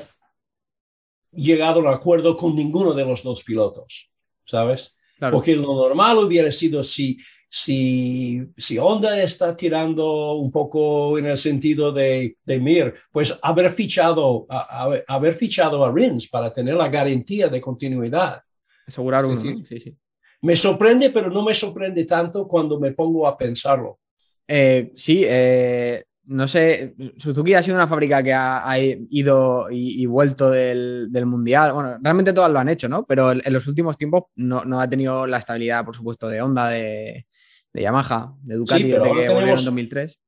llegado 1.32 1.80
a 1.80 1.82
un 1.82 1.88
acuerdo 1.88 2.36
con 2.36 2.56
ninguno 2.56 2.92
de 2.92 3.04
los 3.04 3.22
dos 3.22 3.44
pilotos, 3.44 4.10
¿sabes? 4.44 4.94
Porque 5.18 5.56
lo 5.56 5.74
normal 5.74 6.18
hubiera 6.18 6.50
sido 6.50 6.84
si, 6.84 7.18
si, 7.48 8.40
si 8.56 8.78
Honda 8.78 9.20
está 9.22 9.56
tirando 9.56 10.34
un 10.34 10.50
poco 10.50 11.18
en 11.18 11.26
el 11.26 11.36
sentido 11.36 11.92
de, 11.92 12.36
de 12.44 12.58
Mir, 12.60 12.94
pues 13.10 13.36
haber 13.42 13.70
fichado, 13.70 14.46
a, 14.48 14.90
haber 15.08 15.34
fichado 15.34 15.84
a 15.84 15.92
Rins 15.92 16.28
para 16.28 16.52
tener 16.52 16.74
la 16.74 16.88
garantía 16.88 17.48
de 17.48 17.60
continuidad. 17.60 18.42
Asegurar 18.86 19.26
uno, 19.26 19.40
sí, 19.40 19.80
sí. 19.80 19.96
Me 20.42 20.54
sorprende, 20.54 21.10
pero 21.10 21.30
no 21.30 21.42
me 21.42 21.52
sorprende 21.52 22.04
tanto 22.04 22.46
cuando 22.46 22.78
me 22.78 22.92
pongo 22.92 23.26
a 23.26 23.36
pensarlo. 23.36 23.98
Eh, 24.46 24.92
sí, 24.94 25.22
eh, 25.26 26.04
no 26.28 26.46
sé, 26.46 26.94
Suzuki 27.16 27.54
ha 27.54 27.62
sido 27.62 27.76
una 27.76 27.88
fábrica 27.88 28.22
que 28.22 28.34
ha, 28.34 28.78
ido 28.78 29.68
y, 29.70 30.04
vuelto 30.04 30.50
del, 30.50 31.08
mundial. 31.24 31.72
Bueno, 31.72 31.96
realmente 32.00 32.34
todas 32.34 32.52
lo 32.52 32.58
han 32.58 32.68
hecho, 32.68 32.88
¿no? 32.88 33.06
Pero 33.06 33.32
en, 33.32 33.52
los 33.52 33.66
últimos 33.66 33.96
tiempos 33.96 34.24
no, 34.36 34.80
ha 34.80 34.88
tenido 34.88 35.26
la 35.26 35.38
estabilidad, 35.38 35.84
por 35.84 35.96
supuesto, 35.96 36.28
de 36.28 36.42
Honda, 36.42 36.68
de, 36.68 37.26
Yamaha, 37.72 38.34
de 38.42 38.56
Ducati, 38.56 38.82
desde 38.84 39.02
que 39.02 39.08
volvieron 39.08 39.58
en 39.58 39.64
2003. 39.64 40.20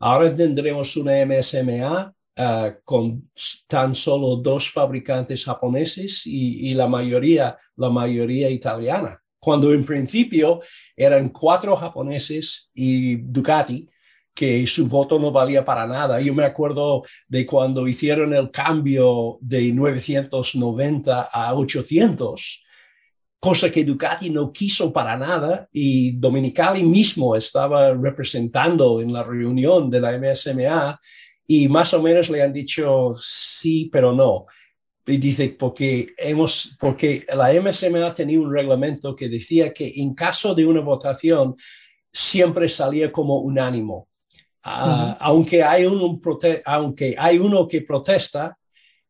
Ahora 0.00 0.34
tendremos 0.34 0.94
una 0.96 1.24
MSMA 1.24 2.12
eh, 2.36 2.76
con 2.84 3.30
tan 3.66 3.94
solo 3.94 4.36
dos 4.36 4.70
fabricantes 4.70 5.44
japoneses 5.44 6.26
y, 6.26 6.70
y, 6.70 6.74
la 6.74 6.86
mayoría, 6.86 7.56
la 7.76 7.88
mayoría 7.88 8.50
italiana 8.50 9.22
cuando 9.38 9.72
en 9.72 9.84
principio 9.84 10.60
eran 10.96 11.28
cuatro 11.28 11.76
japoneses 11.76 12.68
y 12.74 13.14
Ducati, 13.14 13.88
que 14.36 14.66
su 14.66 14.86
voto 14.86 15.18
no 15.18 15.32
valía 15.32 15.64
para 15.64 15.86
nada. 15.86 16.20
Yo 16.20 16.34
me 16.34 16.44
acuerdo 16.44 17.02
de 17.26 17.46
cuando 17.46 17.88
hicieron 17.88 18.34
el 18.34 18.50
cambio 18.50 19.38
de 19.40 19.72
990 19.72 21.22
a 21.22 21.54
800, 21.54 22.64
cosa 23.40 23.70
que 23.70 23.84
Ducati 23.84 24.28
no 24.28 24.52
quiso 24.52 24.92
para 24.92 25.16
nada 25.16 25.68
y 25.72 26.12
Dominicali 26.12 26.84
mismo 26.84 27.34
estaba 27.34 27.94
representando 27.94 29.00
en 29.00 29.12
la 29.12 29.22
reunión 29.22 29.88
de 29.88 30.00
la 30.00 30.18
MSMA 30.18 31.00
y 31.46 31.68
más 31.68 31.94
o 31.94 32.02
menos 32.02 32.28
le 32.28 32.42
han 32.42 32.52
dicho 32.52 33.14
sí, 33.16 33.88
pero 33.90 34.12
no 34.12 34.46
y 35.06 35.18
dice, 35.18 35.54
porque, 35.56 36.14
hemos, 36.18 36.76
porque 36.80 37.24
la 37.32 37.52
MSMA 37.52 38.12
tenía 38.14 38.40
un 38.40 38.52
reglamento 38.52 39.14
que 39.14 39.28
decía 39.28 39.72
que 39.72 39.92
en 39.96 40.14
caso 40.14 40.54
de 40.54 40.66
una 40.66 40.80
votación 40.80 41.54
siempre 42.12 42.68
salía 42.68 43.12
como 43.12 43.38
unánimo. 43.38 44.08
Ah, 44.68 45.16
aunque, 45.20 45.62
hay 45.62 45.86
un 45.86 46.20
aunque 46.64 47.14
hay 47.16 47.38
uno 47.38 47.68
que 47.68 47.82
protesta, 47.82 48.58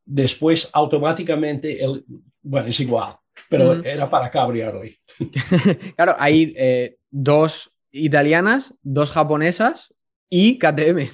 después 0.05 0.69
automáticamente, 0.73 1.83
el, 1.83 2.05
bueno, 2.43 2.69
es 2.69 2.79
igual, 2.81 3.17
pero 3.49 3.73
era 3.83 4.11
para 4.11 4.31
cabrear 4.31 4.77
hoy. 4.77 4.99
claro, 5.97 6.15
hay 6.19 6.53
eh, 6.59 6.97
dos 7.11 7.71
italianas, 7.91 8.75
dos 8.83 9.11
japonesas 9.11 9.95
y 10.29 10.59
KTM 10.59 11.09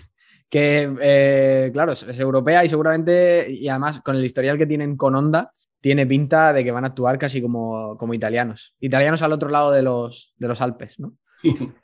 que, 0.52 0.92
eh, 1.00 1.70
claro, 1.72 1.92
es, 1.92 2.18
europea 2.18 2.62
y 2.62 2.68
seguramente, 2.68 3.50
y 3.50 3.68
además 3.68 4.02
con 4.02 4.16
el 4.16 4.24
historial 4.24 4.58
que 4.58 4.66
tienen 4.66 4.98
con 4.98 5.14
Honda, 5.14 5.50
tiene 5.80 6.06
pinta 6.06 6.52
de 6.52 6.62
que 6.62 6.70
van 6.70 6.84
a 6.84 6.88
actuar 6.88 7.18
casi 7.18 7.40
como, 7.40 7.96
como 7.96 8.12
italianos. 8.12 8.74
Italianos 8.78 9.22
al 9.22 9.32
otro 9.32 9.48
lado 9.48 9.70
de 9.70 9.82
los, 9.82 10.34
de 10.36 10.48
los 10.48 10.60
Alpes, 10.60 11.00
¿no? 11.00 11.14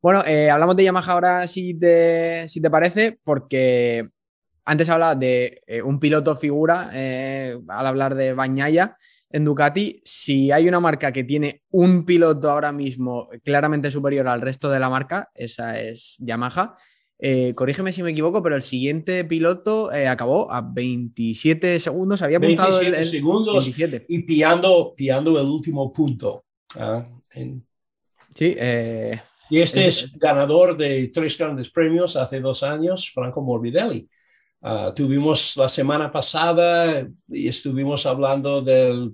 bueno, 0.00 0.24
eh, 0.26 0.50
hablamos 0.50 0.76
de 0.76 0.84
Yamaha 0.84 1.12
ahora, 1.12 1.48
si 1.48 1.74
te, 1.74 2.48
si 2.48 2.60
te 2.60 2.70
parece, 2.70 3.18
porque 3.22 4.08
antes 4.64 4.88
hablaba 4.88 5.14
de 5.14 5.62
eh, 5.66 5.82
un 5.82 5.98
piloto 5.98 6.36
figura 6.36 6.90
al 6.90 7.86
hablar 7.86 8.14
de 8.14 8.32
Bañaya 8.32 8.96
en 9.30 9.44
Ducati. 9.44 10.02
Si 10.04 10.50
hay 10.50 10.68
una 10.68 10.80
marca 10.80 11.12
que 11.12 11.24
tiene 11.24 11.62
un 11.70 12.04
piloto 12.04 12.50
ahora 12.50 12.72
mismo 12.72 13.28
claramente 13.44 13.90
superior 13.90 14.28
al 14.28 14.40
resto 14.40 14.70
de 14.70 14.80
la 14.80 14.90
marca, 14.90 15.30
esa 15.34 15.80
es 15.80 16.16
Yamaha. 16.18 16.76
Eh, 17.18 17.54
corrígeme 17.54 17.92
si 17.92 18.02
me 18.02 18.10
equivoco, 18.10 18.42
pero 18.42 18.56
el 18.56 18.62
siguiente 18.62 19.24
piloto 19.24 19.90
eh, 19.92 20.06
acabó 20.06 20.52
a 20.52 20.60
27 20.60 21.80
segundos. 21.80 22.20
Había 22.20 22.38
apuntado 22.38 22.78
27 22.78 23.02
el, 23.02 23.08
segundos 23.08 23.78
y 24.08 24.22
pillando, 24.22 24.94
pillando 24.94 25.40
el 25.40 25.46
último 25.46 25.90
punto. 25.90 26.44
Ah, 26.78 27.06
sí. 27.30 28.54
Eh, 28.58 29.18
y 29.50 29.60
este 29.60 29.86
es 29.86 30.12
ganador 30.18 30.76
de 30.76 31.10
tres 31.12 31.36
grandes 31.38 31.70
premios 31.70 32.16
hace 32.16 32.40
dos 32.40 32.62
años, 32.62 33.10
Franco 33.12 33.42
Morbidelli. 33.42 34.08
Ah, 34.62 34.92
tuvimos 34.94 35.56
la 35.56 35.68
semana 35.68 36.10
pasada 36.10 37.06
y 37.28 37.46
estuvimos 37.46 38.04
hablando 38.06 38.62
del, 38.62 39.12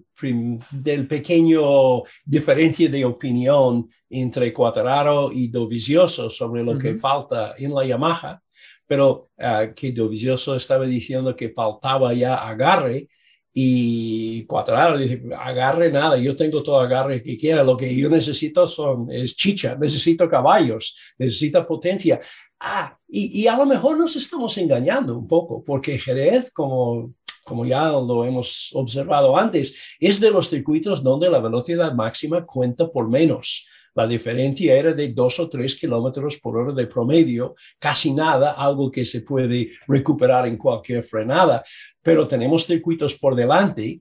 del 0.70 1.07
pequeño 1.07 2.03
diferencia 2.24 2.89
de 2.89 3.05
opinión 3.05 3.89
entre 4.09 4.53
Quattraro 4.53 5.30
y 5.33 5.49
Dovizioso 5.49 6.30
sobre 6.30 6.62
lo 6.62 6.78
que 6.78 6.95
falta 6.95 7.55
en 7.59 7.74
la 7.74 7.85
Yamaha, 7.85 8.41
pero 8.87 9.30
uh, 9.37 9.74
que 9.74 9.93
Dovizioso 9.93 10.55
estaba 10.55 10.87
diciendo 10.87 11.37
que 11.37 11.51
faltaba 11.51 12.14
ya 12.14 12.37
agarre 12.37 13.09
y 13.55 14.44
Cuadrado 14.46 14.96
dice, 14.96 15.22
agarre 15.38 15.92
nada, 15.92 16.16
yo 16.16 16.34
tengo 16.34 16.62
todo 16.62 16.80
agarre 16.80 17.22
que 17.22 17.36
quiera, 17.36 17.62
lo 17.62 17.76
que 17.76 17.94
yo 17.94 18.09
necesito 18.09 18.66
son, 18.66 19.11
es 19.11 19.36
chicha, 19.36 19.76
necesito 19.78 20.28
caballos, 20.28 20.96
necesito 21.18 21.66
potencia. 21.66 22.18
Ah, 22.59 22.96
y, 23.09 23.42
y 23.42 23.46
a 23.46 23.57
lo 23.57 23.66
mejor 23.66 23.98
nos 23.98 24.16
estamos 24.16 24.57
engañando 24.57 25.18
un 25.18 25.28
poco, 25.28 25.62
porque 25.62 25.98
Jerez, 25.98 26.50
como, 26.50 27.14
como 27.44 27.66
ya 27.66 27.88
lo 27.88 28.24
hemos 28.24 28.70
observado 28.74 29.36
antes, 29.36 29.96
es 30.00 30.18
de 30.18 30.30
los 30.30 30.48
circuitos 30.48 31.03
donde 31.03 31.28
la 31.28 31.40
velocidad 31.40 31.92
máxima 31.92 32.46
cuenta 32.46 32.90
por 32.90 33.09
menos. 33.09 33.66
La 33.95 34.07
diferencia 34.07 34.74
era 34.74 34.93
de 34.93 35.09
dos 35.09 35.38
o 35.40 35.49
tres 35.49 35.76
kilómetros 35.76 36.38
por 36.38 36.57
hora 36.57 36.72
de 36.72 36.86
promedio, 36.86 37.55
casi 37.78 38.12
nada, 38.12 38.53
algo 38.53 38.90
que 38.90 39.05
se 39.05 39.20
puede 39.20 39.72
recuperar 39.86 40.47
en 40.47 40.57
cualquier 40.57 41.03
frenada. 41.03 41.62
Pero 42.03 42.26
tenemos 42.26 42.66
circuitos 42.66 43.18
por 43.18 43.34
delante, 43.34 44.01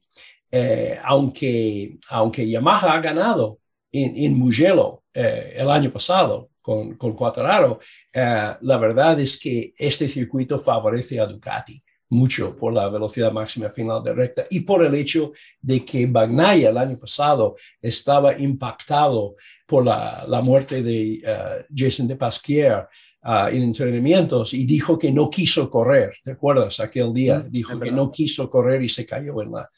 eh, 0.50 0.98
aunque, 1.04 1.98
aunque 2.10 2.50
Yamaha 2.50 2.94
ha 2.94 3.02
ganado 3.02 3.60
en, 3.92 4.34
Mugello 4.38 5.04
eh, 5.14 5.54
el 5.58 5.70
año 5.70 5.92
pasado 5.92 6.52
con, 6.62 6.96
con 6.96 7.14
Quattraro, 7.14 7.80
eh, 8.14 8.54
la 8.62 8.78
verdad 8.78 9.20
es 9.20 9.38
que 9.38 9.74
este 9.78 10.08
circuito 10.08 10.58
favorece 10.58 11.20
a 11.20 11.26
Ducati 11.26 11.84
mucho 12.12 12.56
por 12.56 12.74
la 12.74 12.90
velocidad 12.90 13.32
máxima 13.32 13.70
final 13.70 14.04
de 14.04 14.14
recta 14.14 14.46
y 14.50 14.60
por 14.62 14.86
el 14.86 14.94
hecho 14.96 15.32
de 15.62 15.84
que 15.84 16.06
Bagnaia 16.06 16.70
el 16.70 16.78
año 16.78 17.00
pasado 17.00 17.56
estaba 17.82 18.38
impactado 18.38 19.36
por 19.66 19.86
la, 19.86 20.26
la 20.28 20.42
muerte 20.42 20.84
de 20.84 21.22
uh, 21.24 21.66
Jason 21.74 22.08
de 22.08 22.18
Pasquier 22.18 22.88
uh, 23.24 23.48
en 23.48 23.64
entrenamientos 23.64 24.54
y 24.54 24.66
dijo 24.66 25.00
que 25.00 25.12
no 25.12 25.30
quiso 25.30 25.70
correr, 25.70 26.14
¿te 26.24 26.32
acuerdas? 26.32 26.80
Aquel 26.80 27.14
día 27.14 27.46
dijo 27.48 27.80
que 27.80 27.92
no 27.92 28.12
quiso 28.12 28.50
correr 28.50 28.82
y 28.84 28.90
se 28.90 29.06
cayó 29.06 29.42
en 29.42 29.52
la, 29.54 29.70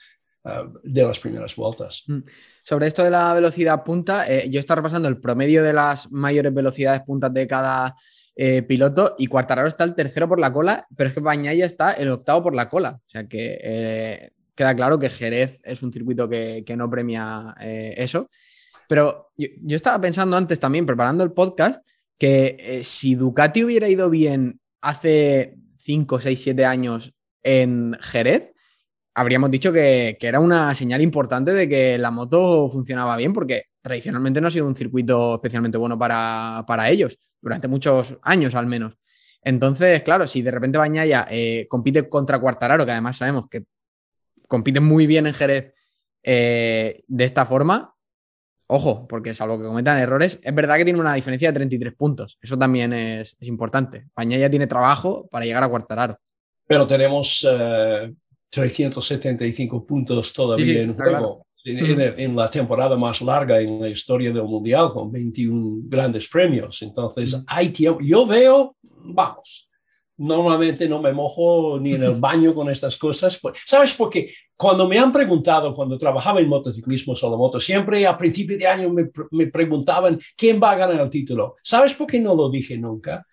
de 0.84 1.04
las 1.04 1.20
primeras 1.20 1.56
vueltas. 1.56 2.04
Mm. 2.08 2.20
Sobre 2.64 2.88
esto 2.88 3.04
de 3.04 3.12
la 3.12 3.34
velocidad 3.34 3.84
punta, 3.84 4.28
eh, 4.28 4.50
yo 4.50 4.60
estaba 4.60 4.78
repasando 4.78 5.08
el 5.08 5.20
promedio 5.20 5.64
de 5.64 5.74
las 5.74 6.12
mayores 6.12 6.54
velocidades 6.54 7.02
puntas 7.02 7.34
de 7.34 7.48
cada 7.48 7.96
eh, 8.36 8.62
piloto 8.64 9.16
y 9.18 9.28
Cuartararo 9.28 9.68
está 9.68 9.84
el 9.84 9.96
tercero 9.96 10.28
por 10.28 10.40
la 10.40 10.52
cola, 10.52 10.88
pero 10.96 11.08
es 11.08 11.14
que 11.14 11.20
Bañaya 11.20 11.66
está 11.66 11.94
el 11.94 12.10
octavo 12.10 12.44
por 12.44 12.56
la 12.56 12.70
cola. 12.70 13.00
O 13.06 13.10
sea 13.10 13.28
que 13.28 13.60
eh, 13.62 14.32
queda 14.56 14.76
claro 14.76 15.00
que 15.00 15.10
Jerez 15.10 15.60
es 15.64 15.84
un 15.84 15.92
circuito 15.92 16.28
que, 16.30 16.64
no 16.76 16.90
premia 16.90 17.56
eso. 17.60 18.30
Pero 18.88 19.32
yo, 19.38 19.48
yo, 19.62 19.76
estaba 19.76 20.00
pensando 20.00 20.38
antes 20.38 20.60
también, 20.60 20.86
preparando 20.86 21.24
el 21.24 21.32
podcast, 21.32 21.86
que 22.18 22.82
si 22.84 23.16
Ducati 23.16 23.64
hubiera 23.64 23.88
ido 23.88 24.10
bien 24.10 24.60
hace 24.82 25.56
5, 25.78 26.20
6, 26.20 26.42
7 26.42 26.66
años 26.66 27.14
en 27.42 27.98
Jerez, 28.02 28.54
habríamos 29.16 29.52
dicho 29.52 29.72
que, 29.72 30.18
era 30.20 30.40
una 30.40 30.74
señal 30.76 31.02
importante 31.02 31.54
de 31.54 31.68
que 31.68 31.98
la 31.98 32.12
moto 32.12 32.70
funcionaba 32.70 33.18
bien, 33.18 33.34
porque 33.34 33.64
tradicionalmente 33.82 34.42
no 34.42 34.48
ha 34.48 34.52
sido 34.52 34.66
un 34.66 34.76
circuito 34.76 35.36
especialmente 35.36 35.78
bueno 35.78 35.98
para, 35.98 36.90
ellos, 36.90 37.18
durante 37.44 37.68
muchos 37.68 38.18
años 38.24 38.56
al 38.56 38.66
menos. 38.66 38.98
Entonces, 39.44 40.02
claro, 40.04 40.26
si 40.26 40.42
de 40.42 40.52
repente 40.52 40.78
Bañaya 40.78 41.28
eh, 41.30 41.68
compite 41.70 42.08
contra 42.08 42.40
Cuartararo, 42.40 42.86
que 42.86 42.92
además 42.92 43.18
sabemos 43.18 43.50
que 43.50 43.66
compite 44.48 44.80
muy 44.80 45.06
bien 45.06 45.28
en 45.28 45.34
Jerez 45.34 45.74
eh, 46.24 47.04
de 47.06 47.24
esta 47.26 47.46
forma, 47.46 47.94
ojo, 48.68 49.06
porque 49.08 49.34
salvo 49.34 49.58
que 49.58 49.66
cometan 49.66 50.00
errores, 50.00 50.40
es 50.42 50.56
verdad 50.56 50.78
que 50.78 50.86
tiene 50.86 51.00
una 51.00 51.14
diferencia 51.14 51.50
de 51.50 51.56
33 51.56 51.94
puntos. 51.94 52.40
Eso 52.42 52.58
también 52.58 52.94
es, 52.94 53.36
importante. 53.42 54.08
Bañaya 54.16 54.50
tiene 54.50 54.68
trabajo 54.68 55.28
para 55.28 55.46
llegar 55.46 55.64
a 55.64 55.68
Cuartararo. 55.68 56.18
Pero 56.66 56.88
tenemos 56.88 57.46
eh, 57.52 58.14
375 58.50 59.86
puntos 59.86 60.32
todavía 60.32 60.82
en 60.82 60.96
juego. 60.96 61.46
En, 61.66 62.36
la 62.36 62.50
temporada 62.50 62.98
más 62.98 63.22
larga 63.22 63.62
en 63.62 63.80
la 63.80 63.88
historia 63.88 64.32
del 64.32 64.44
Mundial, 64.44 64.92
con 64.92 65.12
21 65.12 65.84
grandes 65.86 66.28
premios. 66.28 66.82
Entonces, 66.82 67.42
hay 67.48 67.70
tiempo. 67.70 68.02
Yo 68.02 68.26
veo, 68.26 68.76
vamos, 68.82 69.70
normalmente 70.18 70.88
no 70.90 71.02
me 71.02 71.14
mojo 71.14 71.80
ni 71.80 71.94
en 71.94 72.04
el 72.04 72.16
baño 72.16 72.54
con 72.54 72.70
estas 72.70 72.98
cosas. 72.98 73.40
Pues, 73.42 73.62
¿Sabes 73.66 73.94
por 73.94 74.10
qué? 74.10 74.34
Cuando 74.56 74.88
me 74.88 75.00
han 75.00 75.12
preguntado, 75.12 75.74
cuando 75.74 75.98
trabajaba 75.98 76.42
en 76.42 76.50
motociclismo 76.50 77.16
solo 77.16 77.38
moto, 77.38 77.60
siempre 77.60 78.06
a 78.06 78.18
principio 78.18 78.58
de 78.58 78.68
año 78.68 78.90
me, 78.90 79.10
me 79.32 79.48
preguntaban 79.48 80.20
quién 80.36 80.60
va 80.62 80.72
a 80.72 80.78
ganar 80.78 81.00
el 81.00 81.10
título. 81.10 81.56
¿Sabes 81.64 81.94
por 81.94 82.08
qué 82.08 82.20
no 82.20 82.36
lo 82.36 82.50
dije 82.50 82.78
nunca? 82.78 83.26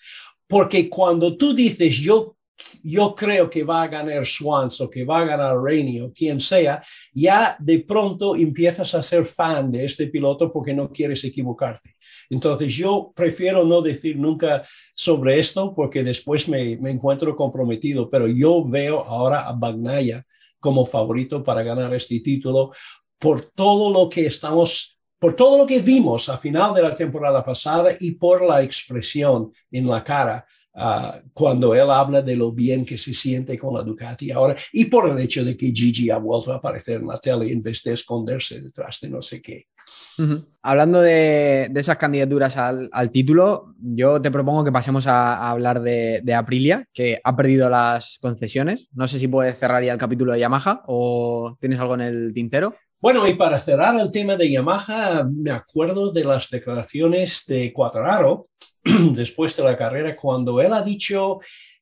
Porque 0.46 0.88
cuando 0.88 1.36
tú 1.36 1.54
dices 1.54 1.98
yo 1.98 2.36
yo 2.82 3.14
creo 3.14 3.48
que 3.48 3.64
va 3.64 3.82
a 3.82 3.88
ganar 3.88 4.26
Swans 4.26 4.80
o 4.80 4.90
que 4.90 5.04
va 5.04 5.20
a 5.20 5.24
ganar 5.24 5.56
Rainey 5.56 6.10
quien 6.14 6.40
sea, 6.40 6.82
ya 7.12 7.56
de 7.58 7.80
pronto 7.80 8.36
empiezas 8.36 8.94
a 8.94 9.02
ser 9.02 9.24
fan 9.24 9.70
de 9.70 9.84
este 9.84 10.06
piloto 10.06 10.52
porque 10.52 10.74
no 10.74 10.90
quieres 10.90 11.24
equivocarte. 11.24 11.96
Entonces 12.28 12.74
yo 12.74 13.12
prefiero 13.14 13.64
no 13.64 13.82
decir 13.82 14.16
nunca 14.16 14.62
sobre 14.94 15.38
esto 15.38 15.74
porque 15.74 16.02
después 16.02 16.48
me, 16.48 16.76
me 16.76 16.90
encuentro 16.90 17.34
comprometido, 17.36 18.08
pero 18.08 18.26
yo 18.26 18.66
veo 18.68 19.00
ahora 19.04 19.48
a 19.48 19.52
Bagnaya 19.52 20.24
como 20.58 20.84
favorito 20.84 21.42
para 21.42 21.62
ganar 21.62 21.94
este 21.94 22.20
título 22.20 22.70
por 23.18 23.42
todo 23.42 23.90
lo 23.90 24.08
que 24.08 24.26
estamos 24.26 24.96
por 25.18 25.36
todo 25.36 25.58
lo 25.58 25.66
que 25.66 25.80
vimos 25.80 26.30
a 26.30 26.38
final 26.38 26.72
de 26.72 26.82
la 26.82 26.96
temporada 26.96 27.44
pasada 27.44 27.94
y 28.00 28.12
por 28.12 28.42
la 28.42 28.62
expresión 28.62 29.52
en 29.70 29.86
la 29.86 30.02
cara 30.02 30.46
Ah, 30.72 31.20
cuando 31.34 31.74
él 31.74 31.90
habla 31.90 32.22
de 32.22 32.36
lo 32.36 32.52
bien 32.52 32.84
que 32.84 32.96
se 32.96 33.12
siente 33.12 33.58
con 33.58 33.74
la 33.74 33.82
Ducati 33.82 34.30
ahora 34.30 34.54
y 34.72 34.84
por 34.84 35.08
el 35.08 35.18
hecho 35.18 35.44
de 35.44 35.56
que 35.56 35.72
Gigi 35.72 36.10
ha 36.10 36.18
vuelto 36.18 36.52
a 36.52 36.56
aparecer 36.56 37.00
en 37.00 37.08
la 37.08 37.18
tele 37.18 37.50
en 37.50 37.60
vez 37.60 37.82
de 37.82 37.94
esconderse 37.94 38.60
detrás 38.60 39.00
de 39.00 39.10
no 39.10 39.20
sé 39.20 39.42
qué. 39.42 39.66
Hablando 40.62 41.00
de, 41.00 41.70
esas 41.74 41.96
candidaturas 41.96 42.56
al, 42.56 43.10
título, 43.10 43.74
yo 43.80 44.22
te 44.22 44.30
propongo 44.30 44.62
que 44.62 44.70
pasemos 44.70 45.06
a, 45.08 45.50
hablar 45.50 45.80
de, 45.80 46.34
Aprilia, 46.34 46.86
que 46.92 47.20
ha 47.24 47.34
perdido 47.34 47.68
las 47.68 48.18
concesiones. 48.20 48.86
No 48.92 49.08
sé 49.08 49.18
si 49.18 49.26
puedes 49.26 49.58
cerrar 49.58 49.82
ya 49.82 49.92
el 49.92 49.98
capítulo 49.98 50.32
de 50.32 50.40
Yamaha 50.40 50.82
o 50.86 51.56
tienes 51.58 51.80
algo 51.80 51.94
en 51.94 52.02
el 52.02 52.32
tintero. 52.32 52.74
Bueno, 53.00 53.26
y 53.26 53.34
para 53.34 53.58
cerrar 53.58 53.98
el 53.98 54.12
tema 54.12 54.36
de 54.36 54.50
Yamaha, 54.50 55.24
me 55.24 55.50
acuerdo 55.50 56.12
de 56.12 56.22
las 56.22 56.48
declaraciones 56.50 57.44
de 57.48 57.72
Quattraro 57.72 58.50
después 59.12 59.56
de 59.56 59.64
la 59.64 59.76
carrera, 59.76 60.16
cuando 60.16 60.60
él 60.60 60.72
ha 60.72 60.82
dicho 60.82 61.40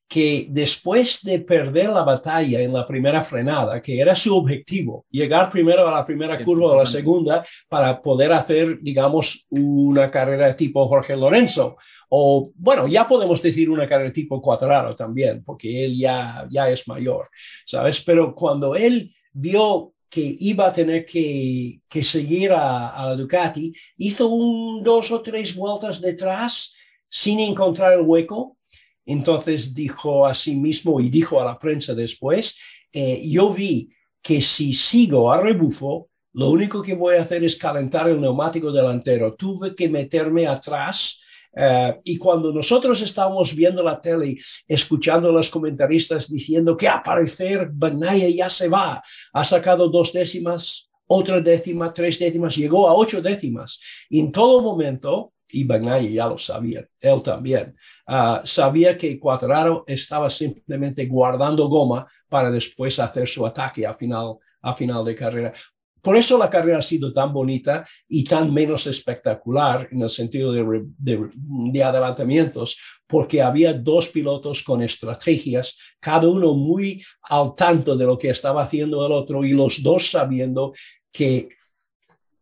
que 0.09 0.47
después 0.49 1.23
de 1.23 1.41
perder 1.41 1.91
la 1.91 2.03
batalla 2.03 2.61
en 2.61 2.73
la 2.73 2.87
primera 2.87 3.21
frenada, 3.21 3.83
que 3.83 4.01
era 4.01 4.15
su 4.15 4.35
objetivo, 4.35 5.05
llegar 5.11 5.51
primero 5.51 5.87
a 5.87 5.93
la 5.93 6.07
primera 6.07 6.43
curva 6.43 6.69
o 6.69 6.73
a 6.73 6.79
la 6.79 6.87
segunda 6.87 7.45
para 7.69 8.01
poder 8.01 8.33
hacer, 8.33 8.79
digamos, 8.81 9.47
una 9.51 10.11
carrera 10.11 10.57
tipo 10.57 10.89
Jorge 10.89 11.15
Lorenzo. 11.15 11.77
O, 12.09 12.51
bueno, 12.55 12.89
ya 12.89 13.07
podemos 13.07 13.43
decir 13.43 13.69
una 13.69 13.87
carrera 13.87 14.11
tipo 14.11 14.41
Cuadraro 14.41 14.97
también, 14.97 15.45
porque 15.45 15.85
él 15.85 15.99
ya, 15.99 16.47
ya 16.49 16.71
es 16.71 16.89
mayor, 16.89 17.29
¿sabes? 17.67 18.01
Pero 18.01 18.35
cuando 18.35 18.75
él 18.75 19.15
vio 19.31 19.93
que 20.09 20.37
iba 20.39 20.69
a 20.69 20.73
tener 20.73 21.05
que, 21.05 21.83
que 21.87 22.03
seguir 22.03 22.53
a, 22.53 22.89
a, 22.89 23.09
la 23.09 23.15
Ducati, 23.15 23.71
hizo 23.99 24.29
un, 24.29 24.83
dos 24.83 25.11
o 25.11 25.21
tres 25.21 25.55
vueltas 25.55 26.01
detrás 26.01 26.73
sin 27.09 27.41
encontrar 27.41 27.95
el 27.95 28.03
hueco. 28.03 28.57
Entonces 29.05 29.75
dijo 29.75 30.27
a 30.27 30.35
sí 30.35 30.55
mismo 30.55 31.01
y 31.01 31.09
dijo 31.09 31.41
a 31.41 31.45
la 31.45 31.59
prensa 31.59 31.95
después, 31.95 32.59
eh, 32.93 33.23
yo 33.25 33.53
vi 33.53 33.91
que 34.21 34.41
si 34.41 34.73
sigo 34.73 35.33
a 35.33 35.41
rebufo, 35.41 36.11
lo 36.35 36.51
único 36.51 36.83
que 36.83 36.95
voy 36.95 37.17
a 37.17 37.23
hacer 37.23 37.43
es 37.43 37.57
calentar 37.57 38.09
el 38.09 38.21
neumático 38.21 38.71
delantero. 38.71 39.35
Tuve 39.35 39.75
que 39.75 39.89
meterme 39.89 40.47
atrás 40.47 41.21
eh, 41.57 41.99
y 42.05 42.19
cuando 42.19 42.53
nosotros 42.53 43.01
estábamos 43.01 43.55
viendo 43.55 43.83
la 43.83 44.01
tele, 44.01 44.37
escuchando 44.67 45.31
a 45.31 45.33
los 45.33 45.49
comentaristas 45.49 46.31
diciendo 46.31 46.77
que 46.77 46.87
a 46.87 47.03
parecer 47.03 47.69
Banaya 47.73 48.29
ya 48.29 48.49
se 48.49 48.69
va, 48.69 49.03
ha 49.33 49.45
sacado 49.45 49.89
dos 49.89 50.13
décimas, 50.13 50.91
otra 51.07 51.41
décima, 51.41 51.93
tres 51.93 52.19
décimas, 52.19 52.55
llegó 52.55 52.89
a 52.89 52.95
ocho 52.95 53.23
décimas. 53.23 53.81
Y 54.11 54.21
en 54.21 54.31
todo 54.31 54.63
momento 54.63 55.33
y 55.51 55.65
Bagnaia 55.65 56.11
ya 56.11 56.27
lo 56.27 56.39
sabía, 56.39 56.87
él 57.01 57.23
también, 57.23 57.75
ah, 58.07 58.41
sabía 58.45 58.97
que 58.97 59.19
Cuadraro 59.19 59.85
estaba 59.87 60.29
simplemente 60.31 61.07
guardando 61.07 61.69
goma 61.69 62.07
para 62.29 62.51
después 62.51 62.99
hacer 62.99 63.27
su 63.29 63.47
ataque 63.47 63.87
a 63.87 63.93
final, 63.93 64.37
a 64.63 64.73
final 64.73 65.05
de 65.05 65.15
carrera. 65.15 65.53
Por 66.01 66.17
eso 66.17 66.39
la 66.39 66.49
carrera 66.49 66.79
ha 66.79 66.83
sido 66.83 67.13
tan 67.13 67.33
bonita 67.33 67.85
y 68.09 68.25
tan 68.25 68.53
menos 68.55 68.87
espectacular 68.87 69.89
en 69.91 70.03
el 70.03 70.11
sentido 70.11 70.53
de, 70.53 70.87
de, 70.97 71.83
adelantamientos, 71.85 72.79
porque 73.07 73.43
había 73.43 73.73
dos 73.73 74.09
pilotos 74.09 74.63
con 74.63 74.83
estrategias, 74.83 75.77
cada 76.01 76.29
uno 76.29 76.55
muy 76.55 77.03
al 77.23 77.55
tanto 77.55 77.97
de 77.97 78.07
lo 78.07 78.17
que 78.17 78.31
estaba 78.31 78.63
haciendo 78.63 79.05
el 79.05 79.13
otro 79.13 79.45
y 79.45 79.53
los 79.53 79.83
dos 79.83 80.11
sabiendo 80.11 80.73
que 81.13 81.49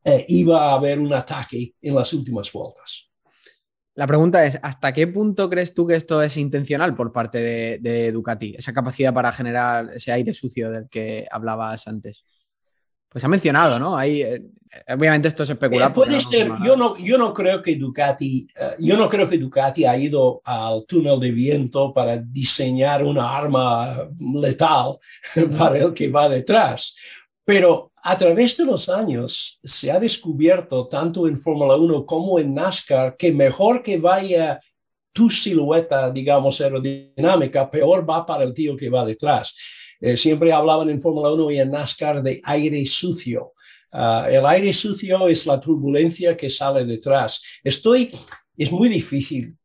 eh, 0.09 0.25
iba 0.29 0.71
a 0.71 0.75
haber 0.75 1.01
un 1.01 1.13
ataque 1.13 1.75
en 1.83 1.97
las 1.97 2.13
últimas 2.13 2.53
vueltas. 2.53 3.11
La 3.97 4.07
pregunta 4.07 4.47
es, 4.47 4.57
¿hasta 4.63 4.93
qué 4.93 5.09
punto 5.09 5.51
crees 5.51 5.75
tú 5.75 5.85
que 5.85 5.97
esto 5.97 6.23
es 6.23 6.37
intencional 6.37 6.95
por 6.95 7.11
parte 7.11 7.79
de, 7.81 8.13
Ducati? 8.13 8.55
Esa 8.57 8.73
capacidad 8.73 9.13
para 9.13 9.33
generar 9.33 9.91
ese 9.93 10.13
aire 10.13 10.33
sucio 10.33 10.71
del 10.71 10.89
que 10.89 11.27
hablabas 11.29 11.89
antes. 11.89 12.25
Pues 13.09 13.25
ha 13.25 13.29
mencionado, 13.29 13.81
¿no? 13.81 13.97
Hay, 13.97 14.23
eh, 14.23 14.45
obviamente 14.91 15.27
esto 15.27 15.43
es 15.43 15.51
especular. 15.51 15.91
Eh, 15.91 15.95
puede 15.95 16.21
ser, 16.21 16.53
yo 16.65 16.77
no, 16.77 16.97
yo 16.99 17.19
no 17.19 17.35
creo 17.35 17.61
que 17.61 17.75
Ducati, 17.75 18.47
yo 18.79 18.97
no 18.97 19.09
creo 19.09 19.29
que 19.29 19.39
Ducati 19.39 19.87
ha 19.87 19.99
ido 19.99 20.41
al 20.45 20.85
túnel 20.87 21.19
de 21.19 21.33
viento 21.33 21.93
para 21.93 22.17
diseñar 22.17 23.03
una 23.03 23.37
arma 23.37 24.09
letal 24.21 24.99
para 25.59 25.79
el 25.79 25.93
que 25.93 26.09
va 26.11 26.29
detrás. 26.29 26.95
Pero 27.47 27.93
a 28.03 28.17
través 28.17 28.57
de 28.57 28.65
los 28.65 28.89
años 28.89 29.61
se 29.63 29.93
ha 29.93 30.01
descubierto, 30.01 30.89
tanto 30.89 31.29
en 31.29 31.39
Fórmula 31.39 31.77
1 31.77 32.05
como 32.05 32.41
en 32.41 32.53
NASCAR, 32.53 33.17
que 33.17 33.33
mejor 33.33 33.85
que 33.85 33.99
vaya 33.99 34.59
tu 35.13 35.31
silueta, 35.31 36.11
digamos, 36.11 36.61
aerodinámica, 36.61 37.71
peor 37.71 38.09
va 38.09 38.27
para 38.27 38.43
el 38.43 38.53
tío 38.53 38.77
que 38.77 38.91
va 38.91 39.05
detrás. 39.05 39.57
Eh, 40.01 40.17
siempre 40.17 40.53
hablaban 40.53 40.91
en 40.91 41.01
Fórmula 41.01 41.33
1 41.33 41.53
y 41.53 41.61
en 41.61 41.71
NASCAR 41.71 42.21
de 42.21 42.41
aire 42.43 42.85
sucio. 42.85 43.53
Ah, 43.93 44.27
el 44.29 44.45
aire 44.45 44.73
sucio 44.73 45.29
es 45.29 45.47
la 45.47 45.61
turbulencia 45.61 46.37
que 46.37 46.51
sale 46.51 46.85
detrás. 46.85 47.41
Estoy, 47.63 48.11
es 48.57 48.73
muy 48.73 48.89
difícil 48.89 49.57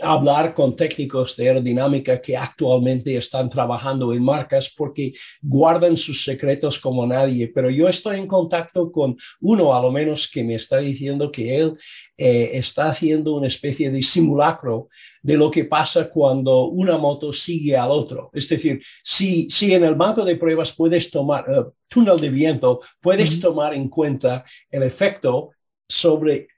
hablar 0.00 0.54
con 0.54 0.74
técnicos 0.74 1.36
de 1.36 1.48
aerodinámica 1.48 2.20
que 2.20 2.36
actualmente 2.36 3.16
están 3.16 3.50
trabajando 3.50 4.12
en 4.12 4.22
marcas 4.22 4.72
porque 4.74 5.12
guardan 5.42 5.96
sus 5.96 6.24
secretos 6.24 6.78
como 6.78 7.06
nadie, 7.06 7.48
pero 7.48 7.70
yo 7.70 7.88
estoy 7.88 8.18
en 8.18 8.26
contacto 8.26 8.90
con 8.90 9.16
uno 9.40 9.74
a 9.74 9.82
lo 9.82 9.92
menos 9.92 10.28
que 10.28 10.42
me 10.42 10.54
está 10.54 10.78
diciendo 10.78 11.30
que 11.30 11.56
él 11.56 11.74
eh, 12.16 12.50
está 12.54 12.90
haciendo 12.90 13.34
una 13.34 13.46
especie 13.46 13.90
de 13.90 14.02
simulacro 14.02 14.88
de 15.22 15.36
lo 15.36 15.50
que 15.50 15.64
pasa 15.64 16.08
cuando 16.08 16.66
una 16.66 16.96
moto 16.96 17.32
sigue 17.32 17.76
al 17.76 17.90
otro. 17.90 18.30
Es 18.32 18.48
decir, 18.48 18.82
si, 19.02 19.48
si 19.50 19.74
en 19.74 19.84
el 19.84 19.94
banco 19.94 20.24
de 20.24 20.36
pruebas 20.36 20.72
puedes 20.72 21.10
tomar, 21.10 21.48
uh, 21.50 21.72
túnel 21.88 22.20
de 22.20 22.30
viento, 22.30 22.80
puedes 23.00 23.38
tomar 23.40 23.74
en 23.74 23.88
cuenta 23.88 24.44
el 24.70 24.82
efecto 24.82 25.50
sobre 25.88 26.48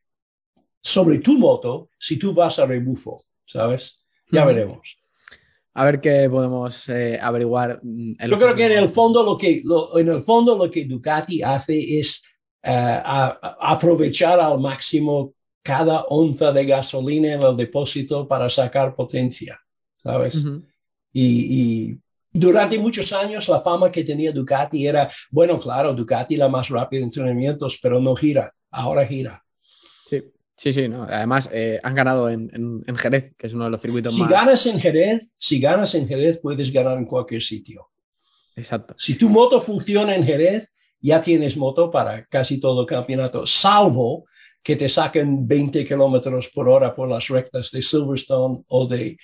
sobre 0.80 1.18
tu 1.18 1.38
moto 1.38 1.90
si 1.98 2.18
tú 2.18 2.32
vas 2.32 2.58
a 2.58 2.66
rebufo, 2.66 3.24
¿sabes? 3.44 4.04
Ya 4.30 4.44
veremos. 4.44 4.98
A 5.74 5.84
ver 5.84 6.00
qué 6.00 6.28
podemos 6.30 6.88
eh, 6.88 7.18
averiguar. 7.20 7.80
Mm, 7.82 8.14
Yo 8.30 8.38
creo 8.38 8.54
que 8.54 8.64
en 8.64 8.72
el 8.72 8.88
fondo 8.88 9.22
lo 9.22 9.36
que, 9.36 9.62
en 9.94 10.08
el 10.08 10.20
fondo 10.20 10.56
lo 10.56 10.70
que 10.70 10.86
Ducati 10.86 11.42
hace 11.42 11.98
es 11.98 12.22
eh, 12.62 13.02
aprovechar 13.04 14.40
al 14.40 14.58
máximo 14.58 15.34
cada 15.62 16.04
onza 16.04 16.50
de 16.52 16.64
gasolina 16.64 17.34
en 17.34 17.42
el 17.42 17.56
depósito 17.56 18.26
para 18.26 18.48
sacar 18.48 18.94
potencia, 18.94 19.60
¿sabes? 20.02 20.36
y, 21.12 21.90
y, 21.90 21.98
durante 22.32 22.78
muchos 22.78 23.12
años 23.12 23.48
la 23.48 23.58
fama 23.58 23.90
que 23.90 24.04
tenía 24.04 24.32
Ducati 24.32 24.86
era, 24.86 25.08
bueno, 25.30 25.58
claro, 25.58 25.92
Ducati 25.92 26.36
la 26.36 26.48
más 26.48 26.68
rápida 26.68 27.00
en 27.00 27.04
entrenamientos, 27.04 27.78
pero 27.82 28.00
no 28.00 28.14
gira, 28.14 28.52
ahora 28.70 29.06
gira. 29.06 29.42
Sí. 30.56 30.72
Sí, 30.72 30.88
no. 30.88 31.04
Además, 31.04 31.48
eh, 31.52 31.78
han 31.82 31.94
ganado 31.94 32.30
en, 32.30 32.50
en, 32.86 32.96
Jerez, 32.96 33.34
que 33.36 33.46
es 33.46 33.52
uno 33.52 33.64
de 33.64 33.70
los 33.70 33.80
circuitos 33.80 34.14
si 34.14 34.20
más. 34.20 34.30
ganas 34.30 34.66
en 34.66 34.80
Jerez, 34.80 35.34
si 35.38 35.60
ganas 35.60 35.94
en 35.94 36.08
Jerez, 36.08 36.38
puedes 36.38 36.72
ganar 36.72 36.96
en 36.96 37.04
cualquier 37.04 37.42
sitio. 37.42 37.90
Exacto. 38.54 38.94
Si 38.96 39.16
tu 39.16 39.28
moto 39.28 39.60
funciona 39.60 40.16
en 40.16 40.24
Jerez, 40.24 40.72
ya 41.00 41.20
tienes 41.20 41.56
moto 41.56 41.90
para 41.90 42.24
casi 42.26 42.58
todo 42.58 42.80
el 42.80 42.86
campeonato, 42.86 43.46
salvo 43.46 44.24
que 44.62 44.76
te 44.76 44.88
saquen 44.88 45.46
20 45.46 45.84
kilómetros 45.86 46.48
por 46.48 46.68
hora 46.68 46.94
por 46.94 47.08
las 47.08 47.28
rectas 47.28 47.70
de 47.70 47.82
Silverstone 47.82 48.64
o 48.66 48.86
de, 48.86 49.16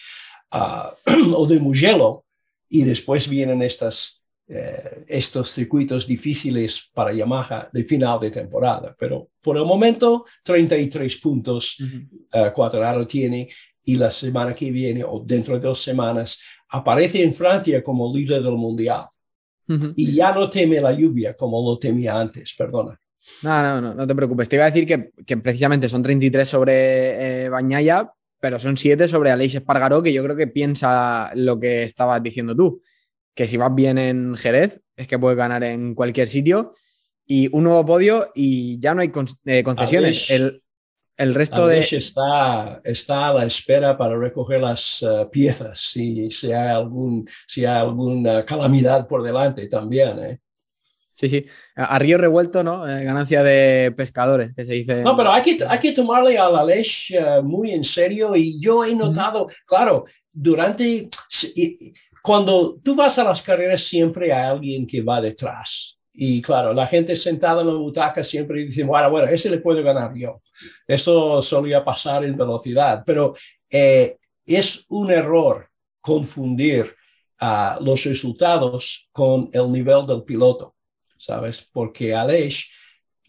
uh, 0.52 1.34
o 1.34 1.46
de 1.46 1.58
Mugello, 1.58 2.24
y 2.68 2.84
después 2.84 3.28
vienen 3.28 3.62
estas 3.62 4.21
eh, 4.48 5.04
estos 5.06 5.50
circuitos 5.50 6.06
difíciles 6.06 6.90
para 6.92 7.12
Yamaha 7.12 7.70
de 7.72 7.84
final 7.84 8.18
de 8.20 8.30
temporada. 8.30 8.94
Pero 8.98 9.28
por 9.40 9.56
el 9.56 9.64
momento, 9.64 10.24
33 10.42 11.16
puntos 11.18 11.78
uh 11.80 13.06
tiene 13.06 13.48
y 13.84 13.96
la 13.96 14.10
semana 14.10 14.52
que 14.52 14.70
viene 14.70 15.04
o 15.04 15.22
dentro 15.24 15.54
de 15.54 15.68
dos 15.68 15.82
semanas 15.82 16.42
aparece 16.68 17.22
en 17.22 17.32
Francia 17.32 17.82
como 17.82 18.14
líder 18.14 18.42
del 18.42 18.56
mundial. 18.56 19.06
Y 19.96 20.14
ya 20.14 20.34
no 20.34 20.50
teme 20.50 20.80
la 20.80 20.92
lluvia 20.92 21.34
como 21.34 21.62
lo 21.64 21.78
temía 21.78 22.20
antes, 22.20 22.54
perdona. 22.58 23.00
No, 23.42 23.62
no, 23.62 23.80
no, 23.80 23.94
no 23.94 24.06
te 24.06 24.14
preocupes. 24.14 24.48
Te 24.48 24.56
iba 24.56 24.66
a 24.66 24.70
decir 24.70 24.86
que, 24.86 25.12
que 25.24 25.36
precisamente 25.38 25.88
son 25.88 26.02
33 26.02 26.46
sobre 26.46 27.44
eh, 27.44 27.48
Bañaya, 27.48 28.12
pero 28.38 28.58
son 28.58 28.76
7 28.76 29.08
sobre 29.08 29.30
Aleix 29.30 29.54
Espargaró, 29.54 30.02
que 30.02 30.12
yo 30.12 30.22
creo 30.24 30.36
que 30.36 30.48
piensa 30.48 31.30
lo 31.36 31.58
que 31.58 31.84
estabas 31.84 32.22
diciendo 32.22 32.54
tú 32.54 32.82
que 33.34 33.48
si 33.48 33.56
vas 33.56 33.74
bien 33.74 33.98
en 33.98 34.36
Jerez, 34.36 34.80
es 34.96 35.06
que 35.06 35.18
puedes 35.18 35.36
ganar 35.36 35.64
en 35.64 35.94
cualquier 35.94 36.28
sitio. 36.28 36.74
Y 37.24 37.48
un 37.54 37.64
nuevo 37.64 37.86
podio 37.86 38.30
y 38.34 38.78
ya 38.78 38.94
no 38.94 39.00
hay 39.00 39.12
eh, 39.46 39.62
concesiones. 39.62 40.28
el, 40.30 40.62
el, 41.16 41.34
resto 41.34 41.66
de. 41.66 41.80
Está, 41.80 42.80
está 42.84 43.28
a 43.28 43.34
la 43.34 43.44
espera 43.44 43.96
para 43.96 44.18
recoger 44.18 44.60
las 44.60 45.02
eh, 45.02 45.26
piezas 45.30 45.78
si, 45.78 46.30
si, 46.30 46.52
hay 46.52 46.68
algún, 46.68 47.26
si 47.46 47.64
hay 47.64 47.78
alguna 47.78 48.44
calamidad 48.44 49.06
por 49.06 49.22
delante 49.22 49.68
también. 49.68 50.18
¿eh? 50.18 50.40
Sí, 51.12 51.28
sí. 51.28 51.46
A, 51.76 51.98
río 51.98 52.18
revuelto, 52.18 52.62
¿no? 52.62 52.80
ganancia 52.80 53.42
de 53.44 53.92
pescadores, 53.96 54.52
que 54.56 54.64
se 54.64 54.72
dice. 54.72 55.02
No, 55.02 55.16
pero 55.16 55.30
hay 55.30 55.42
que, 55.42 55.58
hay 55.66 55.78
que 55.78 55.92
tomarle 55.92 56.36
a 56.38 56.50
la 56.50 56.64
leche 56.64 57.20
muy 57.42 57.70
en 57.70 57.84
serio 57.84 58.34
y 58.34 58.58
yo 58.60 58.84
he 58.84 58.94
notado, 58.94 59.46
claro, 59.64 60.04
durante 60.32 61.08
cuando 62.22 62.78
tú 62.82 62.94
vas 62.94 63.18
a 63.18 63.24
las 63.24 63.42
carreras 63.42 63.82
siempre 63.82 64.32
hay 64.32 64.50
alguien 64.50 64.86
que 64.86 65.02
va 65.02 65.20
detrás. 65.20 65.98
Y 66.14 66.42
claro, 66.42 66.74
la 66.74 66.86
gente 66.86 67.16
sentada 67.16 67.62
en 67.62 67.68
la 67.68 67.74
butaca 67.74 68.22
siempre 68.22 68.64
dice, 68.64 68.84
bueno, 68.84 69.10
bueno, 69.10 69.28
ese 69.28 69.50
le 69.50 69.58
puedo 69.58 69.82
ganar 69.82 70.14
yo. 70.14 70.42
Eso 70.86 71.40
solía 71.40 71.84
pasar 71.84 72.24
en 72.24 72.36
velocidad, 72.36 73.02
pero 73.04 73.34
eh, 73.70 74.16
es 74.44 74.84
un 74.88 75.10
error 75.10 75.68
confundir 76.00 76.94
uh, 77.40 77.82
los 77.82 78.04
resultados 78.04 79.08
con 79.12 79.48
el 79.52 79.70
nivel 79.72 80.06
del 80.06 80.22
piloto, 80.22 80.74
¿sabes? 81.16 81.66
Porque 81.72 82.14
Aleix 82.14 82.68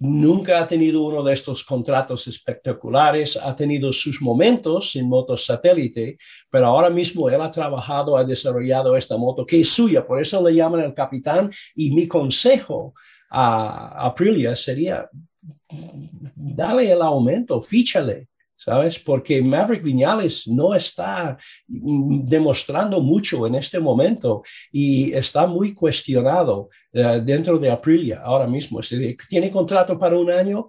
nunca 0.04 0.60
ha 0.60 0.68
tenido 0.68 1.02
uno 1.02 1.24
de 1.24 1.34
estos 1.34 1.64
contratos 1.64 2.28
espectaculares, 2.28 3.38
ha 3.38 3.56
tenido 3.56 3.94
sus 3.94 4.22
momentos 4.22 4.98
en 4.98 5.08
motos 5.08 5.46
satélite, 5.46 6.18
pero 6.50 6.68
ahora 6.68 6.90
mismo 6.90 7.30
él 7.30 7.42
ha 7.42 7.50
trabajado, 7.50 8.18
ha 8.18 8.24
desarrollado 8.26 8.98
esta 8.98 9.16
moto 9.16 9.46
que 9.46 9.62
es 9.62 9.70
suya, 9.70 10.06
por 10.06 10.20
eso 10.20 10.46
le 10.46 10.56
llaman 10.56 10.82
el 10.82 10.94
capitán 10.94 11.50
y 11.76 11.92
mi 11.92 12.06
consejo 12.06 12.94
a 13.30 14.06
Aprilia 14.06 14.56
sería, 14.56 15.10
dale 16.36 16.92
el 16.92 17.02
aumento, 17.02 17.62
fíchale, 17.62 18.28
¿sabes? 18.64 18.98
Porque 19.00 19.42
Maverick 19.42 19.84
Viñales 19.84 20.48
no 20.48 20.74
está 20.74 21.38
demostrando 21.68 23.02
mucho 23.02 23.46
en 23.46 23.56
este 23.56 23.80
momento 23.80 24.42
y 24.72 25.12
está 25.14 25.46
muy 25.46 25.74
cuestionado 25.74 26.70
eh, 26.94 27.22
dentro 27.24 27.60
de 27.60 27.70
Aprilia 27.70 28.22
ahora 28.22 28.48
mismo. 28.48 28.80
Es 28.80 28.90
decir, 28.90 29.18
tiene 29.28 29.52
contrato 29.52 30.00
para 30.00 30.18
un 30.18 30.32
año, 30.32 30.68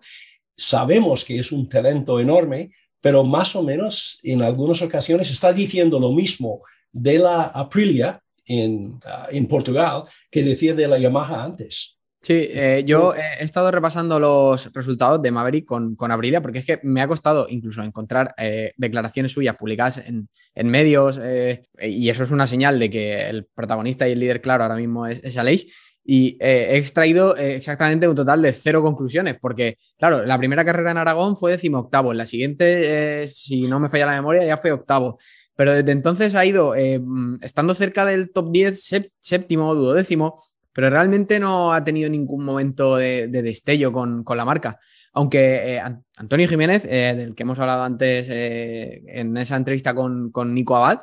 sabemos 0.56 1.24
que 1.24 1.38
es 1.38 1.52
un 1.52 1.68
talento 1.68 2.18
enorme, 2.18 2.70
pero 3.00 3.22
más 3.22 3.54
o 3.54 3.62
menos 3.62 4.18
en 4.24 4.42
algunas 4.42 4.82
ocasiones 4.82 5.30
está 5.30 5.52
diciendo 5.52 6.00
lo 6.00 6.10
mismo 6.10 6.62
de 6.92 7.18
la 7.18 7.44
Aprilia 7.44 8.20
en, 8.44 8.98
ah, 9.06 9.28
en 9.30 9.46
Portugal 9.46 10.04
que 10.30 10.42
decía 10.42 10.74
de 10.74 10.88
la 10.88 10.98
Yamaha 10.98 11.44
antes. 11.44 11.93
Sí, 12.24 12.48
eh, 12.52 12.82
yo 12.86 13.14
he 13.14 13.44
estado 13.44 13.70
repasando 13.70 14.18
los 14.18 14.72
resultados 14.72 15.20
de 15.20 15.30
Maverick 15.30 15.66
con, 15.66 15.94
con 15.94 16.10
Aprilia 16.10 16.40
porque 16.40 16.60
es 16.60 16.64
que 16.64 16.80
me 16.82 17.02
ha 17.02 17.08
costado 17.08 17.46
incluso 17.50 17.82
encontrar 17.82 18.34
eh, 18.38 18.72
declaraciones 18.78 19.30
suyas 19.30 19.56
publicadas 19.56 19.98
en, 19.98 20.30
en 20.54 20.68
medios 20.70 21.20
eh, 21.22 21.66
y 21.82 22.08
eso 22.08 22.22
es 22.22 22.30
una 22.30 22.46
señal 22.46 22.78
de 22.78 22.88
que 22.88 23.28
el 23.28 23.44
protagonista 23.54 24.08
y 24.08 24.12
el 24.12 24.20
líder 24.20 24.40
claro 24.40 24.62
ahora 24.62 24.76
mismo 24.76 25.06
es, 25.06 25.22
es 25.22 25.36
Aleix 25.36 25.66
y 26.02 26.38
he 26.40 26.78
extraído 26.78 27.36
exactamente 27.36 28.08
un 28.08 28.16
total 28.16 28.40
de 28.40 28.54
cero 28.54 28.80
conclusiones 28.80 29.36
porque, 29.38 29.76
claro, 29.98 30.24
la 30.24 30.38
primera 30.38 30.64
carrera 30.64 30.92
en 30.92 30.98
Aragón 30.98 31.34
fue 31.34 31.52
decimoctavo, 31.52 32.12
en 32.12 32.18
la 32.18 32.26
siguiente, 32.26 33.30
si 33.34 33.62
no 33.62 33.80
me 33.80 33.88
falla 33.88 34.06
la 34.06 34.12
memoria, 34.12 34.44
ya 34.44 34.58
fue 34.58 34.70
octavo. 34.70 35.18
Pero 35.56 35.72
desde 35.72 35.92
entonces 35.92 36.34
ha 36.34 36.44
ido 36.44 36.74
estando 36.74 37.74
cerca 37.74 38.04
del 38.04 38.32
top 38.32 38.52
10, 38.52 39.12
séptimo, 39.22 39.74
duodécimo, 39.74 40.42
pero 40.74 40.90
realmente 40.90 41.38
no 41.38 41.72
ha 41.72 41.84
tenido 41.84 42.10
ningún 42.10 42.44
momento 42.44 42.96
de, 42.96 43.28
destello 43.28 43.92
con, 43.92 44.24
la 44.36 44.44
marca. 44.44 44.78
Aunque 45.12 45.76
eh, 45.76 45.82
Antonio 46.16 46.48
Jiménez, 46.48 46.84
eh, 46.84 47.14
del 47.16 47.34
que 47.34 47.44
hemos 47.44 47.58
hablado 47.60 47.84
antes 47.84 48.26
eh, 48.28 49.02
en 49.06 49.36
esa 49.36 49.56
entrevista 49.56 49.94
con, 49.94 50.32
Nico 50.52 50.76
Abad, 50.76 50.98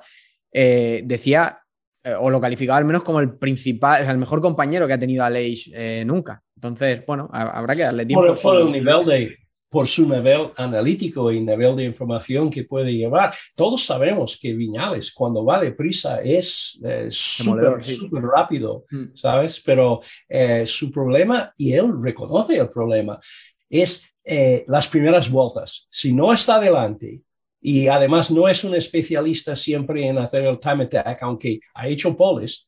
decía 0.51 1.57
o 2.19 2.30
lo 2.30 2.41
calificaba 2.41 2.80
al 2.80 2.86
menos 2.86 3.03
como 3.03 3.19
el 3.19 3.38
principal, 3.38 4.03
el 4.03 4.17
mejor 4.17 4.41
compañero 4.41 4.88
que 4.88 4.93
ha 4.93 4.99
tenido 4.99 5.24
Aleix 5.24 5.72
nunca. 6.05 6.43
Entonces, 6.55 7.03
bueno, 7.07 7.30
habrá 7.32 7.76
que 7.76 7.84
darle 7.84 8.05
tiempo. 8.05 8.36
Por, 8.36 8.61
el 8.61 8.72
nivel 8.72 9.05
de, 9.05 9.38
por 9.72 9.88
su 9.88 10.05
nivel 10.05 10.51
analítico 10.57 11.32
y 11.32 11.39
nivel 11.39 11.78
de 11.78 11.86
información 11.86 12.49
que 12.49 12.65
puede 12.65 12.91
llevar. 12.91 13.34
Todos 13.55 13.86
sabemos 13.86 14.38
que 14.38 14.53
Viñales, 14.53 15.13
cuando 15.13 15.45
va 15.45 15.61
deprisa, 15.61 16.22
es 16.22 16.78
eh, 16.84 17.07
súper 17.09 18.22
rápido, 18.22 18.84
mm. 18.91 19.15
¿sabes? 19.15 19.61
Pero 19.65 20.01
eh, 20.28 20.65
su 20.65 20.91
problema, 20.91 21.53
y 21.55 21.72
él 21.72 21.89
reconoce 22.01 22.57
el 22.57 22.69
problema, 22.69 23.17
es 23.69 24.03
eh, 24.26 24.65
las 24.67 24.89
primeras 24.89 25.32
vueltas. 25.32 25.88
Si 25.89 26.11
no 26.11 26.34
está 26.34 26.55
adelante 26.55 27.22
y 27.61 27.88
además 27.88 28.30
no 28.30 28.49
es 28.49 28.65
un 28.65 28.76
especialista 28.76 29.55
siempre 29.55 30.05
en 30.05 30.17
hacer 30.17 30.43
el 30.43 30.59
time 30.59 30.84
attack, 30.84 31.24
aunque 31.24 31.61
ha 31.76 31.88
hecho 31.88 32.17
poles, 32.17 32.67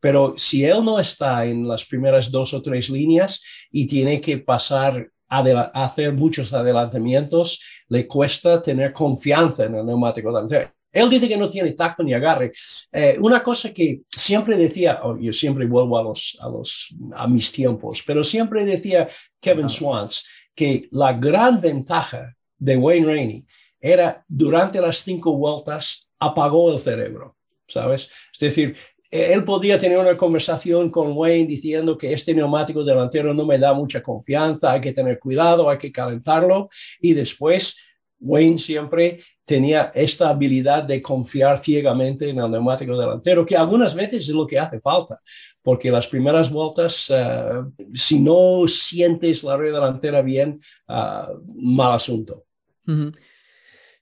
pero 0.00 0.34
si 0.36 0.64
él 0.66 0.84
no 0.84 0.98
está 0.98 1.46
en 1.46 1.66
las 1.66 1.86
primeras 1.86 2.30
dos 2.30 2.52
o 2.52 2.60
tres 2.60 2.90
líneas 2.90 3.42
y 3.70 3.86
tiene 3.86 4.20
que 4.20 4.36
pasar 4.36 5.08
hacer 5.38 6.12
muchos 6.12 6.52
adelantamientos, 6.52 7.60
le 7.88 8.06
cuesta 8.06 8.60
tener 8.60 8.92
confianza 8.92 9.64
en 9.64 9.76
el 9.76 9.86
neumático 9.86 10.32
delantero. 10.32 10.70
Él 10.92 11.08
dice 11.08 11.26
que 11.26 11.38
no 11.38 11.48
tiene 11.48 11.72
tacto 11.72 12.02
ni 12.02 12.12
agarre. 12.12 12.52
Eh, 12.92 13.16
una 13.18 13.42
cosa 13.42 13.72
que 13.72 14.02
siempre 14.10 14.56
decía, 14.58 15.00
oh, 15.02 15.18
yo 15.18 15.32
siempre 15.32 15.64
vuelvo 15.66 15.98
a, 15.98 16.02
los, 16.02 16.36
a, 16.40 16.48
los, 16.48 16.94
a 17.14 17.26
mis 17.26 17.50
tiempos, 17.50 18.02
pero 18.06 18.22
siempre 18.22 18.64
decía 18.64 19.08
Kevin 19.40 19.70
Swans 19.70 20.24
que 20.54 20.88
la 20.90 21.14
gran 21.14 21.60
ventaja 21.60 22.34
de 22.58 22.76
Wayne 22.76 23.06
Rainey 23.06 23.44
era 23.80 24.22
durante 24.28 24.80
las 24.80 24.98
cinco 24.98 25.32
vueltas 25.32 26.08
apagó 26.18 26.72
el 26.72 26.78
cerebro, 26.78 27.36
¿sabes? 27.66 28.10
Es 28.32 28.38
decir, 28.38 28.76
él 29.12 29.44
podía 29.44 29.78
tener 29.78 29.98
una 29.98 30.16
conversación 30.16 30.88
con 30.90 31.12
Wayne 31.12 31.46
diciendo 31.46 31.98
que 31.98 32.14
este 32.14 32.34
neumático 32.34 32.82
delantero 32.82 33.34
no 33.34 33.44
me 33.44 33.58
da 33.58 33.74
mucha 33.74 34.02
confianza, 34.02 34.72
hay 34.72 34.80
que 34.80 34.92
tener 34.92 35.18
cuidado, 35.18 35.68
hay 35.68 35.76
que 35.76 35.92
calentarlo 35.92 36.68
y 36.98 37.12
después 37.12 37.76
Wayne 38.22 38.56
siempre 38.56 39.20
tenía 39.44 39.90
esta 39.94 40.30
habilidad 40.30 40.84
de 40.84 41.02
confiar 41.02 41.58
ciegamente 41.58 42.30
en 42.30 42.38
el 42.38 42.50
neumático 42.50 42.96
delantero, 42.96 43.44
que 43.44 43.56
algunas 43.56 43.94
veces 43.94 44.28
es 44.28 44.34
lo 44.34 44.46
que 44.46 44.58
hace 44.58 44.80
falta, 44.80 45.20
porque 45.60 45.90
las 45.90 46.06
primeras 46.06 46.50
vueltas, 46.50 47.12
eh, 47.14 47.64
si 47.92 48.20
no 48.20 48.66
sientes 48.66 49.44
la 49.44 49.56
red 49.56 49.72
delantera 49.72 50.22
bien, 50.22 50.58
uh, 50.88 51.36
mal 51.54 51.92
asunto. 51.94 52.44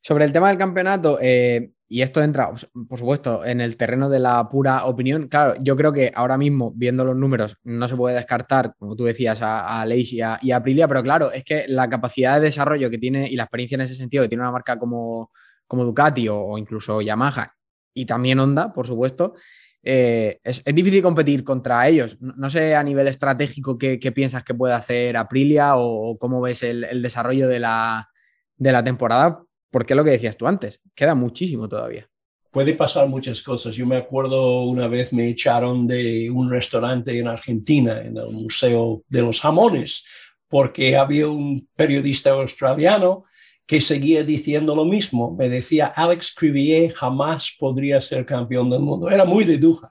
Sobre 0.03 0.25
el 0.25 0.33
tema 0.33 0.51
del 0.51 0.59
campeonato, 0.59 1.19
eh, 1.21 1.71
y 1.93 2.03
esto 2.03 2.23
entra, 2.23 2.53
por 2.89 3.01
supuesto, 3.01 3.45
en 3.45 3.61
el 3.61 3.77
terreno 3.77 4.09
de 4.09 4.21
la 4.21 4.49
pura 4.49 4.85
opinión. 4.85 5.27
Claro, 5.27 5.57
yo 5.61 5.75
creo 5.75 5.93
que 5.93 6.13
ahora 6.15 6.39
mismo, 6.39 6.73
viendo 6.73 7.05
los 7.05 7.17
números, 7.17 7.57
no 7.65 7.89
se 7.89 7.97
puede 7.97 8.15
descartar, 8.15 8.77
como 8.79 8.95
tú 8.95 9.07
decías, 9.07 9.43
a, 9.43 9.81
a 9.81 9.87
y 9.89 10.21
a, 10.21 10.39
Aprilia, 10.55 10.87
pero 10.87 11.03
claro, 11.03 11.33
es 11.33 11.43
que 11.43 11.65
la 11.67 11.91
capacidad 11.91 12.37
de 12.37 12.43
desarrollo 12.43 12.91
que 12.91 12.99
tiene 12.99 13.29
y 13.29 13.35
la 13.35 13.43
experiencia 13.43 13.75
en 13.75 13.81
ese 13.81 13.97
sentido 13.97 14.23
que 14.23 14.29
tiene 14.29 14.43
una 14.45 14.53
marca 14.53 14.79
como, 14.79 15.33
como 15.67 15.85
Ducati 15.85 16.29
o, 16.29 16.57
incluso 16.59 17.01
Yamaha 17.01 17.57
y 17.93 18.07
también 18.07 18.39
Honda, 18.39 18.73
por 18.73 18.87
supuesto, 18.87 19.35
eh, 19.83 20.39
es, 20.45 20.63
difícil 20.65 21.03
competir 21.03 21.43
contra 21.43 21.89
ellos. 21.89 22.17
No, 22.21 22.49
sé 22.51 22.77
a 22.77 22.85
nivel 22.85 23.09
estratégico 23.09 23.77
qué, 23.77 23.99
piensas 24.15 24.45
que 24.45 24.55
puede 24.55 24.75
hacer 24.75 25.17
Aprilia 25.17 25.73
o, 25.75 26.17
cómo 26.19 26.41
ves 26.41 26.63
el, 26.63 26.85
el 26.85 27.03
desarrollo 27.03 27.49
de 27.49 27.59
la, 27.59 28.09
de 28.57 28.71
la 28.71 28.85
temporada, 28.85 29.43
porque 29.71 29.95
es 29.95 29.97
lo 29.97 30.05
que 30.05 30.11
decías 30.11 30.37
tú 30.37 30.47
antes, 30.47 30.81
queda 30.95 31.15
muchísimo 31.15 31.69
todavía. 31.69 32.09
Puede 32.51 32.75
pasar 32.75 33.09
muchas 33.09 33.43
cosas. 33.43 33.77
Yo 33.77 33.87
me 33.87 33.97
acuerdo 33.97 34.63
una 34.63 34.89
vez 34.89 35.13
me 35.13 35.29
echaron 35.29 35.87
de 35.87 36.29
un 36.31 36.51
restaurante 36.51 37.17
en 37.17 37.29
Argentina, 37.29 38.01
en 38.01 38.17
el 38.17 38.31
Museo 38.31 39.05
de 39.09 39.23
los 39.23 39.41
Jamones, 39.41 40.05
porque 40.49 40.97
había 40.97 41.29
un 41.29 41.69
periodista 41.77 42.31
australiano 42.31 43.25
que 43.67 43.81
seguía 43.81 44.25
diciendo 44.25 44.75
lo 44.75 44.85
mismo. 44.85 45.37
Me 45.37 45.49
decía, 45.49 45.87
Alex 45.87 46.35
Crivier 46.35 46.93
jamás 46.93 47.55
podría 47.57 48.01
ser 48.01 48.27
campeón 48.27 48.69
del 48.69 48.81
mundo. 48.81 49.09
Era 49.09 49.25
muy 49.25 49.45
de 49.45 49.59
Dujan. 49.59 49.91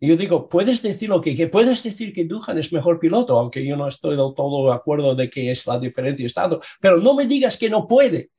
Y 0.00 0.08
yo 0.08 0.16
digo, 0.16 0.48
puedes 0.48 0.82
decir 0.82 1.10
lo 1.10 1.20
que, 1.20 1.36
que 1.36 1.46
puedes 1.46 1.82
decir 1.82 2.14
que 2.14 2.24
Dujan 2.24 2.56
es 2.56 2.72
mejor 2.72 2.98
piloto, 2.98 3.38
aunque 3.38 3.64
yo 3.64 3.76
no 3.76 3.86
estoy 3.86 4.16
del 4.16 4.32
todo 4.34 4.66
de 4.66 4.74
acuerdo 4.74 5.14
de 5.14 5.28
que 5.28 5.50
es 5.50 5.66
la 5.66 5.78
diferencia 5.78 6.24
de 6.24 6.26
estado, 6.26 6.60
pero 6.80 6.96
no 6.96 7.14
me 7.14 7.26
digas 7.26 7.58
que 7.58 7.68
no 7.68 7.86
puede. 7.86 8.30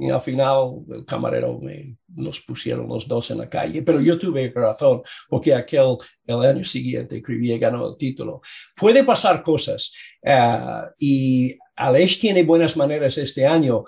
Y 0.00 0.10
al 0.10 0.20
final 0.20 0.84
el 0.90 1.04
camarero 1.04 1.58
me, 1.58 1.96
nos 2.14 2.40
pusieron 2.40 2.86
los 2.86 3.08
dos 3.08 3.32
en 3.32 3.38
la 3.38 3.48
calle, 3.48 3.82
pero 3.82 4.00
yo 4.00 4.16
tuve 4.16 4.52
razón 4.54 5.02
porque 5.28 5.52
aquel, 5.52 5.96
el 6.24 6.40
año 6.40 6.64
siguiente 6.64 7.20
Crivier 7.20 7.58
ganó 7.58 7.84
el 7.88 7.96
título. 7.96 8.40
Puede 8.76 9.02
pasar 9.02 9.42
cosas 9.42 9.92
uh, 10.22 10.88
y 11.00 11.56
Aleix 11.74 12.20
tiene 12.20 12.44
buenas 12.44 12.76
maneras 12.76 13.18
este 13.18 13.44
año. 13.44 13.78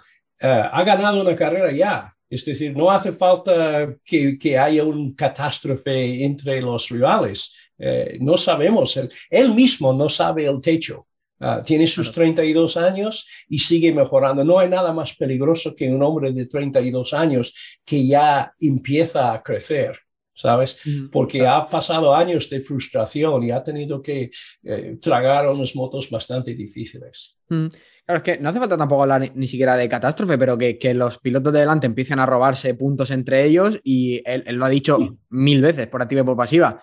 Uh, 0.42 0.66
ha 0.72 0.82
ganado 0.82 1.20
una 1.20 1.36
carrera 1.36 1.70
ya, 1.70 2.12
es 2.28 2.44
decir, 2.44 2.76
no 2.76 2.90
hace 2.90 3.12
falta 3.12 3.94
que, 4.04 4.36
que 4.36 4.58
haya 4.58 4.82
un 4.82 5.14
catástrofe 5.14 6.24
entre 6.24 6.60
los 6.60 6.88
rivales. 6.88 7.56
Uh, 7.78 8.18
no 8.18 8.36
sabemos, 8.36 8.98
él 9.30 9.54
mismo 9.54 9.92
no 9.92 10.08
sabe 10.08 10.46
el 10.46 10.60
techo. 10.60 11.06
Ah, 11.42 11.62
tiene 11.64 11.86
sus 11.86 12.12
32 12.12 12.76
años 12.76 13.26
y 13.48 13.58
sigue 13.58 13.94
mejorando. 13.94 14.44
No 14.44 14.58
hay 14.58 14.68
nada 14.68 14.92
más 14.92 15.16
peligroso 15.16 15.74
que 15.74 15.88
un 15.88 16.02
hombre 16.02 16.32
de 16.32 16.44
32 16.44 17.14
años 17.14 17.54
que 17.84 18.06
ya 18.06 18.52
empieza 18.60 19.32
a 19.32 19.42
crecer. 19.42 19.98
¿sabes? 20.40 20.80
Porque 21.12 21.46
ha 21.46 21.68
pasado 21.68 22.14
años 22.14 22.48
de 22.48 22.60
frustración 22.60 23.42
y 23.42 23.50
ha 23.50 23.62
tenido 23.62 24.00
que 24.00 24.30
eh, 24.62 24.96
tragar 25.00 25.46
unas 25.48 25.76
motos 25.76 26.08
bastante 26.10 26.54
difíciles. 26.54 27.36
Claro, 27.46 28.16
es 28.16 28.22
que 28.22 28.38
no 28.38 28.48
hace 28.48 28.58
falta 28.58 28.78
tampoco 28.78 29.02
hablar 29.02 29.32
ni, 29.34 29.46
siquiera 29.46 29.76
de 29.76 29.86
catástrofe, 29.86 30.38
pero 30.38 30.56
que, 30.56 30.78
que, 30.78 30.94
los 30.94 31.18
pilotos 31.18 31.52
de 31.52 31.60
delante 31.60 31.86
empiecen 31.86 32.20
a 32.20 32.26
robarse 32.26 32.72
puntos 32.72 33.10
entre 33.10 33.44
ellos 33.44 33.78
y 33.84 34.22
él, 34.24 34.44
lo 34.56 34.64
ha 34.64 34.70
dicho 34.70 35.18
mil 35.28 35.60
veces 35.60 35.88
por 35.88 36.00
activa 36.00 36.22
y 36.22 36.24
por 36.24 36.36
pasiva 36.38 36.80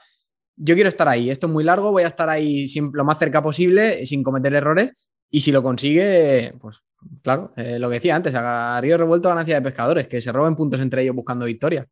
yo 0.57 0.75
quiero 0.75 0.89
estar 0.89 1.07
ahí, 1.07 1.29
esto 1.29 1.47
es 1.47 1.53
muy 1.53 1.63
largo, 1.63 1.91
voy 1.91 2.03
a 2.03 2.07
estar 2.07 2.27
ahí 2.29 2.67
lo 2.91 3.05
más 3.05 3.19
cerca 3.19 3.41
posible, 3.41 4.05
sin 4.05 4.23
cometer 4.23 4.53
errores, 4.53 4.91
y 5.29 5.41
si 5.41 5.51
lo 5.51 5.61
consigue, 5.63 6.53
pues 6.59 6.81
claro, 7.21 7.53
eh, 7.55 7.79
lo 7.79 7.89
que 7.89 7.95
decía 7.95 8.15
antes, 8.15 8.33
a 8.35 8.79
Río 8.81 8.97
Revuelto 8.97 9.29
ganancia 9.29 9.55
de 9.55 9.61
pescadores, 9.61 10.07
que 10.07 10.19
se 10.19 10.31
roben 10.31 10.55
puntos 10.55 10.81
entre 10.81 11.03
ellos 11.03 11.15
buscando 11.15 11.45
victoria. 11.45 11.87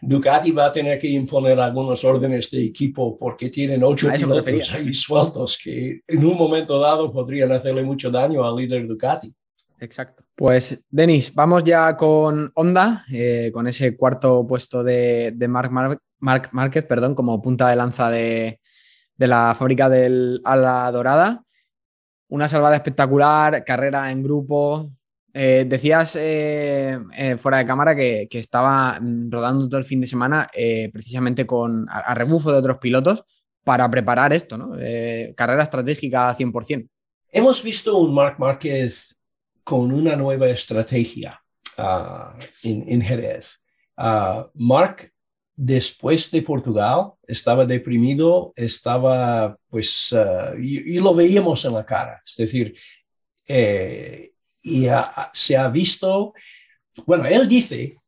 Ducati 0.00 0.50
va 0.50 0.66
a 0.66 0.72
tener 0.72 0.98
que 0.98 1.08
imponer 1.08 1.58
algunos 1.58 2.04
órdenes 2.04 2.50
de 2.50 2.64
equipo 2.64 3.16
porque 3.18 3.48
tienen 3.48 3.82
ocho 3.84 4.10
pilotos 4.12 4.74
ahí 4.74 4.92
sueltos 4.92 5.58
que 5.62 6.00
en 6.06 6.24
un 6.24 6.36
momento 6.36 6.78
dado 6.78 7.12
podrían 7.12 7.52
hacerle 7.52 7.82
mucho 7.82 8.10
daño 8.10 8.44
al 8.44 8.56
líder 8.56 8.86
Ducati. 8.86 9.32
Exacto. 9.80 10.24
Pues, 10.34 10.82
Denis, 10.90 11.34
vamos 11.34 11.64
ya 11.64 11.96
con 11.96 12.50
Honda, 12.54 13.04
eh, 13.12 13.50
con 13.52 13.66
ese 13.66 13.96
cuarto 13.96 14.46
puesto 14.46 14.82
de, 14.82 15.32
de 15.34 15.48
Mark, 15.48 15.70
Mark 16.20 16.48
Marquez, 16.52 16.84
perdón, 16.84 17.14
como 17.14 17.40
punta 17.40 17.68
de 17.68 17.76
lanza 17.76 18.10
de, 18.10 18.60
la 19.16 19.54
fábrica 19.56 19.88
del 19.88 20.40
Ala 20.44 20.90
Dorada. 20.90 21.44
Una 22.28 22.48
salvada 22.48 22.76
espectacular, 22.76 23.64
carrera 23.64 24.10
en 24.10 24.22
grupo. 24.22 24.90
Eh, 25.32 25.66
decías 25.68 26.16
eh, 26.16 26.98
eh, 27.16 27.36
fuera 27.36 27.58
de 27.58 27.66
cámara 27.66 27.94
que, 27.94 28.28
estaba 28.32 28.98
rodando 29.28 29.68
todo 29.68 29.78
el 29.78 29.86
fin 29.86 30.00
de 30.00 30.06
semana 30.06 30.50
precisamente 30.92 31.46
con 31.46 31.86
a, 31.88 32.14
rebufo 32.14 32.50
de 32.50 32.58
otros 32.58 32.78
pilotos 32.78 33.24
para 33.62 33.88
preparar 33.90 34.32
esto, 34.32 34.56
¿no? 34.56 34.70
carrera 35.36 35.62
estratégica 35.62 36.34
100%. 36.36 36.88
Hemos 37.30 37.62
visto 37.62 37.98
un 37.98 38.14
Mark 38.14 38.36
Márquez 38.38 39.17
con 39.68 39.92
una 39.92 40.16
nueva 40.16 40.48
estrategia 40.48 41.38
ah, 41.76 42.38
en, 42.62 43.02
Jerez. 43.02 43.60
Uh, 43.98 44.48
Mark 44.54 45.12
después 45.54 46.30
de 46.30 46.40
Portugal, 46.40 47.12
estaba 47.26 47.66
deprimido, 47.66 48.54
estaba, 48.56 49.58
pues, 49.68 50.10
uh, 50.12 50.58
y, 50.58 50.96
y, 50.96 51.00
lo 51.00 51.14
veíamos 51.14 51.66
en 51.66 51.74
la 51.74 51.84
cara. 51.84 52.22
Es 52.26 52.36
decir, 52.36 52.74
eh, 53.46 54.30
y 54.62 54.86
a, 54.86 55.30
se 55.34 55.54
ha 55.54 55.68
visto, 55.68 56.32
bueno, 57.04 57.26
él 57.26 57.46
dice 57.46 57.98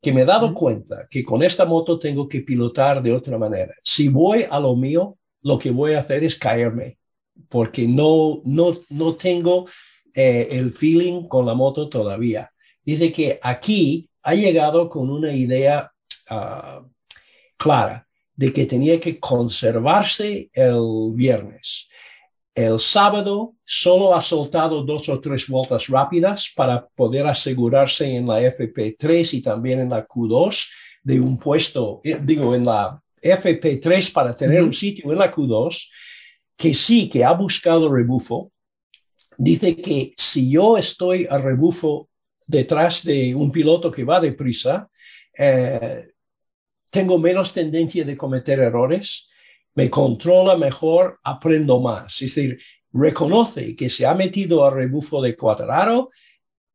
que 0.00 0.12
me 0.12 0.20
he 0.20 0.24
dado 0.24 0.54
cuenta 0.54 1.08
que 1.10 1.24
con 1.24 1.42
esta 1.42 1.64
moto 1.64 1.98
tengo 1.98 2.28
que 2.28 2.42
pilotar 2.42 3.02
de 3.02 3.12
otra 3.12 3.38
manera. 3.38 3.74
Si 3.82 4.06
voy 4.06 4.46
a 4.48 4.60
lo 4.60 4.76
mío, 4.76 5.18
lo 5.42 5.58
que 5.58 5.72
voy 5.72 5.94
a 5.94 5.98
hacer 5.98 6.22
es 6.22 6.38
caerme, 6.38 6.96
porque 7.48 7.88
no, 7.88 8.40
no, 8.44 8.76
no 8.88 9.14
tengo 9.16 9.64
eh, 10.14 10.48
el 10.50 10.72
feeling 10.72 11.28
con 11.28 11.46
la 11.46 11.54
moto 11.54 11.88
todavía. 11.88 12.50
Dice 12.82 13.12
que 13.12 13.38
aquí 13.42 14.08
ha 14.22 14.34
llegado 14.34 14.88
con 14.88 15.10
una 15.10 15.32
idea 15.32 15.90
uh, 16.30 16.86
clara 17.56 18.06
de 18.34 18.52
que 18.52 18.66
tenía 18.66 19.00
que 19.00 19.18
conservarse 19.18 20.50
el 20.52 21.12
viernes. 21.14 21.88
El 22.54 22.78
sábado 22.78 23.54
solo 23.64 24.14
ha 24.14 24.20
soltado 24.20 24.82
dos 24.82 25.08
o 25.08 25.20
tres 25.20 25.46
vueltas 25.48 25.86
rápidas 25.88 26.52
para 26.56 26.86
poder 26.88 27.26
asegurarse 27.26 28.04
en 28.16 28.26
la 28.26 28.40
FP3 28.40 29.34
y 29.34 29.42
también 29.42 29.80
en 29.80 29.90
la 29.90 30.06
Q2 30.06 30.68
de 31.02 31.20
un 31.20 31.38
puesto, 31.38 32.00
eh, 32.02 32.18
digo, 32.20 32.54
en 32.54 32.64
la 32.64 33.00
FP3 33.22 34.12
para 34.12 34.34
tener 34.34 34.62
un 34.62 34.72
sitio 34.72 35.12
en 35.12 35.18
la 35.18 35.32
Q2, 35.32 35.88
que 36.56 36.74
sí 36.74 37.08
que 37.08 37.24
ha 37.24 37.32
buscado 37.32 37.92
rebufo. 37.92 38.50
Dice 39.40 39.76
que 39.76 40.12
si 40.16 40.50
yo 40.50 40.76
estoy 40.76 41.24
a 41.30 41.38
rebufo 41.38 42.08
detrás 42.44 43.04
de 43.04 43.32
un 43.36 43.52
piloto 43.52 43.88
que 43.88 44.02
va 44.02 44.20
deprisa, 44.20 44.90
eh, 45.38 46.08
tengo 46.90 47.18
menos 47.18 47.52
tendencia 47.52 48.04
de 48.04 48.16
cometer 48.16 48.58
errores, 48.58 49.28
me 49.76 49.88
controla 49.88 50.56
mejor, 50.56 51.20
aprendo 51.22 51.78
más. 51.78 52.20
Es 52.20 52.34
decir, 52.34 52.58
reconoce 52.92 53.76
que 53.76 53.88
se 53.88 54.06
ha 54.06 54.14
metido 54.14 54.64
a 54.64 54.70
rebufo 54.70 55.22
de 55.22 55.36
Cuadraro 55.36 56.10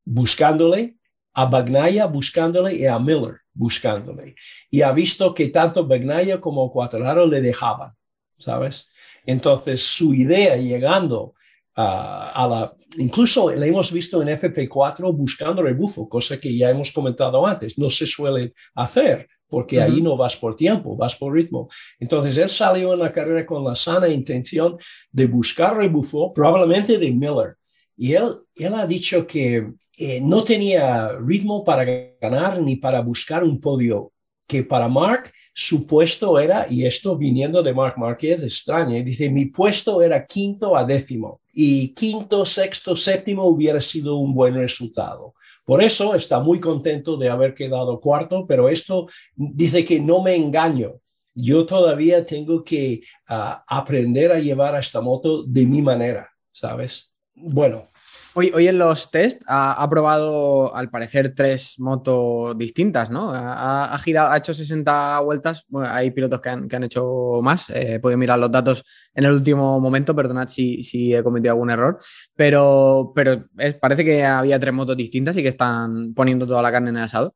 buscándole, 0.06 0.96
a 1.34 1.46
Bagnaya 1.46 2.06
buscándole 2.06 2.76
y 2.76 2.86
a 2.86 2.98
Miller 2.98 3.42
buscándole. 3.54 4.36
Y 4.70 4.84
ha 4.84 4.94
visto 4.94 5.34
que 5.34 5.50
tanto 5.50 5.86
Bagnaya 5.86 6.40
como 6.40 6.72
Cuadraro 6.72 7.28
le 7.28 7.42
dejaban, 7.42 7.92
¿sabes? 8.40 8.90
Entonces, 9.26 9.84
su 9.84 10.14
idea 10.14 10.56
llegando 10.56 11.34
a 11.76 12.48
la... 12.50 12.74
Incluso 12.98 13.50
le 13.50 13.68
hemos 13.68 13.92
visto 13.92 14.22
en 14.22 14.30
FP4 14.30 15.16
buscando 15.16 15.64
rebufo, 15.64 16.08
cosa 16.08 16.40
que 16.40 16.56
ya 16.56 16.70
hemos 16.70 16.92
comentado 16.92 17.46
antes, 17.46 17.78
no 17.78 17.90
se 17.90 18.06
suele 18.06 18.54
hacer 18.76 19.28
porque 19.54 19.80
ahí 19.80 20.02
no 20.02 20.18
vas 20.18 20.36
por 20.36 20.56
tiempo, 20.56 20.98
vas 20.98 21.16
por 21.16 21.32
ritmo. 21.32 21.70
Entonces 22.00 22.40
él 22.40 22.50
salió 22.50 22.94
en 22.94 23.00
la 23.00 23.12
carrera 23.12 23.46
con 23.46 23.64
la 23.64 23.76
sana 23.76 24.10
intención 24.10 24.78
de 25.12 25.28
buscar 25.28 25.78
rebufo, 25.78 26.34
probablemente 26.34 26.98
de 26.98 27.12
Miller. 27.12 27.58
Y 27.96 28.14
él, 28.14 28.38
él 28.56 28.74
ha 28.74 28.88
dicho 28.88 29.28
que 29.28 29.74
eh, 30.00 30.20
no 30.20 30.44
tenía 30.44 31.12
ritmo 31.20 31.64
para 31.64 31.86
ganar 32.20 32.60
ni 32.64 32.78
para 32.78 33.02
buscar 33.02 33.44
un 33.44 33.62
podio, 33.62 34.13
que 34.48 34.64
para 34.64 34.88
Mark 34.88 35.32
su 35.54 35.86
puesto 35.86 36.40
era, 36.40 36.68
y 36.70 36.86
esto 36.86 37.16
viniendo 37.16 37.62
de 37.62 37.74
Mark 37.74 37.98
Marquez, 37.98 38.44
extraña, 38.44 39.02
dice, 39.04 39.30
mi 39.30 39.46
puesto 39.46 40.02
era 40.02 40.26
quinto 40.26 40.76
a 40.76 40.84
décimo 40.84 41.42
y 41.52 41.90
quinto, 41.90 42.46
sexto, 42.46 42.96
séptimo 42.96 43.46
hubiera 43.46 43.80
sido 43.80 44.16
un 44.16 44.34
buen 44.34 44.56
resultado. 44.56 45.36
Por 45.64 45.82
eso 45.82 46.16
está 46.16 46.40
muy 46.40 46.60
contento 46.60 47.16
de 47.16 47.30
haber 47.30 47.54
quedado 47.54 48.00
cuarto, 48.00 48.46
pero 48.46 48.68
esto 48.68 49.08
dice 49.36 49.86
que 49.86 50.00
no 50.00 50.22
me 50.22 50.36
engaño. 50.36 50.96
Yo 51.36 51.66
todavía 51.66 52.26
tengo 52.26 52.64
que 52.64 53.02
ah, 53.28 53.64
aprender 53.68 54.32
a 54.32 54.40
llevar 54.40 54.76
a 54.76 54.80
esta 54.80 55.02
moto 55.02 55.44
de 55.44 55.66
mi 55.66 55.82
manera, 55.82 56.30
¿sabes? 56.52 57.14
Bueno, 57.34 57.90
Hoy, 58.36 58.52
hoy 58.56 58.68
en 58.68 58.80
los 58.80 59.12
test 59.12 59.44
ha, 59.46 59.88
probado, 59.88 60.76
al 60.76 60.90
parecer, 60.90 61.36
tres 61.36 61.76
motos 61.78 62.58
distintas, 62.58 63.12
¿no? 63.12 63.32
Ha, 63.32 63.96
girado, 64.00 64.32
ha 64.32 64.38
hecho 64.38 64.56
60 64.56 65.20
vueltas. 65.20 65.66
Bueno, 65.68 65.88
hay 65.92 66.10
pilotos 66.10 66.42
que 66.42 66.50
han, 66.50 66.68
que 66.68 66.76
han 66.76 66.84
hecho 66.86 67.40
más. 67.44 67.70
Eh, 67.70 68.00
pueden 68.02 68.18
mirar 68.18 68.40
los 68.40 68.52
datos 68.52 68.84
en 69.14 69.26
el 69.26 69.34
último 69.34 69.80
momento, 69.80 70.16
perdonad 70.16 70.48
si, 70.48 70.84
si 70.84 71.14
he 71.14 71.22
cometido 71.22 71.52
algún 71.54 71.70
error. 71.70 72.00
Pero, 72.36 73.12
pero 73.14 73.46
parece 73.80 74.04
que 74.04 74.26
había 74.26 74.60
tres 74.60 74.74
motos 74.74 74.98
distintas 74.98 75.38
y 75.38 75.44
que 75.44 75.50
están 75.50 76.16
poniendo 76.16 76.48
toda 76.48 76.64
la 76.64 76.72
carne 76.72 76.90
en 76.90 76.98
el 76.98 77.04
asado. 77.04 77.36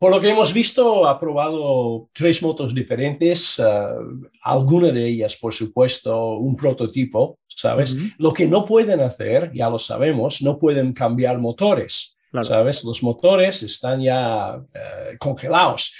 Por 0.00 0.10
lo 0.10 0.18
que 0.18 0.30
hemos 0.30 0.54
visto, 0.54 1.06
ha 1.06 1.20
probado 1.20 2.08
tres 2.14 2.42
motos 2.42 2.74
diferentes, 2.74 3.58
uh, 3.58 4.26
alguna 4.40 4.88
de 4.88 5.06
ellas, 5.06 5.36
por 5.36 5.52
supuesto, 5.52 6.38
un 6.38 6.56
prototipo, 6.56 7.38
¿sabes? 7.46 7.94
Lo 8.16 8.32
que 8.32 8.48
no 8.48 8.64
pueden 8.64 9.00
hacer, 9.02 9.52
ya 9.52 9.68
lo 9.68 9.78
sabemos, 9.78 10.40
no 10.40 10.58
pueden 10.58 10.94
cambiar 10.94 11.36
motores, 11.36 12.16
¿sabes? 12.40 12.82
Los 12.82 13.02
motores 13.02 13.62
están 13.62 14.00
ya 14.00 14.56
uh, 14.56 15.18
congelados. 15.18 15.94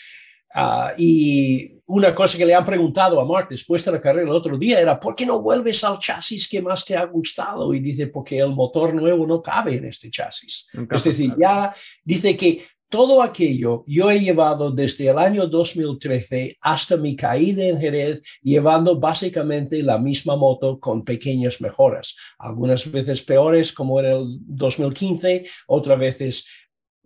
Uh, 0.55 0.97
y 0.97 1.69
una 1.85 2.15
cosa 2.15 2.39
que 2.39 2.47
le 2.47 2.55
han 2.55 2.65
preguntado 2.65 3.21
a 3.21 3.25
Mark 3.27 3.49
después 3.51 3.85
de 3.85 3.93
la 3.93 4.01
carrera 4.01 4.31
el 4.31 4.35
otro 4.35 4.57
día 4.57 4.81
era, 4.81 4.99
¿por 4.99 5.15
qué 5.15 5.27
no 5.27 5.43
vuelves 5.43 5.85
al 5.85 5.99
chasis 5.99 6.49
que 6.49 6.63
más 6.63 6.87
te 6.87 6.97
ha 6.97 7.05
gustado? 7.05 7.75
Y 7.75 7.81
dice, 7.81 8.07
porque 8.07 8.39
el 8.39 8.55
motor 8.55 8.95
nuevo 8.95 9.27
no 9.27 9.43
cabe 9.43 9.77
en 9.77 9.85
este 9.85 10.11
chasis. 10.11 10.69
es 10.91 11.05
decir, 11.05 11.35
ya 11.39 11.71
dice 12.03 12.35
que 12.35 12.65
todo 12.91 13.23
aquello 13.23 13.85
yo 13.87 14.11
he 14.11 14.19
llevado 14.19 14.71
desde 14.71 15.09
el 15.09 15.19
año 15.19 15.47
2013 15.47 16.59
hasta 16.61 16.97
mi 16.97 17.15
caída 17.17 17.65
en 17.65 17.81
Jerez, 17.81 18.21
llevando 18.43 18.99
básicamente 18.99 19.83
la 19.83 19.97
misma 19.97 20.37
moto 20.37 20.79
con 20.79 21.05
pequeñas 21.05 21.61
mejoras, 21.61 22.17
algunas 22.39 22.91
veces 22.91 23.23
peores 23.23 23.73
como 23.73 24.01
en 24.01 24.07
el 24.07 24.39
2015, 24.41 25.45
otras 25.69 25.99
veces 25.99 26.47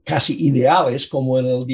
casi 0.03 0.47
ideales 0.47 1.07
como 1.07 1.39
en 1.39 1.47
el 1.47 1.67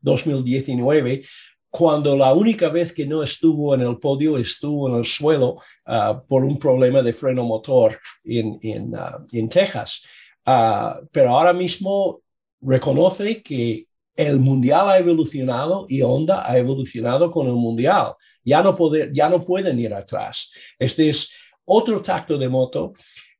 2019, 0.00 1.22
cuando 1.70 2.16
la 2.16 2.34
única 2.34 2.68
vez 2.68 2.92
que 2.92 3.06
no 3.06 3.22
estuvo 3.22 3.74
en 3.74 3.80
el 3.80 3.98
podio 3.98 4.36
estuvo 4.36 4.88
en 4.88 4.96
el 4.96 5.04
suelo 5.04 5.56
ah, 5.86 6.22
por 6.28 6.44
un 6.44 6.58
problema 6.58 7.00
de 7.00 7.12
freno 7.12 7.44
motor 7.44 7.98
en, 8.24 8.58
en, 8.62 8.94
ah, 8.96 9.24
Texas. 9.48 10.02
Ah, 10.44 11.00
pero 11.12 11.30
ahora 11.30 11.52
mismo 11.52 12.22
reconoce 12.60 13.42
que 13.42 13.86
el 14.16 14.38
mundial 14.38 14.90
ha 14.90 14.98
evolucionado 14.98 15.86
y 15.88 16.02
Honda 16.02 16.48
ha 16.48 16.58
evolucionado 16.58 17.30
con 17.30 17.46
el 17.46 17.54
mundial. 17.54 18.14
Ya 18.44 18.62
no, 18.62 18.74
pueden 18.74 19.78
ir 19.78 19.94
atrás. 19.94 20.52
Este 20.78 21.08
es 21.08 21.32
otro 21.64 22.02
tacto 22.02 22.36
de 22.36 22.48
moto 22.48 22.92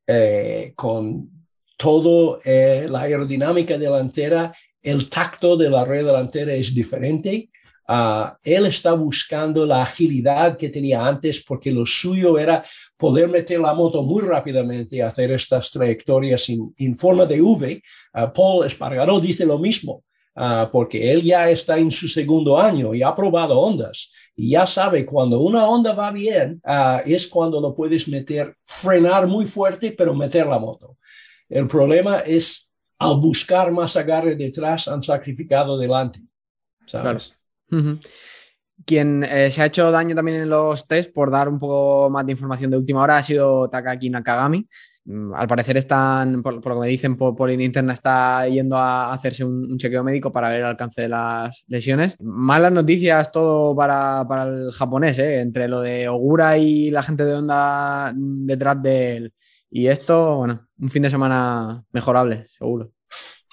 eh, 0.06 0.72
con 0.74 1.28
todo 1.76 2.38
eh, 2.44 2.86
la 2.88 3.02
aerodinámica 3.02 3.76
delantera. 3.76 4.54
El 4.82 5.10
tacto 5.10 5.56
de 5.56 5.68
la 5.68 5.84
red 5.84 6.06
delantera 6.06 6.54
es 6.54 6.74
diferente. 6.74 7.50
Ah, 7.93 8.38
él 8.45 8.66
está 8.66 8.93
buscando 8.93 9.66
la 9.66 9.82
agilidad 9.82 10.57
que 10.57 10.68
tenía 10.68 11.05
antes 11.05 11.43
porque 11.43 11.72
lo 11.72 11.84
suyo 11.84 12.38
era 12.38 12.62
poder 12.97 13.28
meter 13.28 13.59
la 13.59 13.74
moto 13.74 14.05
muy 14.05 14.22
rápidamente 14.22 14.95
y 14.95 15.01
hacer 15.01 15.32
estas 15.32 15.72
trayectorias 15.72 16.49
en, 16.51 16.95
forma 16.95 17.26
de 17.26 17.41
V. 17.41 17.82
Ah, 18.12 18.32
Paul 18.32 18.64
Espargaró 18.64 19.18
dice 19.18 19.45
lo 19.45 19.59
mismo. 19.59 20.05
Ah, 20.36 20.70
porque 20.70 21.11
él 21.11 21.24
ya 21.24 21.51
está 21.51 21.78
en 21.78 21.91
su 21.91 22.07
segundo 22.07 22.57
año 22.57 22.95
y 22.95 23.03
ha 23.03 23.12
probado 23.12 23.59
ondas 23.59 24.12
y 24.36 24.51
ya 24.51 24.64
sabe 24.66 25.05
cuando 25.05 25.41
una 25.41 25.66
onda 25.66 25.93
va 25.93 26.12
bien 26.12 26.62
es 27.05 27.26
cuando 27.26 27.61
lo 27.61 27.74
puedes 27.74 28.07
meter, 28.07 28.55
frenar 28.64 29.26
muy 29.26 29.47
fuerte, 29.47 29.91
pero 29.91 30.14
meter 30.14 30.47
la 30.47 30.61
moto. 30.61 30.97
El 31.49 31.66
problema 31.66 32.20
es 32.20 32.70
al 33.01 33.16
buscar 33.16 33.72
más 33.72 33.97
agarre 33.97 34.36
detrás 34.36 34.86
han 34.86 35.03
sacrificado 35.03 35.76
delante. 35.76 36.20
¿sabes? 36.86 37.34
Quien 38.86 39.24
eh, 39.24 39.50
se 39.50 39.62
ha 39.62 39.66
hecho 39.66 39.90
daño 39.90 40.14
también 40.14 40.42
en 40.42 40.48
los 40.48 40.86
test, 40.86 41.12
por 41.12 41.30
dar 41.30 41.48
un 41.48 41.58
poco 41.58 42.08
más 42.10 42.24
de 42.24 42.32
información 42.32 42.70
de 42.70 42.78
última 42.78 43.02
hora, 43.02 43.18
ha 43.18 43.22
sido 43.22 43.68
Takaki 43.68 44.10
Nakagami. 44.10 44.66
Mm, 45.04 45.34
al 45.34 45.48
parecer 45.48 45.76
están, 45.76 46.42
por, 46.42 46.54
lo 46.54 46.74
que 46.74 46.80
me 46.80 46.88
dicen 46.88 47.16
por, 47.16 47.34
por 47.34 47.50
interna, 47.50 47.92
está 47.92 48.46
yendo 48.48 48.76
a 48.76 49.12
hacerse 49.12 49.44
un, 49.44 49.76
chequeo 49.78 50.04
médico 50.04 50.30
para 50.30 50.50
ver 50.50 50.60
el 50.60 50.66
alcance 50.66 51.02
de 51.02 51.08
las 51.08 51.64
lesiones. 51.68 52.16
Malas 52.20 52.72
noticias 52.72 53.30
todo 53.32 53.74
para, 53.74 54.26
el 54.44 54.72
japonés, 54.72 55.18
¿eh? 55.18 55.40
entre 55.40 55.68
lo 55.68 55.80
de 55.80 56.08
Ogura 56.08 56.58
y 56.58 56.90
la 56.90 57.02
gente 57.02 57.24
de 57.24 57.34
Honda 57.34 58.12
detrás 58.14 58.82
de 58.82 59.16
él. 59.16 59.34
Y 59.70 59.86
esto, 59.86 60.36
bueno, 60.36 60.68
un 60.78 60.90
fin 60.90 61.02
de 61.02 61.10
semana 61.10 61.84
mejorable, 61.92 62.46
seguro. 62.58 62.92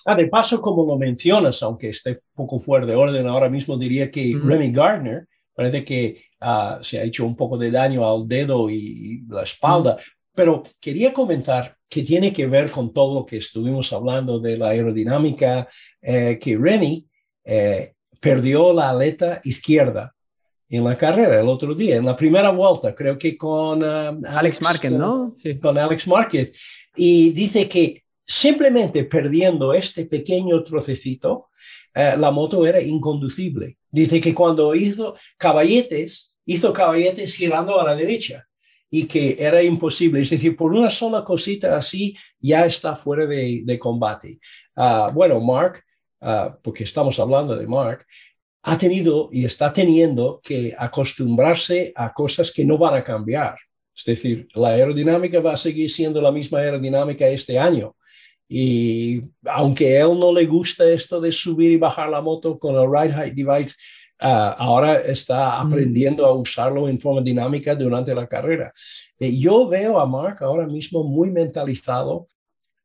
Ah, 0.09 0.15
de 0.15 0.27
paso, 0.27 0.61
como 0.61 0.85
lo 0.85 0.97
mencionas, 0.97 1.61
aunque 1.63 1.89
esté 1.89 2.11
un 2.11 2.17
poco 2.33 2.59
fuera 2.59 2.85
de 2.85 2.95
orden 2.95 3.27
ahora 3.27 3.49
mismo, 3.49 3.77
diría 3.77 4.09
que 4.09 4.39
Remy 4.41 4.71
Gardner 4.71 5.27
parece 5.53 5.83
que 5.83 6.23
ah, 6.39 6.79
se 6.81 6.97
ha 6.97 7.03
hecho 7.03 7.25
un 7.25 7.35
poco 7.35 7.57
de 7.57 7.69
daño 7.69 8.07
al 8.09 8.25
dedo 8.25 8.69
y 8.69 9.25
la 9.27 9.43
espalda, 9.43 9.97
pero 10.33 10.63
quería 10.79 11.11
comentar 11.11 11.75
que 11.89 12.03
tiene 12.03 12.31
que 12.31 12.47
ver 12.47 12.71
con 12.71 12.93
todo 12.93 13.19
lo 13.19 13.25
que 13.25 13.35
estuvimos 13.35 13.91
hablando 13.91 14.39
de 14.39 14.57
la 14.57 14.69
aerodinámica, 14.69 15.67
eh, 16.01 16.39
que 16.39 16.57
Remy 16.57 17.05
eh, 17.43 17.91
perdió 18.21 18.71
la 18.71 18.91
aleta 18.91 19.41
izquierda 19.43 20.15
en 20.69 20.85
la 20.85 20.95
carrera 20.95 21.41
el 21.41 21.49
otro 21.49 21.75
día, 21.75 21.97
en 21.97 22.05
la 22.05 22.15
primera 22.15 22.51
vuelta, 22.51 22.95
creo 22.95 23.17
que 23.17 23.35
con 23.35 23.83
ah, 23.83 24.17
Alex, 24.25 24.59
Alex 24.65 24.89
¿no? 24.91 25.35
Sí. 25.43 25.59
Con 25.59 25.77
Alex 25.77 26.07
Márquez. 26.07 26.87
Y 26.95 27.31
dice 27.31 27.67
que 27.67 28.05
simplemente 28.27 29.05
perdiendo 29.05 29.73
este 29.73 30.05
pequeño 30.05 30.61
trocecito, 30.63 31.47
eh, 31.93 32.15
la 32.17 32.29
moto 32.29 32.67
era 32.67 32.81
inconducible. 32.81 33.77
Dice 33.89 34.19
que 34.19 34.33
cuando 34.33 34.75
hizo 34.75 35.15
caballetes, 35.37 36.35
hizo 36.45 36.73
caballetes 36.73 37.33
girando 37.33 37.79
a 37.79 37.85
la 37.85 37.95
derecha 37.95 38.45
y 38.89 39.05
que 39.05 39.37
era 39.39 39.63
imposible. 39.63 40.21
Es 40.21 40.29
decir, 40.29 40.55
por 40.57 40.73
una 40.73 40.89
sola 40.89 41.23
cosita 41.23 41.75
así 41.77 42.15
ya 42.39 42.65
está 42.65 42.95
fuera 42.95 43.25
de, 43.25 43.79
combate. 43.79 44.39
Ah, 44.75 45.09
bueno, 45.13 45.39
Mark, 45.39 45.83
ah, 46.21 46.57
porque 46.61 46.83
estamos 46.83 47.17
hablando 47.19 47.55
de 47.55 47.65
Mark, 47.65 48.05
ha 48.63 48.77
tenido 48.77 49.29
y 49.31 49.45
está 49.45 49.71
teniendo 49.71 50.41
que 50.43 50.75
acostumbrarse 50.77 51.93
a 51.95 52.13
cosas 52.13 52.51
que 52.51 52.65
no 52.65 52.77
van 52.77 52.95
a 52.95 53.03
cambiar. 53.03 53.57
Es 53.97 54.05
decir, 54.05 54.47
la 54.53 54.69
aerodinámica 54.69 55.41
va 55.41 55.53
a 55.53 55.57
seguir 55.57 55.89
siendo 55.89 56.21
la 56.21 56.31
misma 56.31 56.59
aerodinámica 56.59 57.27
este 57.27 57.57
año. 57.57 57.95
Y 58.47 59.23
aunque 59.43 59.97
a 59.97 60.01
él 60.05 60.19
no 60.19 60.31
le 60.31 60.45
gusta 60.45 60.87
esto 60.89 61.19
de 61.19 61.31
subir 61.31 61.71
y 61.71 61.77
bajar 61.77 62.09
la 62.09 62.21
moto 62.21 62.59
con 62.59 62.75
el 62.75 62.87
Ride 62.89 63.13
Height 63.13 63.33
Device, 63.33 63.75
ah, 64.19 64.55
ahora 64.57 64.99
está 64.99 65.63
mm. 65.63 65.67
aprendiendo 65.67 66.25
a 66.25 66.33
usarlo 66.33 66.87
en 66.87 66.99
forma 66.99 67.21
dinámica 67.21 67.73
durante 67.73 68.13
la 68.13 68.27
carrera. 68.27 68.71
Eh, 69.19 69.35
yo 69.37 69.67
veo 69.67 69.99
a 69.99 70.05
Mark 70.05 70.37
ahora 70.41 70.67
mismo 70.67 71.03
muy 71.03 71.31
mentalizado 71.31 72.27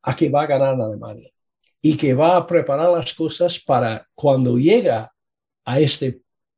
a 0.03 0.17
que 0.17 0.31
va 0.31 0.43
a 0.43 0.47
ganar 0.47 0.75
en 0.75 0.81
Alemania 0.81 1.31
y 1.83 1.97
que 1.97 2.15
va 2.15 2.37
a 2.39 2.47
preparar 2.47 2.91
las 2.91 3.13
cosas 3.13 3.59
para 3.59 4.09
cuando 4.15 4.57
llega 4.57 5.13
a 5.65 5.79
esta 5.79 6.07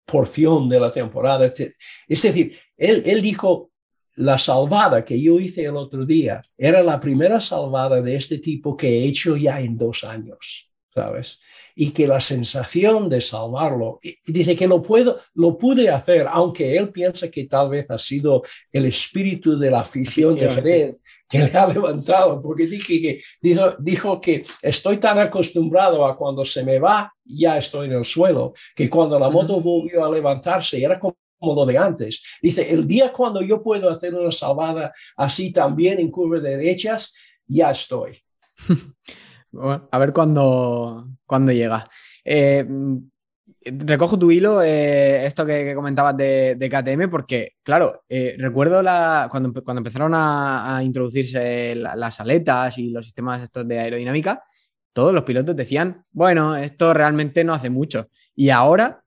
porción 0.07 0.69
de 0.69 0.79
la 0.79 0.91
temporada. 0.91 1.47
Es 1.47 2.23
decir, 2.23 2.57
él, 2.77 3.03
él 3.05 3.21
dijo, 3.21 3.71
la 4.17 4.39
salvada 4.39 5.05
que 5.05 5.21
yo 5.21 5.41
hice 5.41 5.65
el 5.65 5.77
otro 5.77 6.05
día 6.05 6.43
era 6.57 6.83
la 6.83 7.01
primera 7.01 7.41
salvada 7.41 8.01
de 8.01 8.17
este 8.17 8.39
tipo 8.39 8.77
que 8.77 8.89
he 8.89 9.05
hecho 9.07 9.37
ya 9.37 9.61
en 9.61 9.77
dos 9.77 10.05
años, 10.05 10.71
¿sabes? 10.95 11.41
Y 11.75 11.91
que 11.91 12.07
la 12.07 12.21
sensación 12.21 13.09
de 13.09 13.21
salvarlo, 13.21 13.99
dice 14.25 14.55
que 14.55 14.69
lo 14.69 14.81
puedo, 14.81 15.19
lo 15.35 15.59
pude 15.59 15.89
hacer, 15.91 16.27
aunque 16.31 16.77
él 16.77 16.91
piensa 16.91 17.29
que 17.29 17.47
tal 17.47 17.71
vez 17.71 17.91
ha 17.91 17.99
sido 17.99 18.43
el 18.71 18.87
espíritu 18.87 19.59
de 19.59 19.73
la 19.73 19.81
afición 19.81 20.37
de 20.37 20.49
Jerez 20.49 20.97
que 21.29 21.39
le 21.39 21.59
ha 21.59 21.67
levantado, 21.67 22.41
porque 22.41 22.67
dije 22.67 23.01
que, 23.01 23.21
dijo, 23.41 23.75
dijo 23.81 24.21
que 24.21 24.45
estoy 24.63 24.99
tan 24.99 25.19
acostumbrado 25.19 26.07
a 26.07 26.17
cuando 26.17 26.45
se 26.45 26.63
me 26.63 26.79
va, 26.79 27.13
ya 27.25 27.59
estoy 27.59 27.87
en 27.87 27.95
el 27.95 28.05
suelo, 28.05 28.53
que 28.77 28.89
cuando 28.89 29.19
la 29.19 29.31
moto 29.31 29.59
volvió 29.59 30.05
a 30.05 30.11
levantarse, 30.11 30.81
era 30.81 31.01
como 31.01 31.17
como 31.45 31.61
lo 31.61 31.67
de 31.67 31.79
antes. 31.79 32.23
Dice, 32.41 32.73
el 32.73 32.87
día 32.87 33.13
cuando 33.13 33.43
yo 33.43 33.63
puedo 33.63 33.91
hacer 33.91 34.15
una 34.15 34.31
salvada 34.31 34.93
así 35.17 35.53
también 35.53 35.99
en 35.99 36.11
curvas 36.11 36.43
derechas, 36.43 37.15
ya 37.47 37.71
estoy. 37.71 38.19
a 39.91 39.99
ver 39.99 40.13
cuándo, 40.13 41.09
llega. 41.49 41.89
Eh, 42.25 42.67
recojo 43.65 44.19
tu 44.19 44.31
hilo, 44.31 44.63
eh, 44.63 45.27
esto 45.27 45.45
que, 45.47 45.75
comentabas 45.75 46.17
de, 46.17 46.69
KTM, 46.71 47.11
porque, 47.11 47.53
claro, 47.63 48.05
eh, 48.09 48.35
recuerdo 48.39 48.83
la, 48.83 49.29
cuando, 49.31 49.53
cuando 49.63 49.81
empezaron 49.81 50.13
a, 50.15 50.81
introducirse 50.83 51.75
las 51.75 52.21
aletas 52.21 52.79
y 52.79 52.91
los 52.91 53.05
sistemas 53.05 53.43
estos 53.43 53.67
de 53.67 53.79
aerodinámica, 53.79 54.43
todos 54.93 55.13
los 55.13 55.25
pilotos 55.25 55.57
decían, 55.57 56.05
bueno, 56.13 56.57
esto 56.57 56.95
realmente 56.95 57.45
no 57.45 57.53
hace 57.53 57.69
mucho. 57.69 58.09
Y 58.35 58.51
ahora, 58.51 59.04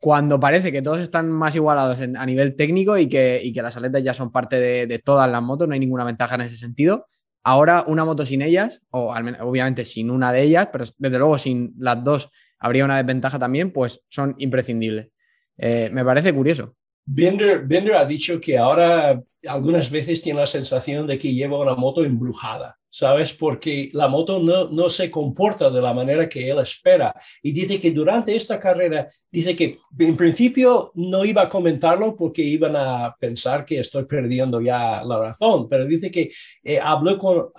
cuando 0.00 0.40
parece 0.40 0.72
que 0.72 0.80
todos 0.80 0.98
están 0.98 1.30
más 1.30 1.54
igualados 1.54 1.98
a 2.00 2.26
nivel 2.26 2.56
técnico 2.56 2.96
y 2.96 3.06
que, 3.06 3.52
las 3.54 3.76
aletas 3.76 4.02
ya 4.02 4.14
son 4.14 4.32
parte 4.32 4.58
de, 4.58 4.98
todas 4.98 5.30
las 5.30 5.42
motos, 5.42 5.68
no 5.68 5.74
hay 5.74 5.80
ninguna 5.80 6.04
ventaja 6.04 6.36
en 6.36 6.40
ese 6.40 6.56
sentido. 6.56 7.06
Ahora, 7.44 7.84
una 7.86 8.04
moto 8.04 8.24
sin 8.24 8.40
ellas, 8.40 8.82
o 8.90 9.12
al 9.12 9.24
menos, 9.24 9.42
obviamente 9.42 9.84
sin 9.84 10.10
una 10.10 10.32
de 10.32 10.42
ellas, 10.42 10.68
pero 10.72 10.84
desde 10.96 11.18
luego 11.18 11.38
sin 11.38 11.74
las 11.78 12.02
dos 12.02 12.30
habría 12.58 12.84
una 12.84 12.96
desventaja 12.96 13.38
también, 13.38 13.72
pues 13.72 14.02
son 14.08 14.34
imprescindibles. 14.38 15.08
Eh, 15.58 15.90
me 15.92 16.04
parece 16.04 16.32
curioso. 16.32 16.74
Bender, 17.04 17.66
Bender, 17.66 17.96
ha 17.96 18.04
dicho 18.06 18.40
que 18.40 18.56
ahora 18.56 19.22
algunas 19.48 19.90
veces 19.90 20.22
tiene 20.22 20.40
la 20.40 20.46
sensación 20.46 21.06
de 21.06 21.18
que 21.18 21.34
lleva 21.34 21.60
una 21.60 21.74
moto 21.74 22.04
embrujada, 22.04 22.78
¿sabes? 22.90 23.32
Porque 23.32 23.90
la 23.92 24.08
moto 24.08 24.38
no, 24.38 24.68
no 24.68 24.88
se 24.88 25.10
comporta 25.10 25.70
de 25.70 25.80
la 25.80 25.94
manera 25.94 26.28
que 26.28 26.50
él 26.50 26.58
espera. 26.58 27.14
Y 27.42 27.52
dice 27.52 27.78
que 27.78 27.92
durante 27.92 28.34
esta 28.34 28.58
carrera, 28.58 29.08
dice 29.30 29.54
que 29.54 29.78
en 29.98 30.16
principio 30.16 30.92
no 30.94 31.24
iba 31.24 31.42
a 31.42 31.48
comentarlo 31.48 32.16
porque 32.16 32.42
iban 32.42 32.74
a 32.76 33.14
pensar 33.18 33.64
que 33.64 33.80
estoy 33.80 34.04
perdiendo 34.04 34.60
ya 34.60 35.02
la 35.04 35.18
razón, 35.18 35.68
pero 35.68 35.84
dice 35.84 36.10
que 36.10 36.30
eh, 36.64 36.78
habló 36.80 37.16
con 37.16 37.50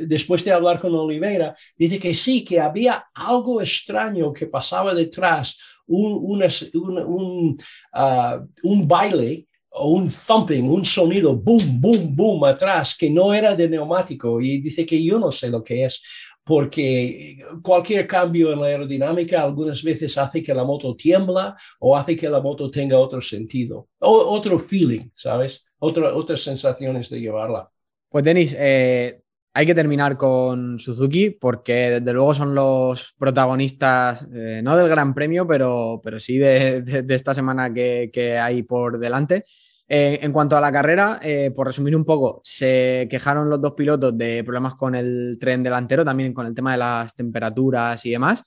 después 0.00 0.44
de 0.44 0.52
hablar 0.52 0.78
con 0.78 0.94
Oliveira, 0.94 1.54
dice 1.76 1.98
que 1.98 2.14
sí, 2.14 2.44
que 2.44 2.60
había 2.60 3.06
algo 3.14 3.60
extraño 3.60 4.32
que 4.32 4.46
pasaba 4.46 4.94
detrás, 4.94 5.58
un, 5.86 6.18
un, 6.22 7.56
ah, 7.92 8.40
un, 8.62 8.88
baile 8.88 9.46
o 9.46 9.51
un 9.80 10.10
thumping, 10.10 10.68
un 10.70 10.84
sonido 10.84 11.34
boom, 11.34 11.80
boom, 11.80 12.14
boom 12.14 12.44
atrás 12.44 12.96
que 12.96 13.10
no 13.10 13.32
era 13.32 13.54
de 13.54 13.68
neumático 13.68 14.40
y 14.40 14.58
dice 14.58 14.84
que 14.84 15.02
yo 15.02 15.18
no 15.18 15.30
sé 15.30 15.48
lo 15.48 15.64
que 15.64 15.84
es 15.84 16.02
porque 16.44 17.38
cualquier 17.62 18.06
cambio 18.06 18.52
en 18.52 18.60
la 18.60 18.66
aerodinámica 18.66 19.42
algunas 19.42 19.82
veces 19.82 20.18
hace 20.18 20.42
que 20.42 20.54
la 20.54 20.64
moto 20.64 20.94
tiembla 20.96 21.56
o 21.78 21.96
hace 21.96 22.16
que 22.16 22.28
la 22.28 22.40
moto 22.40 22.70
tenga 22.70 22.98
otro 22.98 23.20
sentido, 23.20 23.88
o, 24.00 24.10
otro 24.10 24.58
feeling, 24.58 25.08
¿sabes? 25.14 25.64
Otra, 25.78 26.14
otras 26.14 26.40
sensaciones 26.40 27.08
de 27.10 27.20
llevarla. 27.20 27.70
Pues 28.08 28.24
Denis, 28.24 28.54
eh, 28.58 29.21
hay 29.54 29.66
que 29.66 29.74
terminar 29.74 30.16
con 30.16 30.78
Suzuki 30.78 31.30
porque 31.30 32.00
desde 32.00 32.12
luego 32.12 32.34
son 32.34 32.54
los 32.54 33.14
protagonistas, 33.18 34.26
eh, 34.32 34.60
no 34.64 34.76
del 34.76 34.88
Gran 34.88 35.12
Premio, 35.14 35.46
pero, 35.46 36.00
pero 36.02 36.18
sí 36.18 36.38
de, 36.38 37.04
esta 37.08 37.34
semana 37.34 37.72
que, 37.72 38.38
hay 38.40 38.62
por 38.62 38.98
delante. 38.98 39.44
Eh, 39.88 40.20
en 40.22 40.32
cuanto 40.32 40.56
a 40.56 40.60
la 40.60 40.72
carrera, 40.72 41.20
eh, 41.22 41.50
por 41.54 41.66
resumir 41.66 41.94
un 41.94 42.04
poco, 42.06 42.40
se 42.44 43.06
quejaron 43.10 43.50
los 43.50 43.60
dos 43.60 43.72
pilotos 43.72 44.16
de 44.16 44.42
problemas 44.42 44.74
con 44.74 44.94
el 44.94 45.36
tren 45.38 45.62
delantero, 45.62 46.02
también 46.02 46.32
con 46.32 46.46
el 46.46 46.54
tema 46.54 46.72
de 46.72 46.78
las 46.78 47.14
temperaturas 47.14 48.04
y 48.06 48.10
demás. 48.12 48.42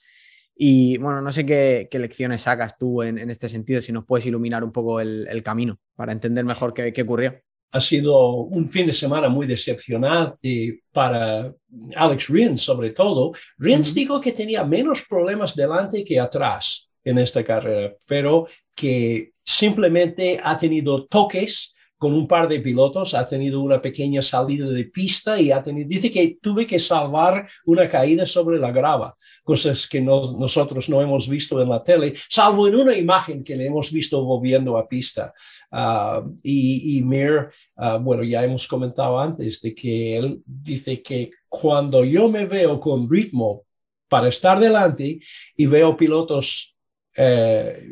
Y 0.56 0.98
bueno, 0.98 1.22
no 1.22 1.32
sé 1.32 1.46
qué, 1.46 1.88
lecciones 1.92 2.42
sacas 2.42 2.78
tú 2.80 3.04
en, 3.04 3.30
este 3.30 3.50
sentido, 3.50 3.82
si 3.82 3.92
nos 3.92 4.06
puedes 4.06 4.26
iluminar 4.26 4.64
un 4.64 4.72
poco 4.72 5.00
el, 5.00 5.44
camino 5.44 5.78
para 5.96 6.14
entender 6.14 6.46
mejor 6.46 6.74
qué, 6.74 6.94
qué 6.94 7.04
ocurrió 7.04 7.36
ha 7.72 7.82
sido 7.82 8.32
un 8.36 8.68
fin 8.68 8.88
de 8.88 8.94
semana 8.94 9.28
muy 9.28 9.48
decepcionante 9.48 10.82
para 10.92 11.54
Alex 11.96 12.30
Rins, 12.30 12.62
sobre 12.62 12.92
todo. 12.92 13.34
Rins 13.58 13.94
dijo 13.94 14.22
que 14.22 14.32
tenía 14.32 14.64
menos 14.64 15.04
problemas 15.04 15.56
delante 15.56 16.04
que 16.04 16.20
atrás 16.20 16.90
en 17.04 17.20
esta 17.20 17.44
carrera, 17.44 17.94
pero 18.08 18.48
que 18.74 19.32
simplemente 19.36 20.40
ha 20.44 20.58
tenido 20.58 21.06
toques 21.06 21.75
con 22.06 22.14
un 22.14 22.28
par 22.28 22.48
de 22.48 22.60
pilotos, 22.60 23.16
ha 23.16 23.28
tenido 23.28 23.60
una 23.62 23.82
pequeña 23.82 24.22
salida 24.22 24.68
de 24.68 24.86
pista 24.86 25.42
y 25.42 25.50
ha 25.50 25.64
tenido, 25.64 25.90
dice 25.90 26.12
que 26.12 26.38
tuve 26.40 26.68
que 26.68 26.78
salvar 26.78 27.50
una 27.66 27.90
caída 27.90 28.28
sobre 28.28 28.60
la 28.60 28.70
grava, 28.70 29.18
cosas 29.44 29.88
que 29.88 30.00
nosotros 30.00 30.88
no 30.88 31.02
hemos 31.02 31.28
visto 31.28 31.60
en 31.60 31.68
la 31.68 31.82
tele, 31.84 32.14
salvo 32.30 32.68
en 32.68 32.76
una 32.76 32.96
imagen 32.96 33.44
que 33.44 33.56
le 33.56 33.66
hemos 33.66 33.92
visto 33.92 34.24
volviendo 34.24 34.78
a 34.78 34.88
pista. 34.88 35.34
Ah, 35.72 36.24
y, 36.44 37.02
Mir, 37.04 37.50
ah, 37.76 37.98
bueno, 37.98 38.22
ya 38.22 38.44
hemos 38.44 38.68
comentado 38.68 39.20
antes 39.20 39.60
de 39.62 39.74
que 39.74 40.18
él 40.18 40.44
dice 40.46 41.02
que 41.02 41.32
cuando 41.50 42.06
yo 42.06 42.30
me 42.30 42.46
veo 42.46 42.80
con 42.80 43.10
ritmo 43.10 43.64
para 44.08 44.28
estar 44.28 44.60
delante 44.60 45.20
y 45.58 45.66
veo 45.66 45.98
pilotos 45.98 46.76
eh, 47.18 47.84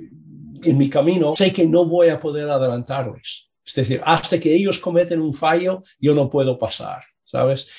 en 0.61 0.77
mi 0.77 0.87
camino, 0.87 1.33
sé 1.35 1.51
que 1.51 1.65
no 1.65 1.87
voy 1.87 2.09
a 2.09 2.19
poder 2.19 2.47
adelantarles 2.47 3.49
es 3.65 3.73
decir, 3.73 4.01
hasta 4.03 4.39
que 4.39 4.53
ellos 4.53 4.79
cometen 4.79 5.21
un 5.21 5.33
fallo, 5.33 5.83
yo 5.99 6.13
no 6.13 6.29
puedo 6.29 6.57
pasar, 6.57 7.03
¿sabes? 7.23 7.69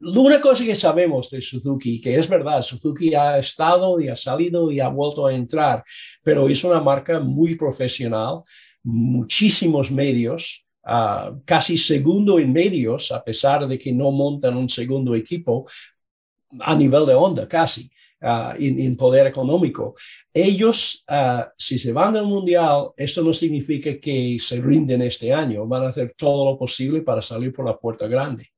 Una 0.00 0.40
cosa 0.40 0.64
que 0.64 0.74
sabemos 0.74 1.30
de 1.30 1.40
Suzuki, 1.40 2.00
que 2.00 2.16
es 2.16 2.28
verdad, 2.28 2.62
Suzuki 2.62 3.14
ha 3.14 3.38
estado 3.38 4.00
y 4.00 4.08
ha 4.08 4.16
salido 4.16 4.70
y 4.70 4.80
ha 4.80 4.88
vuelto 4.88 5.26
a 5.26 5.34
entrar, 5.34 5.84
pero 6.22 6.48
es 6.48 6.62
una 6.64 6.80
marca 6.80 7.20
muy 7.20 7.54
profesional, 7.54 8.42
muchísimos 8.82 9.90
medios, 9.90 10.66
ah, 10.84 11.32
casi 11.44 11.78
segundo 11.78 12.38
en 12.38 12.52
medios, 12.52 13.12
a 13.12 13.22
pesar 13.22 13.66
de 13.66 13.78
que 13.78 13.92
no 13.92 14.10
montan 14.10 14.56
un 14.56 14.68
segundo 14.68 15.14
equipo 15.14 15.66
a 16.60 16.74
nivel 16.74 17.06
de 17.06 17.14
onda, 17.14 17.48
casi. 17.48 17.90
Ah, 18.26 18.54
en, 18.58 18.96
poder 18.96 19.26
económico. 19.26 19.94
Ellos, 20.32 21.04
ah, 21.08 21.52
si 21.58 21.78
se 21.78 21.92
van 21.92 22.16
al 22.16 22.24
mundial, 22.24 22.88
esto 22.96 23.22
no 23.22 23.34
significa 23.34 24.00
que 24.00 24.38
se 24.40 24.62
rinden 24.62 25.02
este 25.02 25.30
año, 25.30 25.66
van 25.66 25.84
a 25.84 25.88
hacer 25.88 26.14
todo 26.16 26.52
lo 26.52 26.58
posible 26.58 27.02
para 27.02 27.20
salir 27.20 27.52
por 27.52 27.66
la 27.66 27.76
puerta 27.76 28.06
grande. 28.06 28.48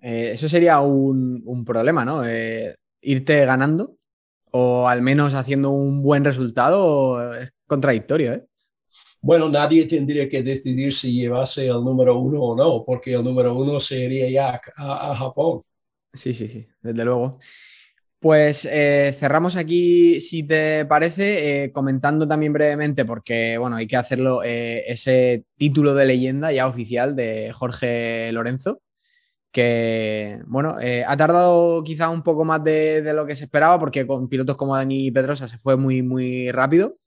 Eh, 0.00 0.30
eso 0.34 0.48
sería 0.48 0.78
un, 0.78 1.64
problema, 1.66 2.04
¿no? 2.04 2.24
Eh, 2.24 2.76
irte 3.00 3.44
ganando 3.44 3.96
o 4.52 4.86
al 4.86 5.02
menos 5.02 5.34
haciendo 5.34 5.70
un 5.70 6.04
buen 6.04 6.24
resultado 6.24 7.34
es 7.34 7.50
contradictorio, 7.66 8.32
¿eh? 8.32 8.46
Bueno, 9.20 9.48
nadie 9.48 9.86
tendría 9.86 10.28
que 10.28 10.40
decidir 10.40 10.92
si 10.92 11.12
llevase 11.12 11.66
el 11.66 11.82
número 11.82 12.16
uno 12.16 12.40
o 12.40 12.56
no, 12.56 12.84
porque 12.84 13.14
el 13.14 13.24
número 13.24 13.56
uno 13.56 13.80
sería 13.80 14.30
ya 14.30 14.60
a 14.76 15.16
Japón. 15.16 15.62
Sí, 16.14 16.32
sí, 16.32 16.46
sí, 16.46 16.64
desde 16.80 17.04
luego. 17.04 17.40
Pues 18.18 18.66
eh, 18.70 19.14
cerramos 19.18 19.56
aquí, 19.56 20.20
si 20.20 20.42
te 20.42 20.86
parece, 20.86 21.64
eh, 21.64 21.72
comentando 21.72 22.26
también 22.26 22.52
brevemente, 22.52 23.04
porque 23.04 23.58
bueno, 23.58 23.76
hay 23.76 23.86
que 23.86 23.96
hacerlo, 23.96 24.42
eh, 24.42 24.84
ese 24.88 25.44
título 25.56 25.94
de 25.94 26.06
leyenda 26.06 26.50
ya 26.50 26.66
oficial 26.66 27.14
de 27.14 27.52
Jorge 27.52 28.32
Lorenzo, 28.32 28.80
que 29.52 30.40
bueno, 30.46 30.76
ha 31.06 31.16
tardado 31.16 31.82
quizá 31.84 32.10
un 32.10 32.22
poco 32.22 32.44
más 32.44 32.62
de, 32.64 33.02
lo 33.14 33.26
que 33.26 33.36
se 33.36 33.44
esperaba, 33.44 33.78
porque 33.78 34.06
con 34.06 34.28
pilotos 34.28 34.56
como 34.56 34.76
Dani 34.76 35.10
Pedrosa 35.10 35.48
se 35.48 35.58
fue 35.58 35.76
muy, 35.76 36.02
muy 36.02 36.50
rápido, 36.52 36.98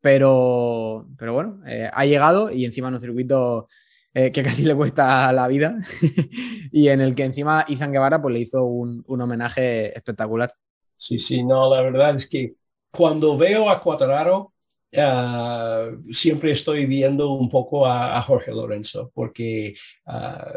pero, 0.00 1.08
pero 1.18 1.34
bueno, 1.34 1.60
ha 1.92 2.06
llegado 2.06 2.50
y 2.50 2.64
encima 2.64 2.88
en 2.88 2.94
un 2.94 3.00
circuito 3.00 3.68
que 4.12 4.42
casi 4.42 4.64
le 4.64 4.74
cuesta 4.74 5.32
la 5.32 5.48
vida 5.48 5.78
y 6.72 6.88
en 6.88 7.00
el 7.00 7.14
que 7.14 7.24
encima 7.24 7.64
Izan 7.68 7.92
Guevara 7.92 8.20
pues, 8.20 8.34
le 8.34 8.40
hizo 8.40 8.64
un, 8.64 9.04
homenaje 9.06 9.96
espectacular. 9.96 10.54
Sí, 10.96 11.18
sí, 11.18 11.42
no, 11.42 11.74
la 11.74 11.82
verdad 11.82 12.14
es 12.14 12.28
que 12.28 12.54
cuando 12.90 13.36
veo 13.38 13.70
a 13.70 13.80
Cuadraro, 13.80 14.52
ah, 14.96 15.88
siempre 16.10 16.52
estoy 16.52 16.86
viendo 16.86 17.32
un 17.32 17.48
poco 17.48 17.86
a, 17.86 18.20
Jorge 18.22 18.52
Lorenzo, 18.52 19.10
porque 19.14 19.74
ah, 20.06 20.52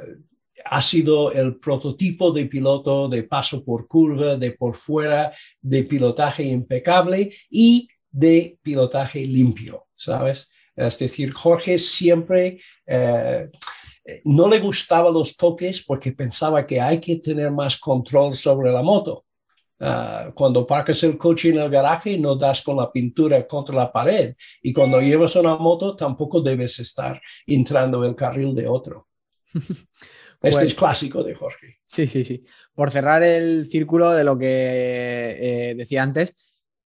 ha 0.65 0.81
sido 0.81 1.31
el 1.31 1.57
prototipo 1.57 2.31
de 2.31 2.47
piloto 2.47 3.07
de 3.07 3.23
paso 3.23 3.63
por 3.63 3.87
curva, 3.87 4.35
de 4.35 4.51
por 4.51 4.75
fuera, 4.75 5.31
de 5.61 5.83
pilotaje 5.83 6.43
impecable 6.43 7.31
y 7.49 7.87
de 8.11 8.57
pilotaje 8.61 9.25
limpio, 9.25 9.87
¿sabes? 9.95 10.49
Es 10.75 10.99
decir, 10.99 11.31
Jorge 11.31 11.77
siempre... 11.77 12.59
Eh, 12.85 13.49
no 14.25 14.47
le 14.47 14.59
gustaban 14.59 15.13
los 15.13 15.35
toques 15.35 15.83
porque 15.83 16.11
pensaba 16.11 16.65
que 16.65 16.79
hay 16.79 16.99
que 16.99 17.15
tener 17.15 17.49
más 17.49 17.79
control 17.79 18.35
sobre 18.35 18.71
la 18.71 18.83
moto. 18.83 19.25
Ah, 19.79 20.31
cuando 20.33 20.65
parques 20.65 21.03
el 21.03 21.17
coche 21.17 21.49
en 21.49 21.59
el 21.59 21.69
garaje 21.69 22.17
no 22.17 22.35
das 22.35 22.61
con 22.61 22.77
la 22.77 22.89
pintura 22.89 23.45
contra 23.45 23.75
la 23.75 23.91
pared 23.91 24.33
y 24.61 24.71
cuando 24.71 25.01
llevas 25.01 25.35
una 25.35 25.57
moto 25.57 25.97
tampoco 25.97 26.39
debes 26.39 26.79
estar 26.79 27.21
entrando 27.45 28.01
en 28.03 28.11
el 28.11 28.15
carril 28.15 28.55
de 28.55 28.67
otro. 28.67 29.07
este 29.53 30.49
es 30.49 30.55
pues 30.55 30.75
clásico 30.75 31.23
de 31.23 31.35
Jorge. 31.35 31.79
Sí, 31.85 32.07
sí, 32.07 32.23
sí. 32.23 32.45
Por 32.73 32.91
cerrar 32.91 33.21
el 33.23 33.67
círculo 33.67 34.11
de 34.11 34.23
lo 34.23 34.37
que 34.37 34.47
eh, 34.47 35.75
decía 35.75 36.03
antes, 36.03 36.33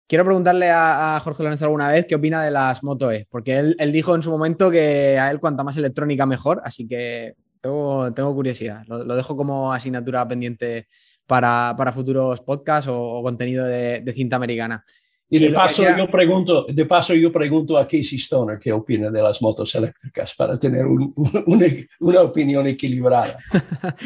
quiero 0.07 0.25
preguntarle 0.25 0.71
a, 0.71 1.19
Jorge 1.23 1.43
Lorenzo 1.43 1.65
alguna 1.65 1.89
vez 1.89 2.07
qué 2.07 2.15
opina 2.15 2.45
de 2.45 2.51
las 2.51 2.83
Moto 2.83 3.11
E, 3.11 3.27
porque 3.31 3.59
él, 3.59 3.93
dijo 3.93 4.15
en 4.15 4.23
su 4.23 4.31
momento 4.31 4.71
que 4.71 5.19
a 5.19 5.31
él 5.31 5.41
cuanta 5.41 5.65
más 5.65 5.77
electrónica 5.77 6.27
mejor, 6.27 6.61
así 6.65 6.87
que 6.87 7.35
tengo, 7.61 8.13
tengo 8.13 8.35
curiosidad. 8.35 8.85
Lo, 8.87 9.17
dejo 9.17 9.37
como 9.37 9.73
asignatura 9.73 10.27
pendiente 10.27 10.89
para, 11.27 11.75
futuros 11.93 12.41
podcasts 12.41 12.89
o, 12.93 13.23
contenido 13.23 13.65
de, 13.65 14.13
cinta 14.15 14.37
americana. 14.37 14.85
Y 15.29 15.41
de 15.41 15.51
paso, 15.51 15.85
yo 15.97 16.09
pregunto, 16.09 16.67
de 16.69 16.87
paso 16.87 17.13
yo 17.15 17.33
pregunto 17.33 17.77
a 17.77 17.85
Casey 17.85 18.17
Stoner 18.17 18.61
qué 18.61 18.73
opina 18.73 19.11
de 19.11 19.21
las 19.21 19.43
motos 19.43 19.75
eléctricas 19.75 20.35
para 20.35 20.57
tener 20.59 20.87
una, 22.01 22.21
opinión 22.21 22.67
equilibrada. 22.67 23.39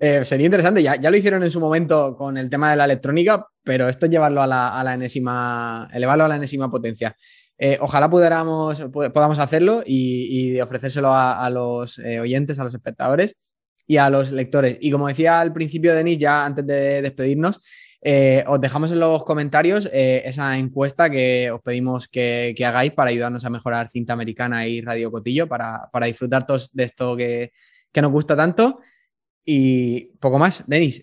Eh, 0.00 0.24
sería 0.24 0.46
interesante, 0.46 0.82
ya, 0.82 0.96
ya, 0.96 1.10
lo 1.10 1.16
hicieron 1.16 1.42
en 1.42 1.50
su 1.50 1.60
momento 1.60 2.16
con 2.16 2.36
el 2.36 2.50
tema 2.50 2.70
de 2.70 2.76
la 2.76 2.84
electrónica, 2.84 3.46
pero 3.62 3.88
esto 3.88 4.06
es 4.06 4.12
llevarlo 4.12 4.42
a 4.42 4.46
la, 4.46 4.78
a 4.78 4.82
la 4.82 4.94
enésima, 4.94 5.88
elevarlo 5.92 6.24
a 6.24 6.28
la 6.28 6.36
enésima 6.36 6.70
potencia. 6.70 7.14
Eh, 7.56 7.78
ojalá 7.80 8.10
pudiéramos, 8.10 8.80
podamos 8.90 9.38
hacerlo 9.38 9.82
y, 9.86 10.60
ofrecérselo 10.60 11.10
a, 11.14 11.48
los 11.50 11.98
eh, 11.98 12.20
oyentes, 12.20 12.58
a 12.58 12.64
los 12.64 12.74
espectadores 12.74 13.36
y 13.86 13.96
a 13.98 14.10
los 14.10 14.32
lectores. 14.32 14.78
Y 14.80 14.90
como 14.90 15.08
decía 15.08 15.40
al 15.40 15.52
principio, 15.52 15.94
Denis, 15.94 16.18
ya 16.18 16.44
antes 16.44 16.66
de 16.66 17.02
despedirnos, 17.02 17.60
eh, 18.04 18.44
os 18.46 18.60
dejamos 18.60 18.92
en 18.92 19.00
los 19.00 19.24
comentarios 19.24 19.88
esa 19.92 20.56
encuesta 20.58 21.10
que 21.10 21.50
os 21.50 21.60
pedimos 21.62 22.06
que, 22.06 22.54
hagáis 22.64 22.92
para 22.92 23.10
ayudarnos 23.10 23.44
a 23.44 23.50
mejorar 23.50 23.88
cinta 23.88 24.12
americana 24.12 24.66
y 24.68 24.80
radio 24.80 25.10
cotillo, 25.10 25.48
para, 25.48 25.90
disfrutar 26.04 26.46
todos 26.46 26.70
de 26.72 26.84
esto 26.84 27.16
que, 27.16 27.52
que, 27.90 28.02
nos 28.02 28.12
gusta 28.12 28.36
tanto. 28.36 28.80
Y 29.44 30.16
poco 30.20 30.38
más, 30.38 30.62
Denis, 30.66 31.02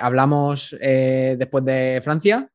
hablamos 0.00 0.76
después 0.80 1.64
de 1.64 2.00
Francia 2.02 2.50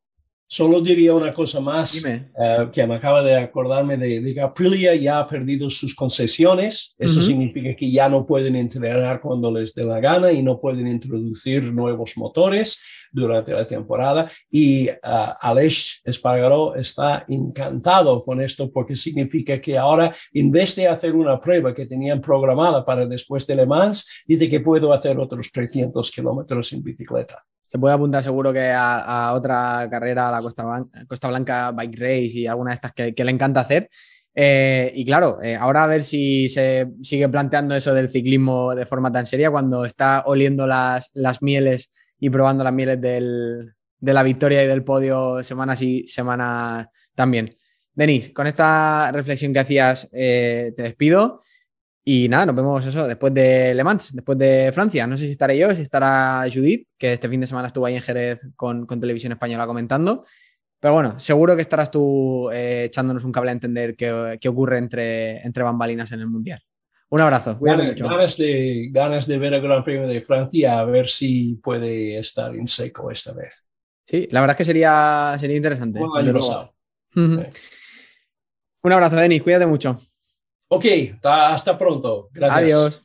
Solo 0.47 0.79
diría 0.79 1.13
una 1.15 1.33
cosa 1.33 1.59
más 1.59 2.05
eh, 2.05 2.29
que 2.71 2.85
me 2.85 2.95
acaba 2.95 3.23
de 3.23 3.35
acordarme 3.35 3.97
de, 3.97 4.21
de, 4.21 4.33
que 4.33 4.41
Aprilia 4.41 4.93
ya 4.93 5.19
ha 5.19 5.27
perdido 5.27 5.71
sus 5.71 5.95
concesiones. 5.95 6.93
Eso 6.99 7.19
significa 7.21 7.75
que 7.75 7.89
ya 7.89 8.07
no 8.07 8.27
pueden 8.27 8.55
entrenar 8.55 9.21
cuando 9.21 9.51
les 9.51 9.73
dé 9.73 9.83
la 9.83 9.99
gana 9.99 10.31
y 10.31 10.43
no 10.43 10.59
pueden 10.59 10.87
introducir 10.87 11.73
nuevos 11.73 12.15
motores 12.15 12.79
durante 13.11 13.53
la 13.53 13.65
temporada. 13.65 14.29
Y 14.51 14.87
uh, 14.87 15.33
Aleix 15.41 16.01
Espargaró 16.03 16.75
está 16.75 17.25
encantado 17.27 18.21
con 18.21 18.39
esto 18.39 18.71
porque 18.71 18.95
significa 18.95 19.59
que 19.59 19.79
ahora, 19.79 20.13
en 20.31 20.51
vez 20.51 20.75
de 20.75 20.87
hacer 20.87 21.15
una 21.15 21.39
prueba 21.39 21.73
que 21.73 21.87
tenían 21.87 22.21
programada 22.21 22.85
para 22.85 23.07
después 23.07 23.47
de 23.47 23.55
Le 23.55 23.65
Mans, 23.65 24.07
dice 24.27 24.47
que 24.47 24.59
puedo 24.59 24.93
hacer 24.93 25.17
otros 25.17 25.51
300 25.51 26.11
kilómetros 26.11 26.71
en 26.73 26.83
bicicleta 26.83 27.43
se 27.65 27.79
puede 27.79 27.93
apuntar 27.93 28.23
seguro 28.23 28.53
que 28.53 28.71
a, 28.71 29.33
otra 29.33 29.87
carrera, 29.89 30.29
a 30.29 30.31
la 30.31 30.41
Costa, 30.41 31.27
Blanca 31.27 31.71
Bike 31.71 31.99
Race 31.99 32.39
y 32.39 32.47
alguna 32.47 32.71
de 32.71 32.75
estas 32.75 32.93
que, 32.93 33.23
le 33.23 33.31
encanta 33.31 33.61
hacer. 33.61 33.89
Eh, 34.33 34.91
y 34.95 35.05
claro, 35.05 35.41
eh, 35.41 35.55
ahora 35.55 35.85
a 35.85 35.87
ver 35.87 36.03
si 36.03 36.49
se 36.49 36.87
sigue 37.01 37.29
planteando 37.29 37.73
eso 37.73 37.93
del 37.93 38.09
ciclismo 38.09 38.75
de 38.75 38.85
forma 38.85 39.11
tan 39.11 39.25
seria 39.25 39.49
cuando 39.49 39.85
está 39.85 40.23
oliendo 40.25 40.67
las, 40.67 41.09
las 41.13 41.41
mieles 41.41 41.91
y 42.19 42.29
probando 42.29 42.63
las 42.63 42.73
mieles 42.73 42.99
de 42.99 44.13
la 44.13 44.23
victoria 44.23 44.63
y 44.63 44.67
del 44.67 44.83
podio 44.83 45.41
semana 45.43 45.75
sí, 45.75 46.05
semana 46.07 46.89
también. 47.15 47.57
Denis, 47.95 48.31
con 48.31 48.45
esta 48.45 49.09
reflexión 49.13 49.53
que 49.53 49.59
hacías, 49.59 50.09
eh, 50.11 50.73
te 50.75 50.83
despido. 50.83 51.39
Y 52.07 52.29
nada, 52.29 52.45
nos 52.45 52.55
vemos 52.55 52.85
eso 52.85 53.07
después 53.07 53.33
de 53.33 53.73
Le 53.73 53.83
Mans, 53.83 54.13
después 54.13 54.37
de 54.37 54.69
Francia. 54.71 55.07
No 55.07 55.17
sé 55.17 55.25
si 55.25 55.31
estaré 55.31 55.57
yo, 55.57 55.71
si 55.71 55.81
estará 55.81 56.45
Judith, 56.53 56.87
que 56.99 57.13
este 57.13 57.27
fin 57.27 57.41
de 57.41 57.47
semana 57.47 57.69
estuvo 57.69 57.87
ahí 57.87 57.95
en 57.95 58.03
Jerez 58.03 58.47
con, 58.55 58.85
Televisión 58.85 59.31
Española 59.31 59.65
comentando. 59.65 60.23
Pero 60.79 60.93
bueno, 60.93 61.19
seguro 61.19 61.55
que 61.55 61.63
estarás 61.63 61.89
tú 61.89 62.51
eh, 62.51 62.83
echándonos 62.85 63.23
un 63.23 63.31
cable 63.31 63.49
a 63.49 63.53
entender 63.53 63.95
qué, 63.95 64.47
ocurre 64.47 64.77
entre, 64.77 65.41
entre 65.43 65.63
bambalinas 65.63 66.11
en 66.11 66.19
el 66.19 66.27
Mundial. 66.27 66.61
Un 67.09 67.21
abrazo. 67.21 67.57
Ganas, 67.59 68.37
de, 68.37 68.89
ganas 68.91 69.25
de 69.25 69.39
ver 69.39 69.55
el 69.55 69.61
Gran 69.61 69.83
Premio 69.83 70.07
de 70.07 70.21
Francia, 70.21 70.77
a 70.77 70.85
ver 70.85 71.07
si 71.07 71.55
puede 71.55 72.19
estar 72.19 72.53
en 72.55 72.67
seco 72.67 73.09
esta 73.09 73.33
vez. 73.33 73.65
Sí, 74.03 74.27
la 74.29 74.41
verdad 74.41 74.53
es 74.53 74.57
que 74.59 74.65
sería, 74.65 75.35
sería 75.39 75.57
interesante. 75.57 75.99
Un 77.15 78.91
abrazo, 78.91 79.15
Denis. 79.15 79.41
Cuídate 79.41 79.65
mucho. 79.65 79.99
Ok, 80.67 80.85
hasta 81.23 81.77
pronto. 81.77 82.29
Gracias. 82.33 82.63
Adiós. 82.63 83.04